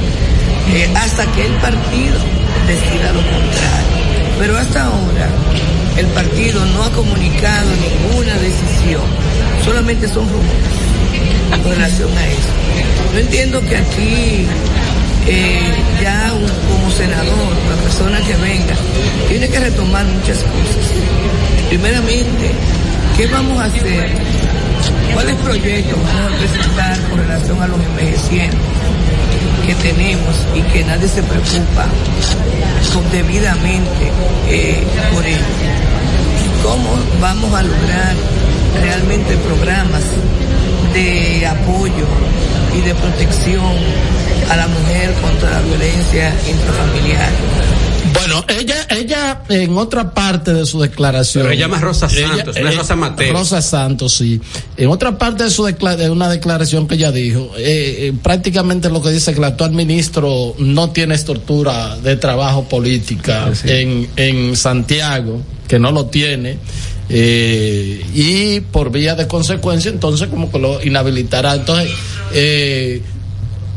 [0.74, 2.18] eh, hasta que el partido
[2.66, 4.38] decida lo contrario.
[4.38, 5.28] Pero hasta ahora
[5.96, 9.02] el partido no ha comunicado ninguna decisión,
[9.64, 10.91] solamente son rumores
[11.52, 12.48] en relación a eso.
[13.12, 14.46] Yo entiendo que aquí
[15.26, 15.60] eh,
[16.02, 16.30] ya
[16.68, 18.74] como senador, la persona que venga,
[19.28, 20.90] tiene que retomar muchas cosas.
[21.68, 22.50] Primeramente,
[23.16, 24.10] ¿qué vamos a hacer?
[25.14, 28.58] ¿Cuáles proyectos vamos a presentar con relación a los envejecientes
[29.66, 31.86] que tenemos y que nadie se preocupa
[32.92, 34.10] con- debidamente
[34.48, 34.82] eh,
[35.14, 35.38] por ello?
[36.62, 38.14] ¿Cómo vamos a lograr
[38.82, 40.02] realmente programas
[40.92, 42.06] de apoyo
[42.76, 43.62] y de protección
[44.50, 47.30] a la mujer contra la violencia intrafamiliar?
[48.14, 51.44] Bueno, ella, ella en otra parte de su declaración.
[51.44, 53.32] Pero ella llama Rosa Ella- Santos, no es eh, Rosa Mateo.
[53.32, 54.40] Rosa Santos, sí.
[54.76, 59.00] En otra parte de su de una declaración que ella dijo, eh, eh, prácticamente lo
[59.02, 65.40] que dice que el actual ministro no tiene estructura de trabajo política en, en Santiago,
[65.66, 66.58] que no lo tiene.
[67.14, 71.90] Eh, y por vía de consecuencia entonces como que lo inhabilitará entonces
[72.32, 73.02] eh,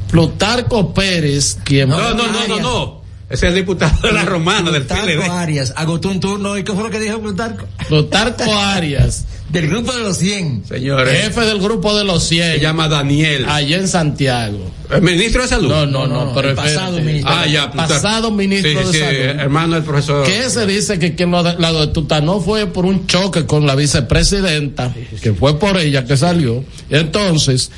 [0.09, 3.04] Plutarco Pérez, quien No, no, no, no, no.
[3.27, 5.29] Ese es el diputado de la Romana, del Plutarco PLD.
[5.31, 7.65] Arias agotó un turno y ¿qué fue lo que dijo Plutarco?
[7.87, 10.63] Plutarco Arias, Del grupo de los 100.
[10.67, 13.45] Señores, jefe del grupo de los 100, se llama Daniel.
[13.47, 14.59] allá en Santiago.
[14.91, 15.69] ¿El ministro de Salud?
[15.69, 17.31] No, no, no, pero el pasado ministro.
[17.33, 17.71] Ah, ya.
[17.71, 17.93] Plutarco.
[17.93, 19.39] pasado ministro Sí, de sí, Salud.
[19.41, 20.25] hermano del profesor.
[20.25, 24.93] que se dice que quien lo, la detutanó fue por un choque con la vicepresidenta,
[25.21, 26.63] que fue por ella que salió.
[26.89, 27.71] Entonces,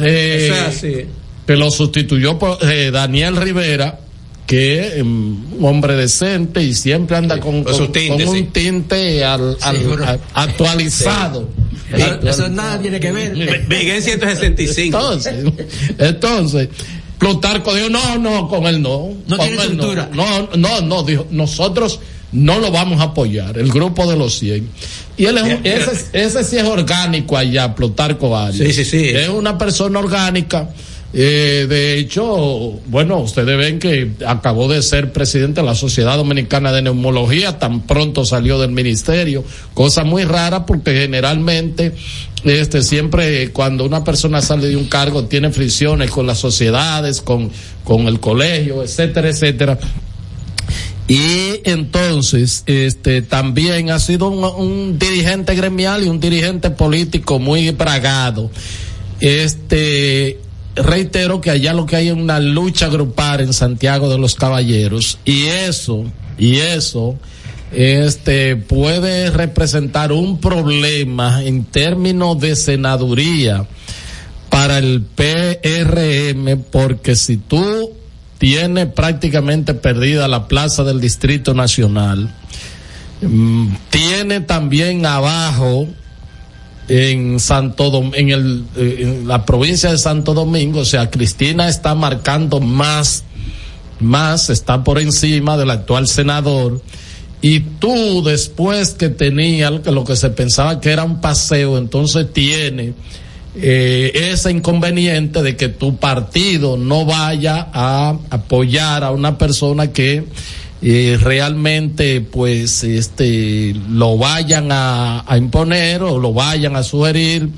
[0.00, 1.06] eh, Eso es así.
[1.46, 4.00] que lo sustituyó por eh, Daniel Rivera,
[4.46, 8.40] que un hombre decente y siempre anda con, con su con- tinte, con sí.
[8.42, 11.48] un tinte al, al- pero- a- actualizado.
[11.92, 13.66] Eso, eso nada tiene que ver.
[13.68, 14.96] Miguel 165.
[14.98, 15.34] Entonces,
[15.98, 16.68] entonces,
[17.18, 19.12] Plutarco dijo, no, no, con él no.
[19.26, 20.10] No con tiene él estructura.
[20.12, 22.00] No, no, no, dijo, nosotros
[22.32, 24.68] no lo vamos a apoyar, el grupo de los 100.
[25.16, 28.66] Y él es, un- ese, ese sí es orgánico allá, Plutarco Arias.
[28.66, 29.08] Sí, sí, sí.
[29.08, 30.68] Es una persona orgánica.
[31.12, 36.72] Eh, de hecho, bueno, ustedes ven que acabó de ser presidente de la Sociedad Dominicana
[36.72, 41.92] de Neumología, tan pronto salió del ministerio, cosa muy rara porque generalmente,
[42.44, 47.50] este, siempre cuando una persona sale de un cargo tiene fricciones con las sociedades, con,
[47.84, 49.78] con el colegio, etcétera, etcétera.
[51.08, 57.70] Y entonces, este, también ha sido un, un dirigente gremial y un dirigente político muy
[57.70, 58.50] bragado.
[59.20, 60.40] Este,
[60.76, 65.18] reitero que allá lo que hay es una lucha grupal en Santiago de los Caballeros
[65.24, 66.04] y eso,
[66.38, 67.18] y eso,
[67.72, 73.66] este, puede representar un problema en términos de senaduría
[74.50, 77.90] para el PRM porque si tú
[78.38, 82.32] tienes prácticamente perdida la plaza del Distrito Nacional,
[83.22, 85.88] mm, tiene también abajo
[86.88, 91.68] en Santo Dom- en el eh, en la provincia de Santo Domingo, o sea, Cristina
[91.68, 93.24] está marcando más
[93.98, 96.82] más está por encima del actual senador.
[97.42, 101.78] Y tú después que tenía lo que- lo que se pensaba que era un paseo,
[101.78, 102.94] entonces tiene
[103.58, 110.24] eh, ese inconveniente de que tu partido no vaya a apoyar a una persona que
[110.88, 117.48] eh, realmente pues este lo vayan a, imponer o lo vayan a sugerir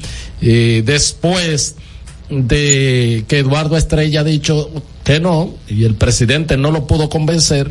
[0.41, 1.75] eh, después
[2.31, 4.71] de que Eduardo Estrella ha dicho
[5.05, 7.71] que no y el presidente no lo pudo convencer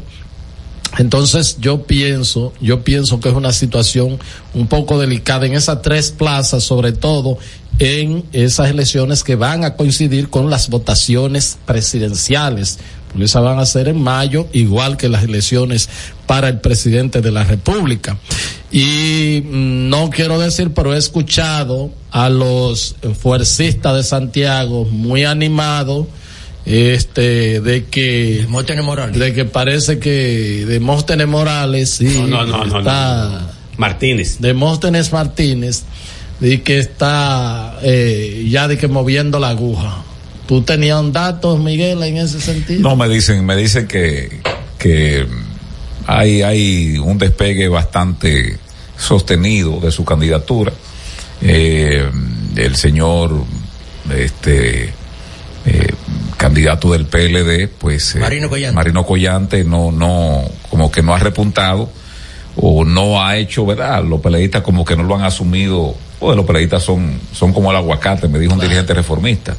[0.99, 4.19] entonces yo pienso, yo pienso que es una situación
[4.53, 7.39] un poco delicada en esas tres plazas, sobre todo
[7.79, 12.79] en esas elecciones que van a coincidir con las votaciones presidenciales.
[13.19, 15.89] Esas van a ser en mayo, igual que las elecciones
[16.25, 18.17] para el presidente de la República.
[18.71, 26.07] Y mm, no quiero decir, pero he escuchado a los fuercistas de Santiago muy animados
[26.65, 29.17] este de que Demóstenes Morales.
[29.17, 33.47] de que parece que Demóstenes Morales sí No, no, no, no, está no, no.
[33.77, 34.37] Martínez.
[34.39, 35.85] Demóstenes Martínez
[36.41, 40.03] de que está eh, ya de que moviendo la aguja
[40.47, 44.41] tú tenías un dato Miguel en ese sentido No, me dicen, me dicen que,
[44.77, 45.27] que
[46.07, 48.57] hay, hay un despegue bastante
[48.97, 50.73] sostenido de su candidatura.
[51.41, 52.09] Eh,
[52.55, 53.43] el señor,
[54.15, 54.85] este,
[55.65, 55.93] eh,
[56.37, 58.75] candidato del PLD, pues, eh, Marino Collante.
[58.75, 61.91] Marino Collante no, no, como que no ha repuntado
[62.55, 64.03] o no ha hecho, ¿verdad?
[64.03, 67.77] Los peleadistas como que no lo han asumido, pues los peleadistas son, son como el
[67.77, 69.55] aguacate, me dijo un dirigente reformista,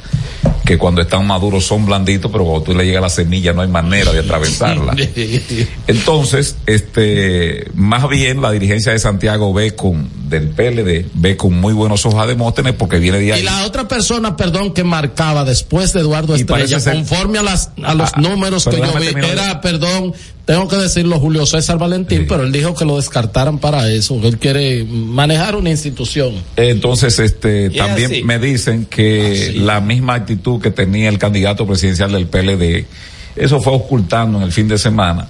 [0.65, 3.67] que cuando están maduros son blanditos, pero cuando tú le llega la semilla no hay
[3.69, 4.95] manera de atravesarla.
[5.87, 11.73] Entonces, este, más bien la dirigencia de Santiago ve con, del PLD, ve con muy
[11.73, 13.39] buenos ojos a Demóstenes porque viene de ahí.
[13.41, 17.71] y la otra persona perdón que marcaba después de Eduardo Estrella ser- conforme a las
[17.83, 20.13] a los Ah, números pero que yo vi era perdón
[20.49, 24.29] tengo que decirlo Julio César Valentín pero él dijo que lo descartaran para eso que
[24.29, 28.23] él quiere manejar una institución Entonces, este, también así.
[28.23, 32.87] me dicen que la misma actitud que tenía el candidato presidencial del PLD,
[33.35, 35.27] eso fue ocultando en el fin de semana.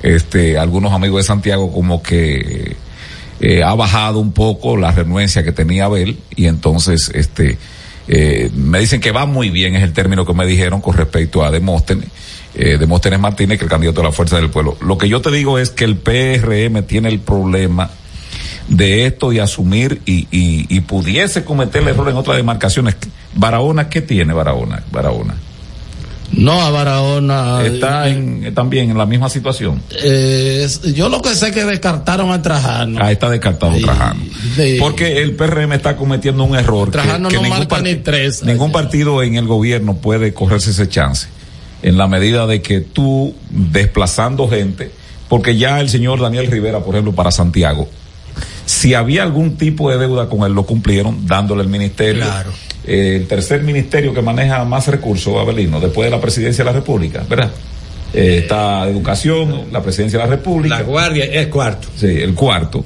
[0.00, 2.76] Este, algunos amigos de Santiago como que
[3.40, 7.58] eh, ha bajado un poco la renuencia que tenía Abel y entonces, este,
[8.06, 11.44] eh, me dicen que va muy bien, es el término que me dijeron con respecto
[11.44, 12.06] a Demóstenes.
[12.54, 14.76] Eh, Demóstenes Martínez, que el candidato de la Fuerza del Pueblo.
[14.82, 17.90] Lo que yo te digo es que el PRM tiene el problema
[18.68, 22.96] de esto y asumir y, y, y pudiese cometer el error en otras demarcaciones.
[23.34, 24.82] Barahona, ¿qué tiene Barahona?
[24.90, 25.34] Barahona.
[26.32, 27.62] No, a Barahona.
[27.64, 29.82] Está en, también en la misma situación.
[30.02, 32.98] Eh, yo lo que sé es que descartaron a Trajano.
[33.02, 34.20] Ah, está descartado Trajano.
[34.80, 36.90] Porque el PRM está cometiendo un error.
[36.90, 38.42] Trajano que, no ningún, marca ni tres.
[38.44, 41.28] ningún partido en el gobierno puede correrse ese chance.
[41.82, 44.90] En la medida de que tú, desplazando gente,
[45.28, 47.88] porque ya el señor Daniel Rivera, por ejemplo, para Santiago,
[48.66, 52.24] si había algún tipo de deuda con él, lo cumplieron dándole el ministerio.
[52.24, 52.52] Claro.
[52.86, 56.76] Eh, el tercer ministerio que maneja más recursos, Abelino, después de la presidencia de la
[56.78, 57.50] República, ¿verdad?
[58.14, 60.78] Eh, está educación, la presidencia de la República.
[60.78, 61.88] La guardia es cuarto.
[61.96, 62.84] Sí, el cuarto.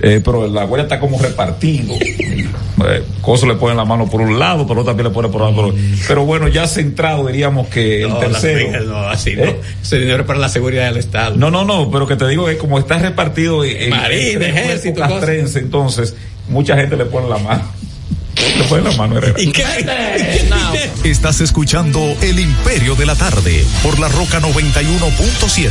[0.00, 1.94] Eh, pero la guardia está como repartido.
[1.94, 5.74] Eh, Coso le pone la mano por un lado, pero también le pone por otro.
[6.06, 8.70] Pero bueno, ya centrado, diríamos que el No, tercero.
[8.70, 9.42] las- no, así no.
[9.44, 9.60] ¿Eh?
[9.82, 11.34] Ese dinero es para la seguridad del Estado.
[11.36, 15.02] No, no, no, pero que te digo que como está repartido en, Marina, en ejército,
[15.02, 15.56] cosas.
[15.56, 16.14] entonces
[16.48, 17.64] mucha gente le pone la mano.
[18.56, 19.34] Le pone la mano, Herrera.
[21.02, 25.70] Estás escuchando El Imperio de la Tarde por la Roca 91.7.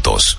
[0.00, 0.38] juntos.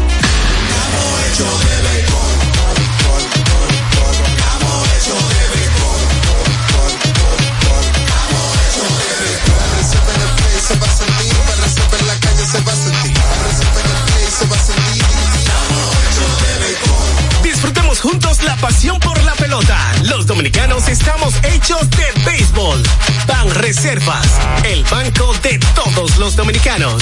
[17.43, 19.77] Disfrutemos juntos la pasión por la pelota.
[20.03, 22.83] Los dominicanos estamos hechos de béisbol.
[23.55, 24.27] Reservas,
[24.63, 27.01] el banco de todos los dominicanos.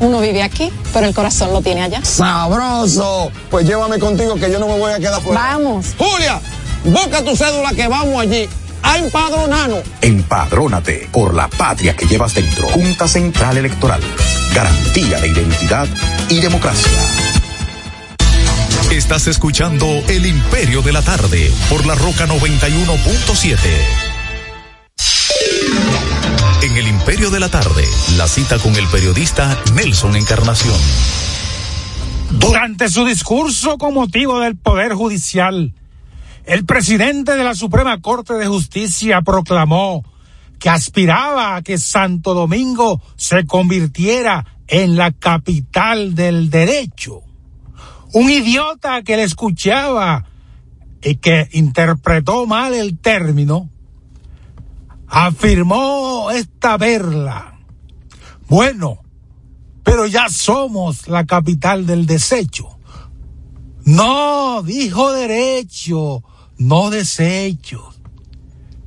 [0.00, 2.04] uno vive aquí, pero el corazón lo tiene allá.
[2.04, 3.30] ¡Sabroso!
[3.50, 5.40] Pues llévame contigo que yo no me voy a quedar fuera.
[5.40, 5.86] Vamos.
[5.96, 6.40] ¡Julia!
[6.84, 8.48] Busca tu cédula que vamos allí.
[8.82, 9.80] a empadronarnos.
[10.00, 12.68] Empadrónate por la patria que llevas dentro.
[12.68, 14.00] Junta Central Electoral.
[14.54, 15.86] Garantía de identidad
[16.28, 16.90] y democracia.
[18.90, 24.07] Estás escuchando El Imperio de la Tarde por la Roca 91.7.
[27.08, 27.84] De la Tarde,
[28.18, 30.76] la cita con el periodista Nelson Encarnación.
[32.32, 35.72] Durante su discurso con motivo del Poder Judicial,
[36.44, 40.04] el presidente de la Suprema Corte de Justicia proclamó
[40.58, 47.22] que aspiraba a que Santo Domingo se convirtiera en la capital del derecho.
[48.12, 50.26] Un idiota que le escuchaba
[51.02, 53.70] y que interpretó mal el término,
[55.08, 57.58] afirmó esta verla.
[58.48, 59.02] Bueno,
[59.82, 62.78] pero ya somos la capital del desecho.
[63.84, 66.22] No, dijo derecho,
[66.58, 67.94] no desecho.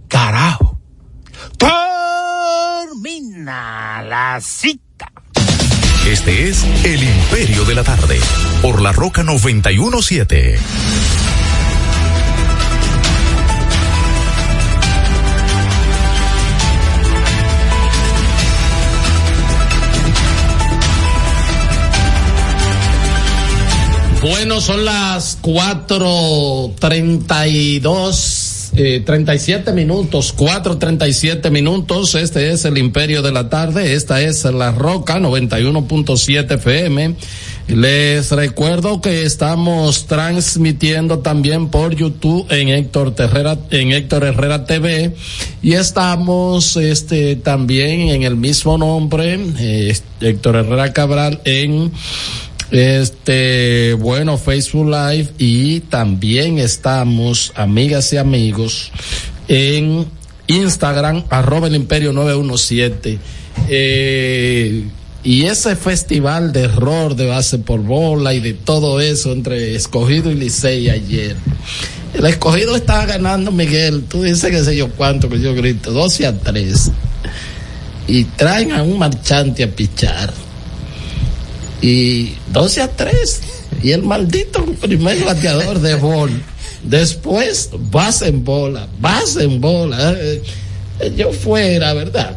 [0.08, 0.80] Carajo.
[2.88, 5.12] Termina la cita.
[6.08, 8.20] Este es El Imperio de la Tarde
[8.62, 10.60] por la Roca 917.
[24.22, 31.14] Bueno, son las cuatro treinta y dos, eh, treinta y siete minutos, cuatro treinta y
[31.14, 32.14] siete minutos.
[32.14, 33.96] Este es el Imperio de la Tarde.
[33.96, 37.16] Esta es la Roca 91.7 FM.
[37.68, 45.16] Les recuerdo que estamos transmitiendo también por YouTube en Héctor Herrera, en Héctor Herrera TV
[45.64, 51.92] y estamos este también en el mismo nombre, eh, Héctor Herrera Cabral en
[52.72, 58.92] este, bueno, Facebook Live y también estamos, amigas y amigos,
[59.50, 60.06] en
[60.48, 63.20] Instagram, arroba el imperio 917.
[63.68, 64.86] Eh,
[65.24, 70.32] y ese festival de error de base por bola y de todo eso entre escogido
[70.32, 71.36] y Licey ayer.
[72.14, 74.06] El escogido estaba ganando, Miguel.
[74.10, 76.92] Tú dices que sé yo cuánto que yo grito, 12 a 3.
[78.08, 80.34] Y traen a un marchante a pichar
[81.82, 83.42] y 12 a 3.
[83.84, 86.32] Y el maldito primer bateador de bol.
[86.84, 90.16] Después, vas en bola, vas en bola.
[91.16, 92.36] Yo fuera, ¿verdad?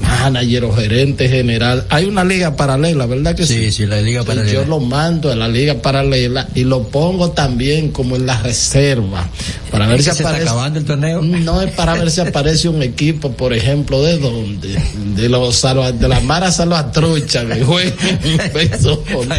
[0.00, 1.86] Manager o gerente general.
[1.90, 3.54] Hay una liga paralela, ¿verdad que sí?
[3.54, 4.52] Sí, sí, la liga paralela.
[4.52, 9.28] Yo lo mando a la liga paralela y lo pongo también como en la reserva
[9.70, 10.40] para ver si se aparece.
[10.40, 11.22] está acabando el torneo?
[11.22, 14.78] No es para ver si aparece un equipo, por ejemplo, de dónde,
[15.14, 17.94] de los de la Mara Salvatrucha, que juega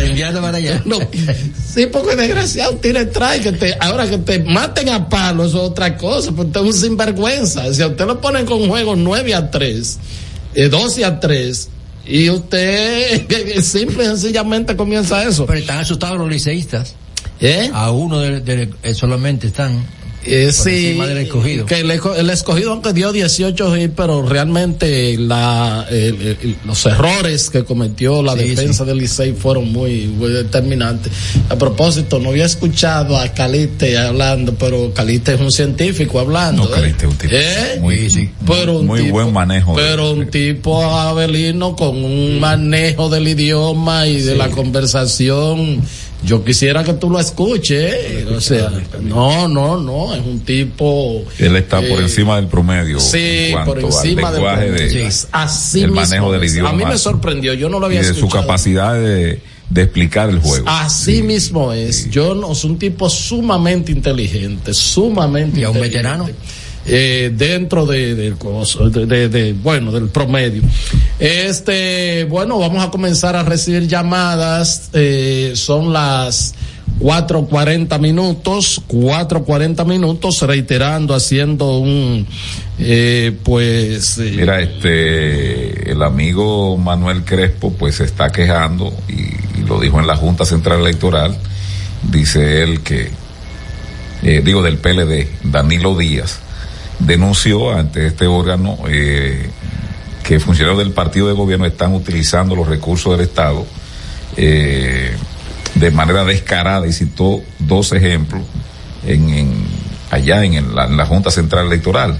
[0.01, 0.81] enviarlo para allá.
[0.85, 0.99] No,
[1.73, 5.69] sí, porque desgraciado tiene trae que te, ahora que te maten a palo, eso es
[5.71, 7.73] otra cosa, porque usted es un sinvergüenza.
[7.73, 9.99] Si a usted lo ponen con juego 9 a 3,
[10.57, 11.69] eh, 12 a 3,
[12.07, 15.45] y usted simple y sencillamente comienza eso.
[15.45, 16.95] Pero están asustados los liceístas.
[17.39, 17.69] ¿Eh?
[17.73, 19.85] A uno de, de- solamente están.
[20.27, 21.65] Eh, sí, encima del escogido.
[21.65, 26.85] que el, esco- el escogido aunque dio 18 hits, pero realmente la, el- el- los
[26.85, 28.89] errores que cometió la Sí, defensa sí.
[28.89, 31.11] del Licey fueron muy, muy determinantes.
[31.49, 36.63] A propósito, no había escuchado a Caliste hablando, pero Caliste es un científico hablando.
[36.65, 37.77] No, Caliste es un tipo ¿Eh?
[37.79, 39.75] muy, Pero un muy tipo- buen manejo.
[39.75, 45.81] de- Pero un tipo abelino con un manejo del idioma y de la conversación.
[46.23, 47.93] Yo quisiera que tú lo escuches.
[47.93, 48.27] ¿eh?
[48.35, 48.71] O sea,
[49.01, 51.23] no, no, no, es un tipo.
[51.37, 52.99] Él está por eh, encima del promedio.
[52.99, 55.03] Sí, en por encima al del lenguaje promedio.
[55.03, 56.69] de, Sí, así el mismo manejo del idioma.
[56.69, 58.41] A mí me sorprendió, yo no lo había y de su escuchado.
[58.41, 60.65] capacidad de, de explicar el juego.
[60.67, 62.09] Así mismo es.
[62.09, 66.27] Yo no, es un tipo sumamente inteligente, sumamente Y a un veterano.
[66.89, 68.33] Eh, dentro de,
[69.61, 70.61] bueno, del promedio.
[71.19, 74.89] Este, bueno, vamos a comenzar a recibir llamadas.
[74.93, 76.55] Eh, son las
[77.01, 82.25] 4.40 minutos, 4.40 minutos, reiterando, haciendo un,
[82.79, 89.99] eh, pues, Mira, este, el amigo Manuel Crespo, pues se está quejando y, lo dijo
[89.99, 91.37] en la Junta Central Electoral.
[92.09, 93.11] Dice él que,
[94.21, 96.39] digo del PLD, Danilo Díaz,
[96.99, 99.49] denunció ante este órgano eh,
[100.23, 103.65] que funcionarios del partido de gobierno están utilizando los recursos del Estado
[104.35, 105.15] eh,
[105.75, 108.41] de manera descarada y citó dos ejemplos
[109.05, 109.67] en, en-
[110.09, 112.17] allá en, la, en la Junta Central Electoral.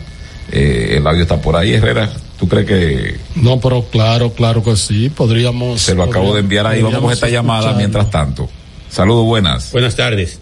[0.52, 2.10] Eh, el audio está por ahí, Herrera.
[2.38, 5.82] ¿Tú crees que no, pero claro, claro que sí, podríamos.
[5.82, 6.82] se lo acabo de enviar ahí?
[6.84, 8.48] Vamos con esta llamada mientras tanto.
[8.90, 9.72] Saludos, buenas.
[9.72, 10.40] Buenas tardes.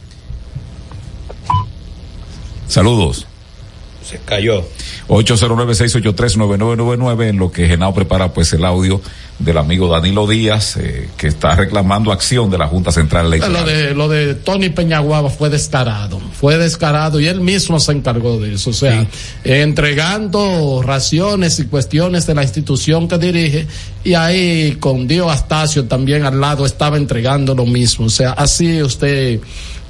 [2.67, 3.25] Saludos.
[4.07, 4.63] Se cayó.
[5.07, 9.01] 809-683-9999 en lo que Genao prepara pues el audio
[9.39, 13.53] del amigo Danilo Díaz eh, que está reclamando acción de la Junta Central Electoral.
[13.53, 18.39] Lo de, lo de Tony Peñaguaba fue descarado, fue descarado y él mismo se encargó
[18.39, 19.07] de eso, o sea, sí.
[19.43, 23.67] entregando raciones y cuestiones de la institución que dirige
[24.03, 28.81] y ahí con Dio Astacio también al lado estaba entregando lo mismo, o sea, así
[28.81, 29.39] usted...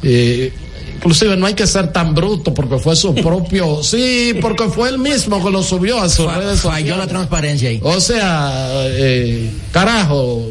[0.04, 0.52] Eh,
[0.96, 5.00] inclusive no hay que ser tan bruto porque fue su propio, sí, porque fue él
[5.00, 6.76] mismo que lo subió a sus redes sociales.
[6.76, 7.80] Falló la transparencia ahí.
[7.84, 8.52] O sea,
[8.86, 10.48] eh, carajo.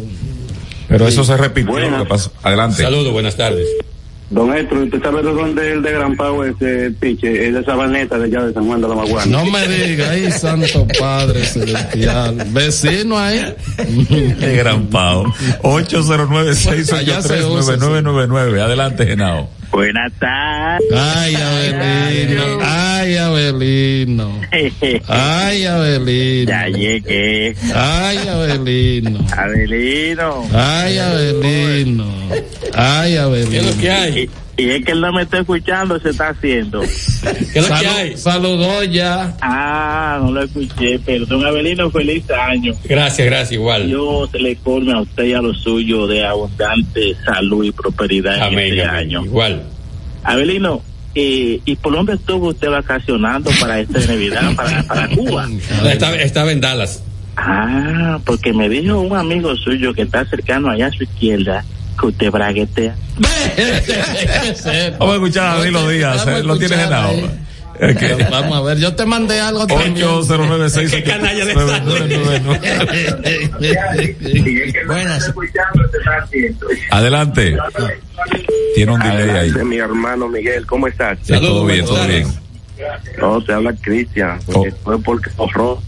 [0.88, 2.32] Pero eso se repitió lo que pasó.
[2.42, 2.82] Adelante.
[2.82, 3.66] Saludos, buenas tardes.
[4.30, 7.46] Don Héctor, ¿usted sabe de dónde es el de Gran Pau ese piche?
[7.46, 9.26] Es de Sabaneta, de allá de San Juan de la Maguana.
[9.26, 12.36] No me diga, ay, santo padre celestial.
[12.50, 13.54] Vecino ahí.
[13.76, 15.24] de Gran Pau.
[15.62, 18.60] 809-683-9999.
[18.60, 19.48] Adelante, Genao.
[19.74, 20.88] Buenas tardes.
[20.92, 22.58] Ay, Abelino.
[22.62, 24.40] Ay, Abelino.
[25.08, 26.48] Ay, Abelino.
[26.48, 27.56] Ya llegué.
[27.74, 29.18] Ay, Abelino.
[29.36, 30.48] Abelino.
[30.52, 32.06] Ay, Abelino.
[32.72, 33.50] Ay, Abelino.
[33.50, 34.30] ¿Qué es lo que hay?
[34.56, 36.80] Y, es que él no me está escuchando, se está haciendo.
[37.52, 38.16] ¿Qué es lo que hay?
[38.16, 39.36] Saludó ya.
[39.40, 42.74] Ah, no lo escuché, perdón, Abelino, feliz año.
[42.84, 43.86] Gracias, gracias, igual.
[43.86, 48.58] Dios le colme a usted y a lo suyo de abundante salud y prosperidad amén,
[48.58, 48.96] en este amén.
[48.96, 49.24] año.
[49.24, 49.62] Igual.
[50.22, 50.82] Abelino,
[51.14, 55.48] eh, ¿y por dónde estuvo usted vacacionando para esta Navidad, para, para Cuba?
[55.90, 57.02] Estaba, estaba en Dallas.
[57.36, 61.64] Ah, porque me dijo un amigo suyo que está cercano allá a su izquierda
[61.98, 62.94] que usted braguetea.
[64.98, 67.28] Vamos a escuchar a Danilo Díaz, eh, lo tienes en la obra.
[67.76, 68.16] Okay.
[68.30, 71.54] Vamos a ver, yo te mandé algo 8096 Qué canalla de
[74.86, 75.32] Buenas.
[76.90, 77.56] Adelante.
[78.74, 79.52] Tiene un delay ahí.
[79.64, 81.18] Mi hermano Miguel, ¿cómo estás?
[81.22, 82.26] Sí, todo bien, todo bien.
[83.18, 84.64] No, te habla Cristian, Oh.
[84.82, 85.80] fue porque ahorró.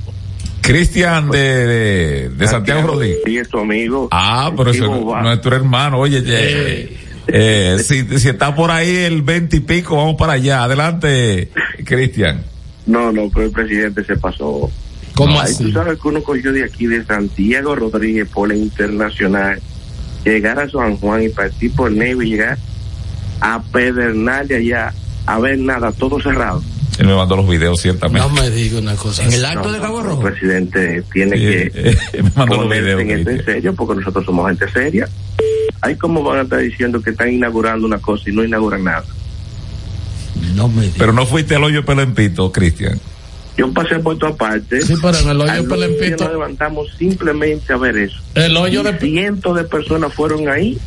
[0.67, 3.19] Cristian de, de, de Santiago Rodríguez.
[3.25, 4.09] Sí, es tu amigo.
[4.11, 5.99] Ah, pero eso es nuestro hermano.
[5.99, 6.97] Oye, eh,
[7.29, 10.65] eh, si, si está por ahí el 20 y pico, vamos para allá.
[10.65, 11.51] Adelante,
[11.85, 12.43] Cristian.
[12.87, 14.71] No, no, pero el presidente se pasó.
[15.15, 15.65] ¿Cómo Ay, así?
[15.65, 19.61] Tú sabes que uno cogió de aquí de Santiago Rodríguez por la internacional,
[20.25, 22.59] llegar a San Juan y partir por Neve y llegar
[23.41, 24.95] a Pedernal de allá,
[25.27, 26.63] a ver nada, todo cerrado.
[26.99, 28.27] Él me mandó los videos, ciertamente.
[28.27, 29.23] No me diga una cosa.
[29.25, 30.23] En el acto de Cabo El Rojo.
[30.23, 33.01] presidente tiene Sí, que eh, me mandó los videos.
[33.03, 35.09] en esto en serio, porque nosotros somos gente seria.
[35.83, 39.05] Ay, cómo van a estar diciendo que están inaugurando una cosa y no inauguran nada.
[40.55, 40.95] No me diga.
[40.99, 42.99] Pero no fuiste al hoyo pelempito, Cristian.
[43.59, 44.83] Yo pasé por tu parte.
[44.83, 48.17] Sí, pero en el hoyo Al pelempito- Nos levantamos simplemente a ver eso.
[48.35, 50.79] El hoyo Y de cientos de personas fueron ahí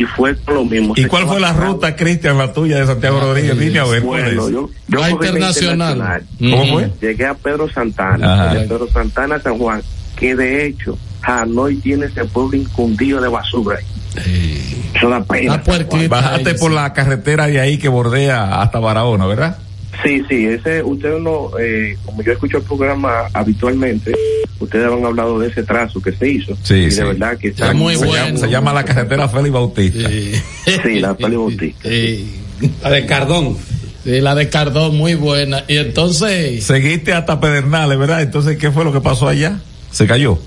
[0.00, 0.94] y fue con lo mismo.
[0.96, 3.58] ¿Y cuál fue la ruta, Cristian, la tuya de Santiago Rodríguez?
[3.58, 4.52] Dime a ver, ¿cuál Bueno, es?
[4.52, 6.22] yo, yo La internacional.
[6.38, 6.90] ¿Cómo fue?
[7.02, 9.82] Llegué a Pedro Santana, de Pedro Santana a San Juan,
[10.16, 13.78] que de hecho Hanoi tiene ese pueblo incundido de basura.
[14.94, 15.62] Eso da pena.
[15.66, 16.08] Ah.
[16.08, 16.76] Bajaste por sí.
[16.76, 19.58] la carretera de ahí que bordea hasta Barahona, ¿verdad?
[20.02, 24.14] Sí, sí, ese, ustedes no, eh, como yo escucho el programa habitualmente,
[24.58, 26.56] ustedes han hablado de ese trazo que se hizo.
[26.62, 26.96] Sí, y sí.
[26.98, 28.26] de verdad que está Es muy se, bueno.
[28.26, 30.08] llama, se llama la carretera Félix Bautista.
[30.08, 30.32] Sí.
[30.82, 31.88] Sí, la Félix Bautista.
[31.88, 32.40] Sí.
[32.82, 33.56] La de Cardón.
[34.04, 35.64] Sí, la de Cardón, muy buena.
[35.68, 38.22] Y entonces Seguiste hasta Pedernales, ¿verdad?
[38.22, 39.60] Entonces, ¿qué fue lo que pasó allá?
[39.90, 40.38] Se cayó.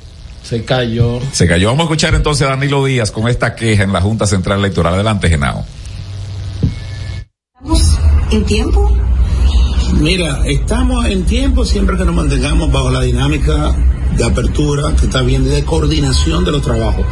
[0.43, 1.19] se cayó.
[1.31, 1.67] Se cayó.
[1.67, 4.95] Vamos a escuchar entonces a Danilo Díaz con esta queja en la Junta Central Electoral.
[4.95, 5.65] Adelante, Genao.
[7.55, 7.97] ¿Estamos
[8.31, 8.97] en tiempo?
[10.01, 13.75] Mira, estamos en tiempo siempre que nos mantengamos bajo la dinámica
[14.15, 17.05] de apertura que está bien de coordinación de los trabajos.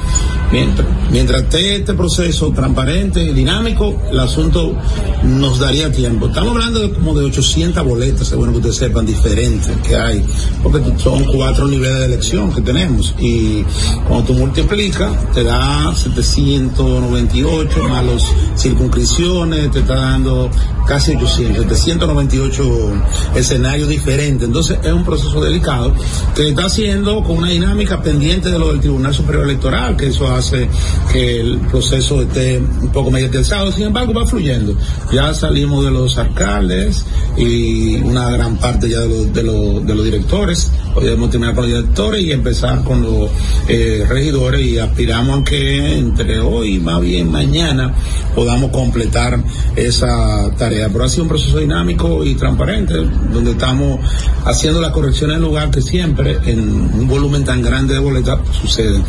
[0.52, 4.76] Mientras, mientras esté este proceso transparente y dinámico, el asunto
[5.24, 6.28] nos daría tiempo.
[6.28, 10.26] Estamos hablando de como de 800 boletas, es que ustedes sepan, diferentes que hay,
[10.62, 13.16] porque son cuatro niveles de elección que tenemos.
[13.20, 13.64] Y
[14.08, 18.26] cuando tú multiplicas, te da 798 más los
[18.58, 20.50] circunscripciones, te está dando
[20.86, 22.92] casi 800, 798
[23.36, 24.48] escenarios diferentes.
[24.48, 25.94] Entonces es un proceso delicado
[26.36, 30.28] que está haciendo con una dinámica pendiente de lo del Tribunal Superior Electoral, que eso
[30.28, 30.68] hace
[31.12, 33.72] que el proceso esté un poco mediatizado.
[33.72, 34.76] Sin embargo, va fluyendo.
[35.12, 37.06] Ya salimos de los alcaldes
[37.38, 40.70] y una gran parte ya de los, de los, de los directores.
[40.94, 43.30] Hoy debemos terminar con los directores y empezar con los
[43.70, 47.94] eh, regidores y aspiramos a que entre hoy, más bien mañana,
[48.36, 49.42] podamos completar
[49.78, 50.90] esa tarea.
[50.92, 52.96] Pero ha sido un proceso dinámico y transparente,
[53.32, 54.00] donde estamos
[54.44, 59.02] haciendo las correcciones en lugar que siempre, en un volumen tan grande de boletas, sucede.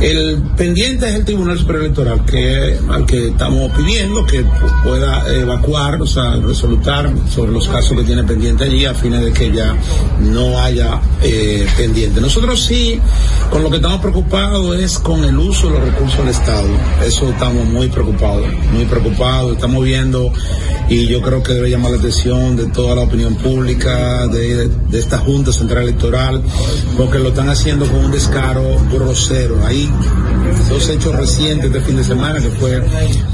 [0.00, 4.44] El pendiente es el Tribunal Superior Electoral, que al que estamos pidiendo que
[4.82, 9.32] pueda evacuar, o sea, resolutar sobre los casos que tiene pendiente allí a fines de
[9.32, 9.76] que ya
[10.20, 12.20] no haya eh, pendiente.
[12.20, 12.98] Nosotros sí,
[13.50, 16.68] con lo que estamos preocupados es con el uso de los recursos del Estado.
[17.04, 19.52] Eso estamos muy preocupados, muy preocupados.
[19.52, 20.32] Estamos viendo
[20.88, 24.98] y yo creo que debe llamar la atención de toda la opinión pública, de, de
[24.98, 26.42] esta Junta Central Electoral,
[26.96, 29.64] porque lo están haciendo con un descaro grosero.
[29.64, 29.79] Ahí
[30.68, 32.82] dos hechos recientes de fin de semana, que fue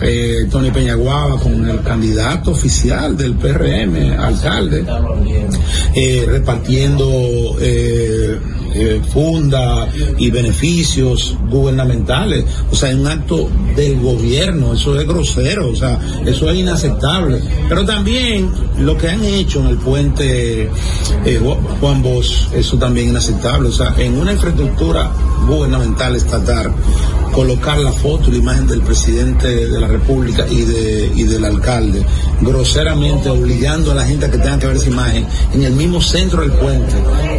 [0.01, 4.85] eh, Tony Peñaguaba con el candidato oficial del PRM, alcalde,
[5.94, 8.39] eh, repartiendo eh,
[8.78, 9.89] eh, funda
[10.19, 12.44] y beneficios gubernamentales.
[12.70, 17.40] O sea, es un acto del gobierno, eso es grosero, o sea, eso es inaceptable.
[17.69, 20.69] Pero también lo que han hecho en el puente
[21.24, 21.40] eh,
[21.81, 23.69] Juan Bosch, eso también es inaceptable.
[23.69, 25.11] O sea, en una infraestructura
[25.48, 26.73] gubernamental estatal,
[27.32, 32.05] colocar la foto la imagen del presidente de la República y, de, y del alcalde,
[32.40, 36.01] groseramente obligando a la gente a que tenga que ver esa imagen en el mismo
[36.01, 36.94] centro del puente.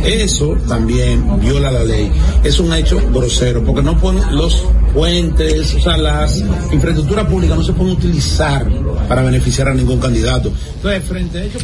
[0.05, 2.12] Eso también viola la ley.
[2.44, 4.64] Es un hecho grosero, porque no ponen los
[4.94, 6.38] puentes, o sea, las
[6.72, 8.68] infraestructuras públicas no se pueden utilizar
[9.08, 10.52] para beneficiar a ningún candidato.
[10.76, 11.60] Entonces, frente a ello...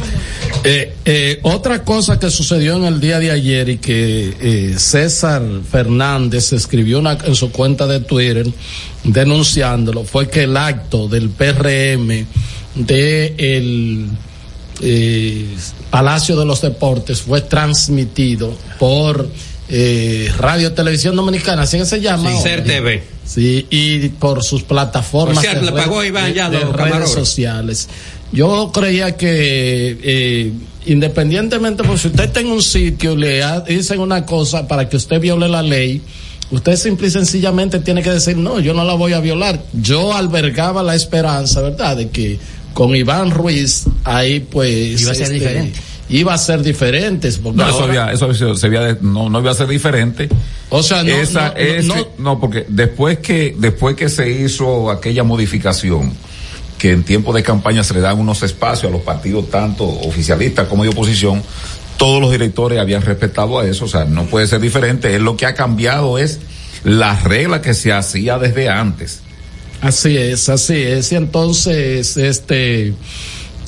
[0.64, 5.42] Eh, eh, otra cosa que sucedió en el día de ayer y que eh, César
[5.70, 8.46] Fernández escribió en su cuenta de Twitter
[9.04, 12.26] denunciándolo fue que el acto del PRM
[12.74, 14.08] de el
[14.80, 15.46] eh,
[15.90, 19.28] Palacio de los Deportes fue transmitido por
[19.68, 22.30] eh, Radio Televisión Dominicana, así que se llama.
[22.30, 23.02] Sí, Ser TV.
[23.24, 27.10] Sí, y por sus plataformas de, le pagó red- Iván de- ya de los redes
[27.10, 27.88] sociales.
[28.32, 30.52] Yo creía que eh,
[30.86, 34.88] independientemente, pues si usted está en un sitio y le ha- dicen una cosa para
[34.88, 36.02] que usted viole la ley,
[36.50, 39.62] usted simple y sencillamente tiene que decir, no, yo no la voy a violar.
[39.72, 42.38] Yo albergaba la esperanza, ¿verdad?, de que
[42.72, 45.00] con Iván Ruiz ahí pues...
[45.00, 45.78] Iba a ser diferente.
[46.16, 47.28] Iba a ser diferente.
[47.42, 50.28] porque No, eso, había, eso había- se había de- no, no iba a ser diferente.
[50.70, 54.30] O sea, no, Esa, no, no, ese- no- no, porque después que, después que se
[54.30, 56.12] hizo aquella modificación,
[56.78, 60.68] que en tiempo de campaña se le dan unos espacios a los partidos, tanto oficialistas
[60.68, 61.42] como de oposición,
[61.96, 65.14] todos los directores habían respetado a eso, o sea, no puede ser diferente.
[65.16, 66.38] Es lo que ha cambiado es
[66.84, 69.20] la regla que se hacía desde antes.
[69.80, 71.10] Así es, así es.
[71.12, 72.94] Y entonces, este,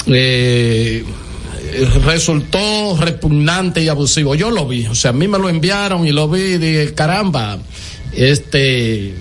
[0.07, 1.05] eh,
[2.05, 4.35] resultó repugnante y abusivo.
[4.35, 6.95] Yo lo vi, o sea, a mí me lo enviaron y lo vi y dije,
[6.95, 7.59] caramba,
[8.13, 9.15] este,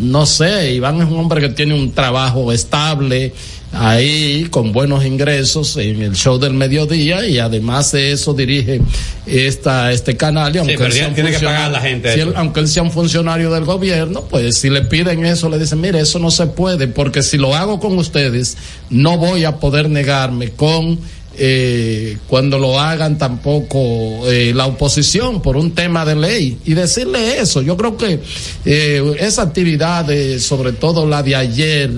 [0.00, 3.32] no sé, Iván es un hombre que tiene un trabajo estable
[3.72, 8.80] ahí con buenos ingresos en el show del mediodía y además de eso dirige
[9.26, 12.28] esta este canal y aunque él sea tiene que pagar a la gente si eso.
[12.30, 15.80] él- aunque él sea un funcionario del gobierno, pues si le piden eso, le dicen,
[15.80, 18.56] mire, eso no se puede, porque si lo hago con ustedes,
[18.88, 20.98] no voy a poder negarme con
[21.38, 27.40] eh, cuando lo hagan tampoco eh, la oposición por un tema de ley y decirle
[27.40, 27.62] eso.
[27.62, 28.20] Yo creo que
[28.64, 31.90] eh, esa actividad, de, sobre todo la de ayer,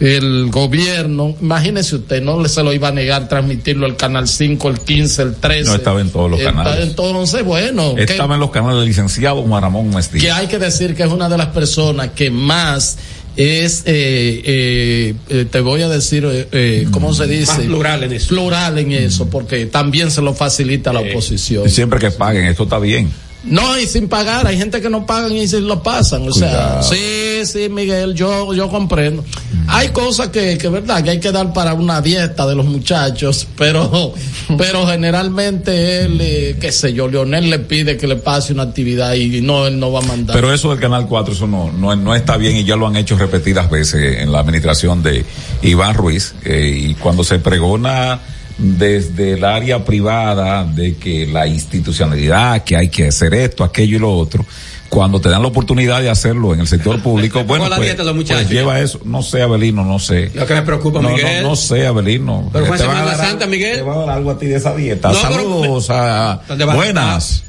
[0.00, 4.68] el gobierno, imagínese usted, no le se lo iba a negar transmitirlo el canal 5,
[4.68, 5.64] el 15, el 13.
[5.70, 6.84] No estaba en todos los canales.
[6.84, 9.90] Entonces, bueno, ¿qué- Estaba en los canales del licenciado Juan Ramón
[10.20, 12.96] que hay que decir que es una de las personas que más
[13.38, 17.52] es, eh, eh, eh, te voy a decir, eh, eh, ¿cómo se dice?
[17.52, 18.28] Más plural en eso.
[18.30, 21.64] Plural en eso, porque también se lo facilita a la oposición.
[21.64, 23.08] Y siempre que paguen, esto está bien.
[23.44, 26.28] No, y sin pagar, hay gente que no pagan y se lo pasan.
[26.28, 26.82] O Cuidado.
[26.82, 29.24] sea, sí, sí, Miguel, yo, yo comprendo.
[29.68, 33.46] Hay cosas que, que verdad, que hay que dar para una dieta de los muchachos,
[33.56, 34.12] pero,
[34.58, 39.14] pero generalmente él, eh, qué sé yo, Leonel le pide que le pase una actividad
[39.14, 40.34] y no, él no va a mandar.
[40.34, 42.96] Pero eso del Canal 4, eso no, no, no está bien y ya lo han
[42.96, 45.24] hecho repetidas veces en la administración de
[45.62, 46.34] Iván Ruiz.
[46.44, 48.18] eh, y cuando se pregona
[48.58, 54.00] desde el área privada de que la institucionalidad, que hay que hacer esto, aquello y
[54.00, 54.44] lo otro,
[54.88, 58.80] cuando te dan la oportunidad de hacerlo en el sector público, bueno, pues, pues lleva
[58.80, 59.00] eso.
[59.04, 60.30] No sé, Abelino, no sé.
[60.34, 61.42] Lo que me preocupa, No, Miguel.
[61.42, 62.48] no, no sé, Abelino.
[62.52, 63.76] Pero fue Semana Santa, algo- Miguel.
[63.76, 65.12] Te van a dar algo a ti de esa dieta.
[65.12, 66.40] No, pero- Saludos a
[66.74, 67.44] buenas.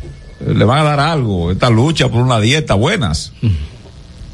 [0.45, 1.51] Le van a dar algo.
[1.51, 3.31] Esta lucha por una dieta, buenas.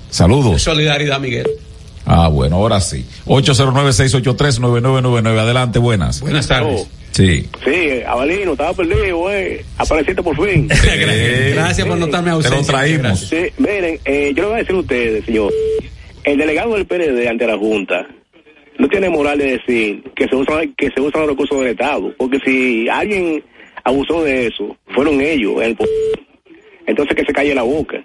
[0.09, 0.61] Saludos.
[0.61, 1.47] Solidaridad, Miguel.
[2.05, 3.05] Ah, bueno, ahora sí.
[3.25, 5.39] 809-683-9999.
[5.39, 6.21] Adelante, buenas.
[6.21, 6.87] Buenas tardes.
[7.11, 7.47] Sí.
[7.63, 9.61] Sí, Avalino, estaba perdido, güey.
[9.77, 10.67] Apareciste por fin.
[11.53, 12.59] Gracias por notarme Te ausencia.
[12.59, 13.19] lo traímos.
[13.21, 15.51] Sí, miren, eh, yo le voy a decir a ustedes, señor.
[16.23, 18.07] El delegado del PLD ante la Junta
[18.77, 22.13] no tiene moral de decir que se usan, que se usan los recursos del Estado.
[22.17, 23.43] Porque si alguien
[23.83, 25.61] abusó de eso, fueron ellos.
[25.61, 25.77] El
[26.85, 27.97] Entonces que se calle la boca.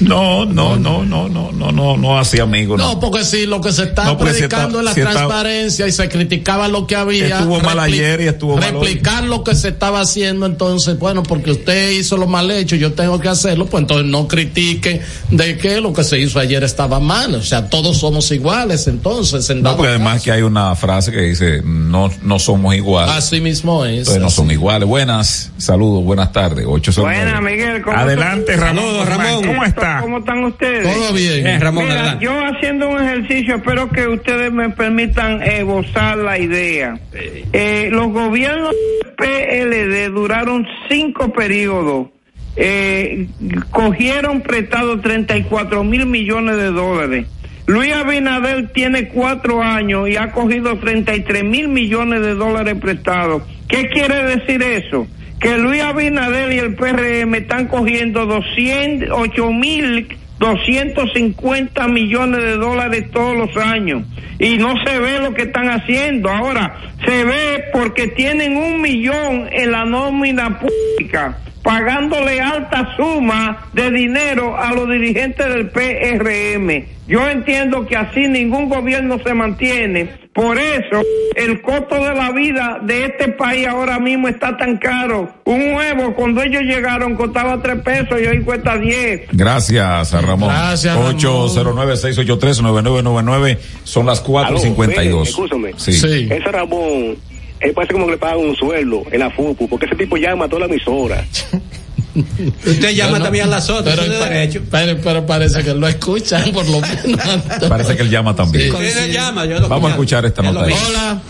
[0.00, 2.78] No, no, no, no, no, no, no, no hacía amigos.
[2.78, 5.86] No, porque si lo que se está No, predicando está- es si la está- transparencia
[5.86, 7.38] y se criticaba lo que había.
[7.38, 8.86] Estuvo mal ayer y estuvo mal hoy.
[8.86, 12.92] Replicar lo que se estaba haciendo, entonces, bueno, porque usted hizo lo mal hecho, yo
[12.94, 16.98] tengo que hacerlo, pues entonces no critique de que lo que se hizo ayer estaba
[16.98, 17.34] mal.
[17.34, 21.20] O sea, todos somos iguales, entonces, en No, porque además que hay una frase que
[21.20, 23.14] dice, no, no somos iguales.
[23.14, 23.98] Así mismo es.
[24.00, 24.36] Entonces no así.
[24.36, 24.88] son iguales.
[24.88, 26.64] Buenas, saludos, buenas tardes.
[26.68, 27.40] Ocho son Buenas.
[27.42, 27.82] Miguel.
[27.82, 28.74] ¿cómo Adelante, estás?
[28.74, 30.00] Ramón ¿cómo está?
[30.00, 30.82] ¿Cómo están ustedes?
[30.82, 31.44] Todo bien.
[31.44, 36.38] Bien, Ramón, Mira, yo haciendo un ejercicio, espero que ustedes me permitan eh, gozar la
[36.38, 36.98] idea.
[37.12, 38.74] Eh, los gobiernos
[39.16, 42.08] PLD duraron cinco periodos.
[42.56, 43.28] Eh,
[43.70, 47.26] cogieron prestado 34 mil millones de dólares.
[47.66, 53.44] Luis Abinader tiene cuatro años y ha cogido 33 mil millones de dólares prestados.
[53.68, 55.06] ¿Qué quiere decir eso?
[55.42, 60.06] Que Luis Abinader y el PRM están cogiendo 208 mil
[60.38, 64.02] 250 millones de dólares todos los años
[64.38, 66.30] y no se ve lo que están haciendo.
[66.30, 66.74] Ahora,
[67.04, 74.56] se ve porque tienen un millón en la nómina pública pagándole alta suma de dinero
[74.56, 76.86] a los dirigentes del PRM.
[77.06, 80.21] Yo entiendo que así ningún gobierno se mantiene.
[80.32, 81.02] Por eso
[81.36, 85.28] el costo de la vida de este país ahora mismo está tan caro.
[85.44, 89.28] Un huevo cuando ellos llegaron costaba tres pesos y hoy cuesta diez.
[89.32, 90.48] Gracias, a Ramón.
[90.48, 91.18] Gracias, Ramón.
[91.18, 95.22] 809-683-9999 son las Aló, 4.52.
[95.22, 95.74] Escúchame.
[95.76, 95.92] Sí.
[95.92, 96.28] Sí.
[96.30, 97.18] Ese Ramón,
[97.60, 100.46] él parece como que le pagan un sueldo en la FUPU, porque ese tipo llama
[100.46, 101.22] a toda la emisora.
[102.14, 103.98] Usted llama también a las otras.
[103.98, 107.20] Pero, pero, pero parece que lo escuchan, por lo menos.
[107.68, 108.74] Parece que él llama también.
[108.74, 110.66] Usted llama, yo lo Vamos a escuchar esta nota.
[110.88, 111.22] Hola.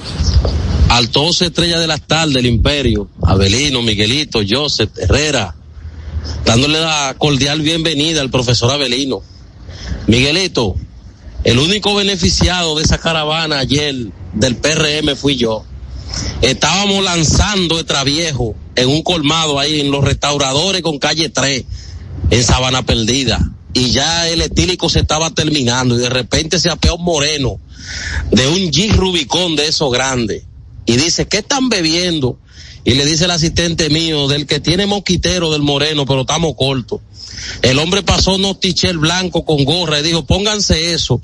[0.88, 5.54] al 12 estrellas de las tardes del imperio, Abelino, Miguelito, Joseph, Herrera,
[6.44, 9.22] dándole la cordial bienvenida al profesor Abelino.
[10.06, 10.74] Miguelito,
[11.44, 13.94] el único beneficiado de esa caravana ayer
[14.34, 15.64] del PRM fui yo.
[16.40, 21.64] Estábamos lanzando Extraviejo en un colmado ahí en los restauradores con calle 3,
[22.30, 23.50] en Sabana Perdida.
[23.74, 27.58] Y ya el etílico se estaba terminando y de repente se apeó un moreno
[28.30, 30.44] de un Jeep Rubicón de esos grandes
[30.84, 32.38] y dice, ¿qué están bebiendo?
[32.84, 37.00] Y le dice el asistente mío, del que tiene mosquitero del moreno, pero estamos cortos.
[37.62, 41.22] El hombre pasó unos tichel blanco con gorra y dijo, pónganse eso.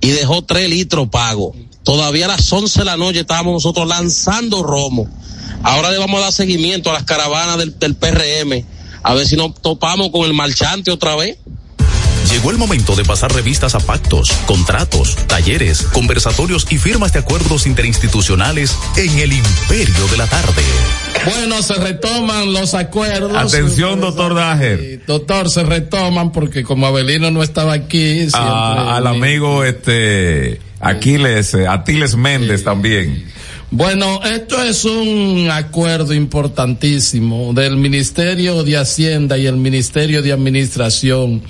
[0.00, 1.54] Y dejó tres litros pago.
[1.86, 5.08] Todavía a las once de la noche estábamos nosotros lanzando romo.
[5.62, 8.64] Ahora le vamos a dar seguimiento a las caravanas del, del PRM.
[9.04, 11.38] A ver si nos topamos con el marchante otra vez.
[12.28, 17.68] Llegó el momento de pasar revistas a pactos, contratos, talleres, conversatorios y firmas de acuerdos
[17.68, 20.62] interinstitucionales en el imperio de la tarde.
[21.24, 23.32] Bueno, se retoman los acuerdos.
[23.36, 25.04] Atención, doctor Dager.
[25.06, 31.54] Doctor, se retoman porque como Abelino no estaba aquí, siempre- A- al amigo este Aquiles,
[31.54, 33.24] eh, Atiles Méndez también.
[33.70, 41.42] Bueno, esto es un acuerdo importantísimo del Ministerio de Hacienda y el Ministerio de Administración.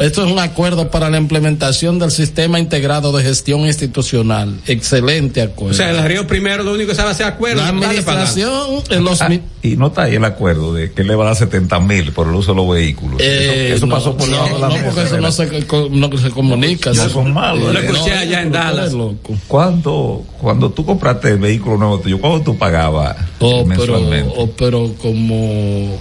[0.00, 4.58] Esto es un acuerdo para la implementación del sistema integrado de gestión institucional.
[4.66, 5.70] Excelente acuerdo.
[5.70, 7.62] O sea, el Río Primero lo único que sabe hacer acuerdo.
[7.62, 11.14] la administración, en los Ah, mi- y no está ahí el acuerdo de que le
[11.14, 13.20] va a dar 70 mil por el uso de los vehículos.
[13.20, 16.18] Eh, eso eso no, pasó por no, la no, porque eso no se, co- no
[16.18, 16.92] se comunica.
[16.92, 17.10] No sí.
[17.12, 17.72] son malos, Eh, ¿eh?
[17.74, 18.92] Lo escuché no, allá en Dallas.
[18.92, 19.34] loco.
[19.46, 24.34] ¿Cuándo, cuando tú compraste el vehículo nuevo tuyo, ¿cuánto tú pagabas Oh, pero, mensualmente?
[24.36, 25.98] oh, pero como,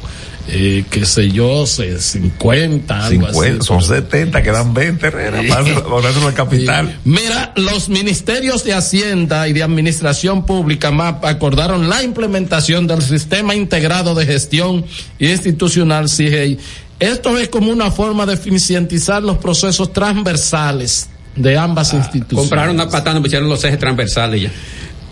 [0.49, 3.67] eh, qué sé yo, se- 50, algo 50, así.
[3.67, 6.99] son 70, quedan 20, Herrera, para al capital.
[7.05, 13.55] Mira, los ministerios de Hacienda y de Administración Pública MAP acordaron la implementación del Sistema
[13.55, 14.85] Integrado de Gestión
[15.19, 16.59] Institucional CIGEI.
[16.99, 22.49] Esto es como una forma de eficientizar los procesos transversales de ambas instituciones.
[22.49, 24.51] Compraron una patada, pusieron los ejes transversales ya.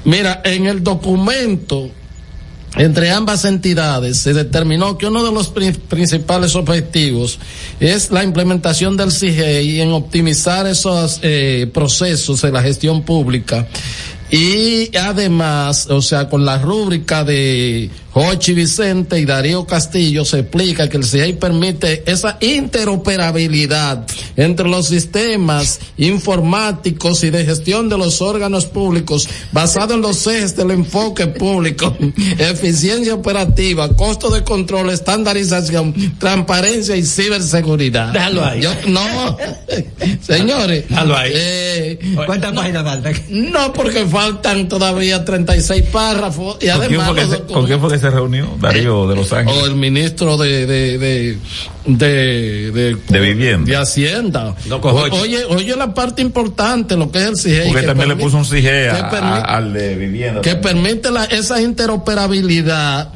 [0.04, 1.90] Mira, en el documento
[2.78, 7.38] entre ambas entidades se determinó que uno de los pri- principales objetivos
[7.80, 13.68] es la implementación del CIGEI en optimizar esos eh, procesos de la gestión pública
[14.32, 20.88] y además, o sea, con la rúbrica de Jochi Vicente y Darío Castillo se explica
[20.90, 24.06] que el CIGEI permite esa interoperabilidad
[24.36, 30.56] entre los sistemas informáticos y de gestión de los órganos públicos basado en los ejes
[30.56, 31.96] del enfoque público,
[32.38, 38.14] eficiencia operativa, costo de control, estandarización, transparencia y ciberseguridad.
[38.14, 38.62] Déjalo ahí.
[38.62, 39.38] Yo- no,
[40.22, 40.86] señores.
[40.90, 41.32] Déjalo ahí.
[41.34, 43.16] eh, ¿Cuántas no, páginas faltan?
[43.30, 47.66] no, porque faltan todavía 36 párrafos y ¿Con quién además fue que los se- con
[47.66, 49.62] quién fue que se reunió, Darío de Los Ángeles.
[49.64, 51.38] O el ministro de, de, de,
[51.86, 53.70] de, de, De vivienda.
[53.70, 54.56] de Hacienda.
[55.22, 57.64] Oye, oye la parte importante, lo que es el CIGE.
[57.66, 60.42] Porque que también le puso un CIGE a- a- al de vivienda.
[60.42, 63.12] que permite la, esa interoperabilidad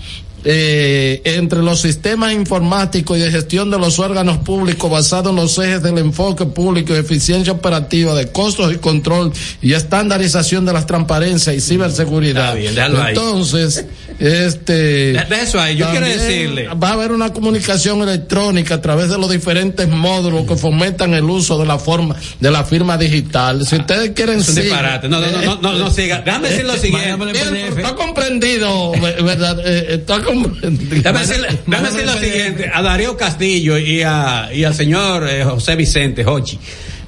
[0.48, 5.58] eh, entre los sistemas informáticos y de gestión de los órganos públicos basados en los
[5.58, 11.56] ejes del enfoque público eficiencia operativa de costos y control y estandarización de las transparencias
[11.56, 12.58] y ciberseguridad.
[12.58, 13.08] Está bien.
[13.08, 13.86] Entonces,
[14.20, 16.68] este De- eso ahí, yo quiero decirle.
[16.70, 21.24] va a haber una comunicación electrónica a través de los diferentes módulos que fomentan el
[21.26, 23.66] uso de la forma de la firma digital.
[23.66, 25.10] Si ustedes quieren Es un disparate.
[25.10, 26.22] No, no, no, no, no, no siga.
[26.22, 27.26] Déjame decir lo siguiente.
[27.34, 29.60] Bien, Está comprendido, ve- ¿verdad?
[29.66, 30.96] Eh, está comprendido.
[30.96, 36.26] Déjame decir lo siguiente, a Darío Castillo y, a, y al señor eh, José Vicente
[36.26, 36.60] Hochi.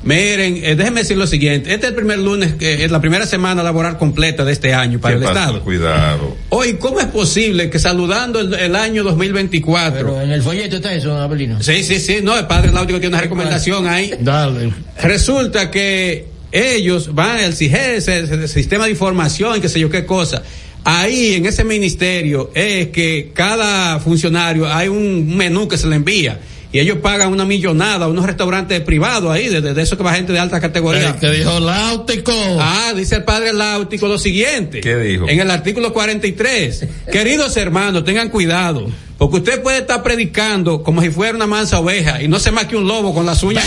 [0.08, 3.26] Miren, eh, déjenme decir lo siguiente, este es el primer lunes, que es la primera
[3.26, 5.40] semana laboral completa de este año para ¿Qué el pasó?
[5.40, 5.64] Estado.
[5.64, 6.38] Cuidado.
[6.50, 10.00] Hoy, ¿cómo es posible que saludando el, el año 2024?
[10.00, 11.62] Pero en el folleto está eso, Abelino.
[11.62, 14.14] Sí, sí, sí, no, el padre Náutico tiene una recomendación ahí.
[14.22, 14.72] Dale.
[15.02, 20.06] Resulta que ellos van al CIGES, el, el sistema de información, qué sé yo qué
[20.06, 20.42] cosa.
[20.86, 26.40] Ahí en ese ministerio es que cada funcionario hay un menú que se le envía
[26.72, 30.04] y ellos pagan una millonada a unos restaurantes privados ahí, de, de, de eso que
[30.04, 31.10] va gente de alta categoría.
[31.10, 32.34] El que dijo Láutico.
[32.60, 34.82] Ah, dice el padre Láutico lo siguiente.
[34.82, 35.30] ¿Qué dijo?
[35.30, 36.86] En el artículo 43.
[37.12, 38.88] Queridos hermanos, tengan cuidado.
[39.18, 42.66] Porque usted puede estar predicando como si fuera una mansa oveja y no se más
[42.66, 43.66] que un lobo con las uñas.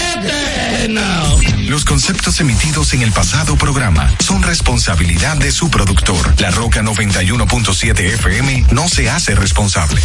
[1.67, 6.41] Los conceptos emitidos en el pasado programa son responsabilidad de su productor.
[6.41, 10.01] La Roca 91.7 FM no se hace responsable.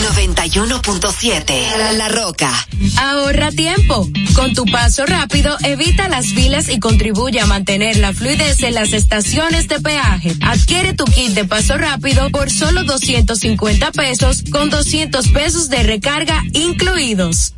[0.00, 2.50] 91.7 La, La Roca.
[2.98, 4.08] Ahorra tiempo.
[4.34, 8.92] Con tu paso rápido, evita las filas y contribuye a mantener la fluidez en las
[8.92, 10.34] estaciones de peaje.
[10.42, 16.42] Adquiere tu kit de paso rápido por solo 250 pesos con 200 pesos de recarga
[16.52, 17.54] incluidos.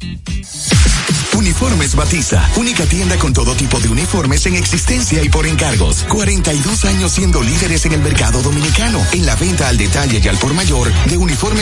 [1.35, 6.05] Uniformes Batiza, única tienda con todo tipo de uniformes en existencia y por encargos.
[6.09, 10.37] 42 años siendo líderes en el mercado dominicano, en la venta al detalle y al
[10.37, 11.62] por mayor de uniformes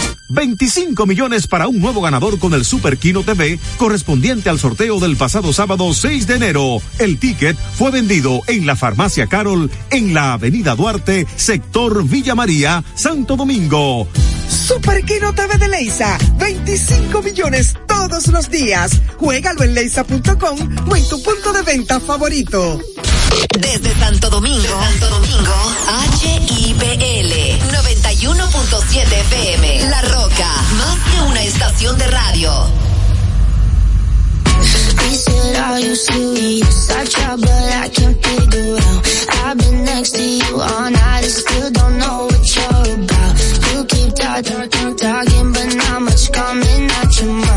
[0.31, 5.17] 25 millones para un nuevo ganador con el Super Kino TV correspondiente al sorteo del
[5.17, 6.81] pasado sábado 6 de enero.
[6.99, 12.83] El ticket fue vendido en la farmacia Carol en la avenida Duarte, sector Villa María,
[12.95, 14.07] Santo Domingo.
[14.51, 16.17] Super Kino TV de Leisa.
[16.37, 19.01] 25 millones todos los días.
[19.17, 22.79] Juégalo en leisa.com o en tu punto de venta favorito.
[23.59, 25.53] Desde Santo Domingo, Santo Domingo,
[26.21, 27.33] HIPL
[27.71, 29.89] 91.7 FM.
[29.89, 32.51] La Roca, más que una estación de radio.
[35.01, 39.07] We said I used to be such trouble I can't figure out.
[39.45, 43.60] I've been next to you all night and still don't know what you're about.
[44.21, 47.50] dark, dark, dark, but not much coming at you.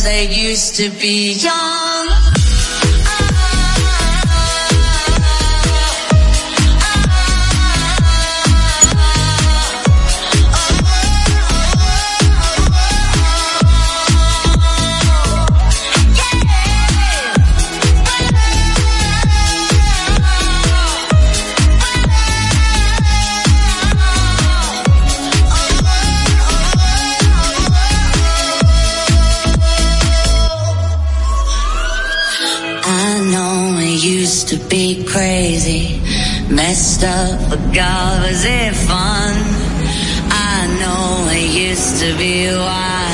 [0.00, 2.39] Cause I used to be young.
[37.00, 39.34] stuff, but God was it fun?
[40.28, 43.09] I know it used to be wild.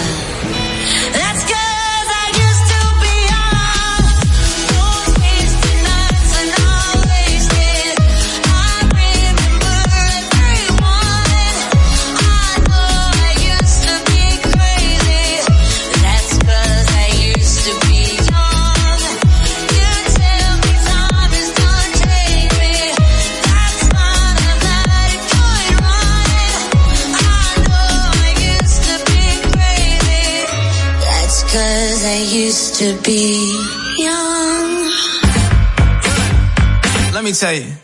[37.27, 37.77] mix ahí.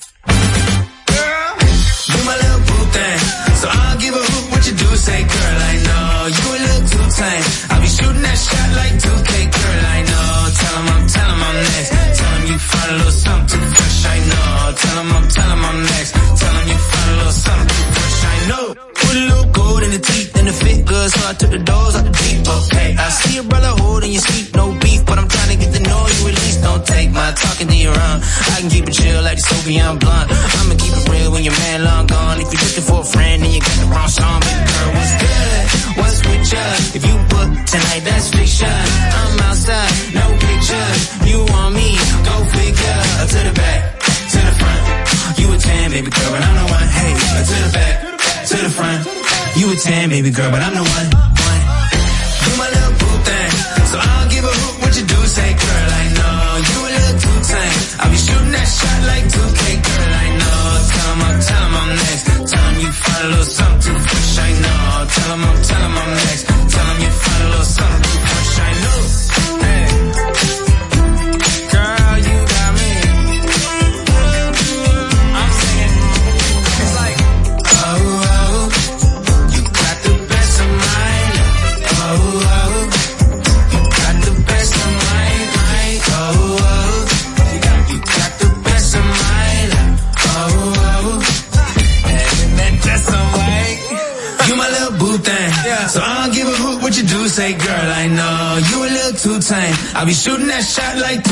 [100.02, 101.31] I be shooting that shot like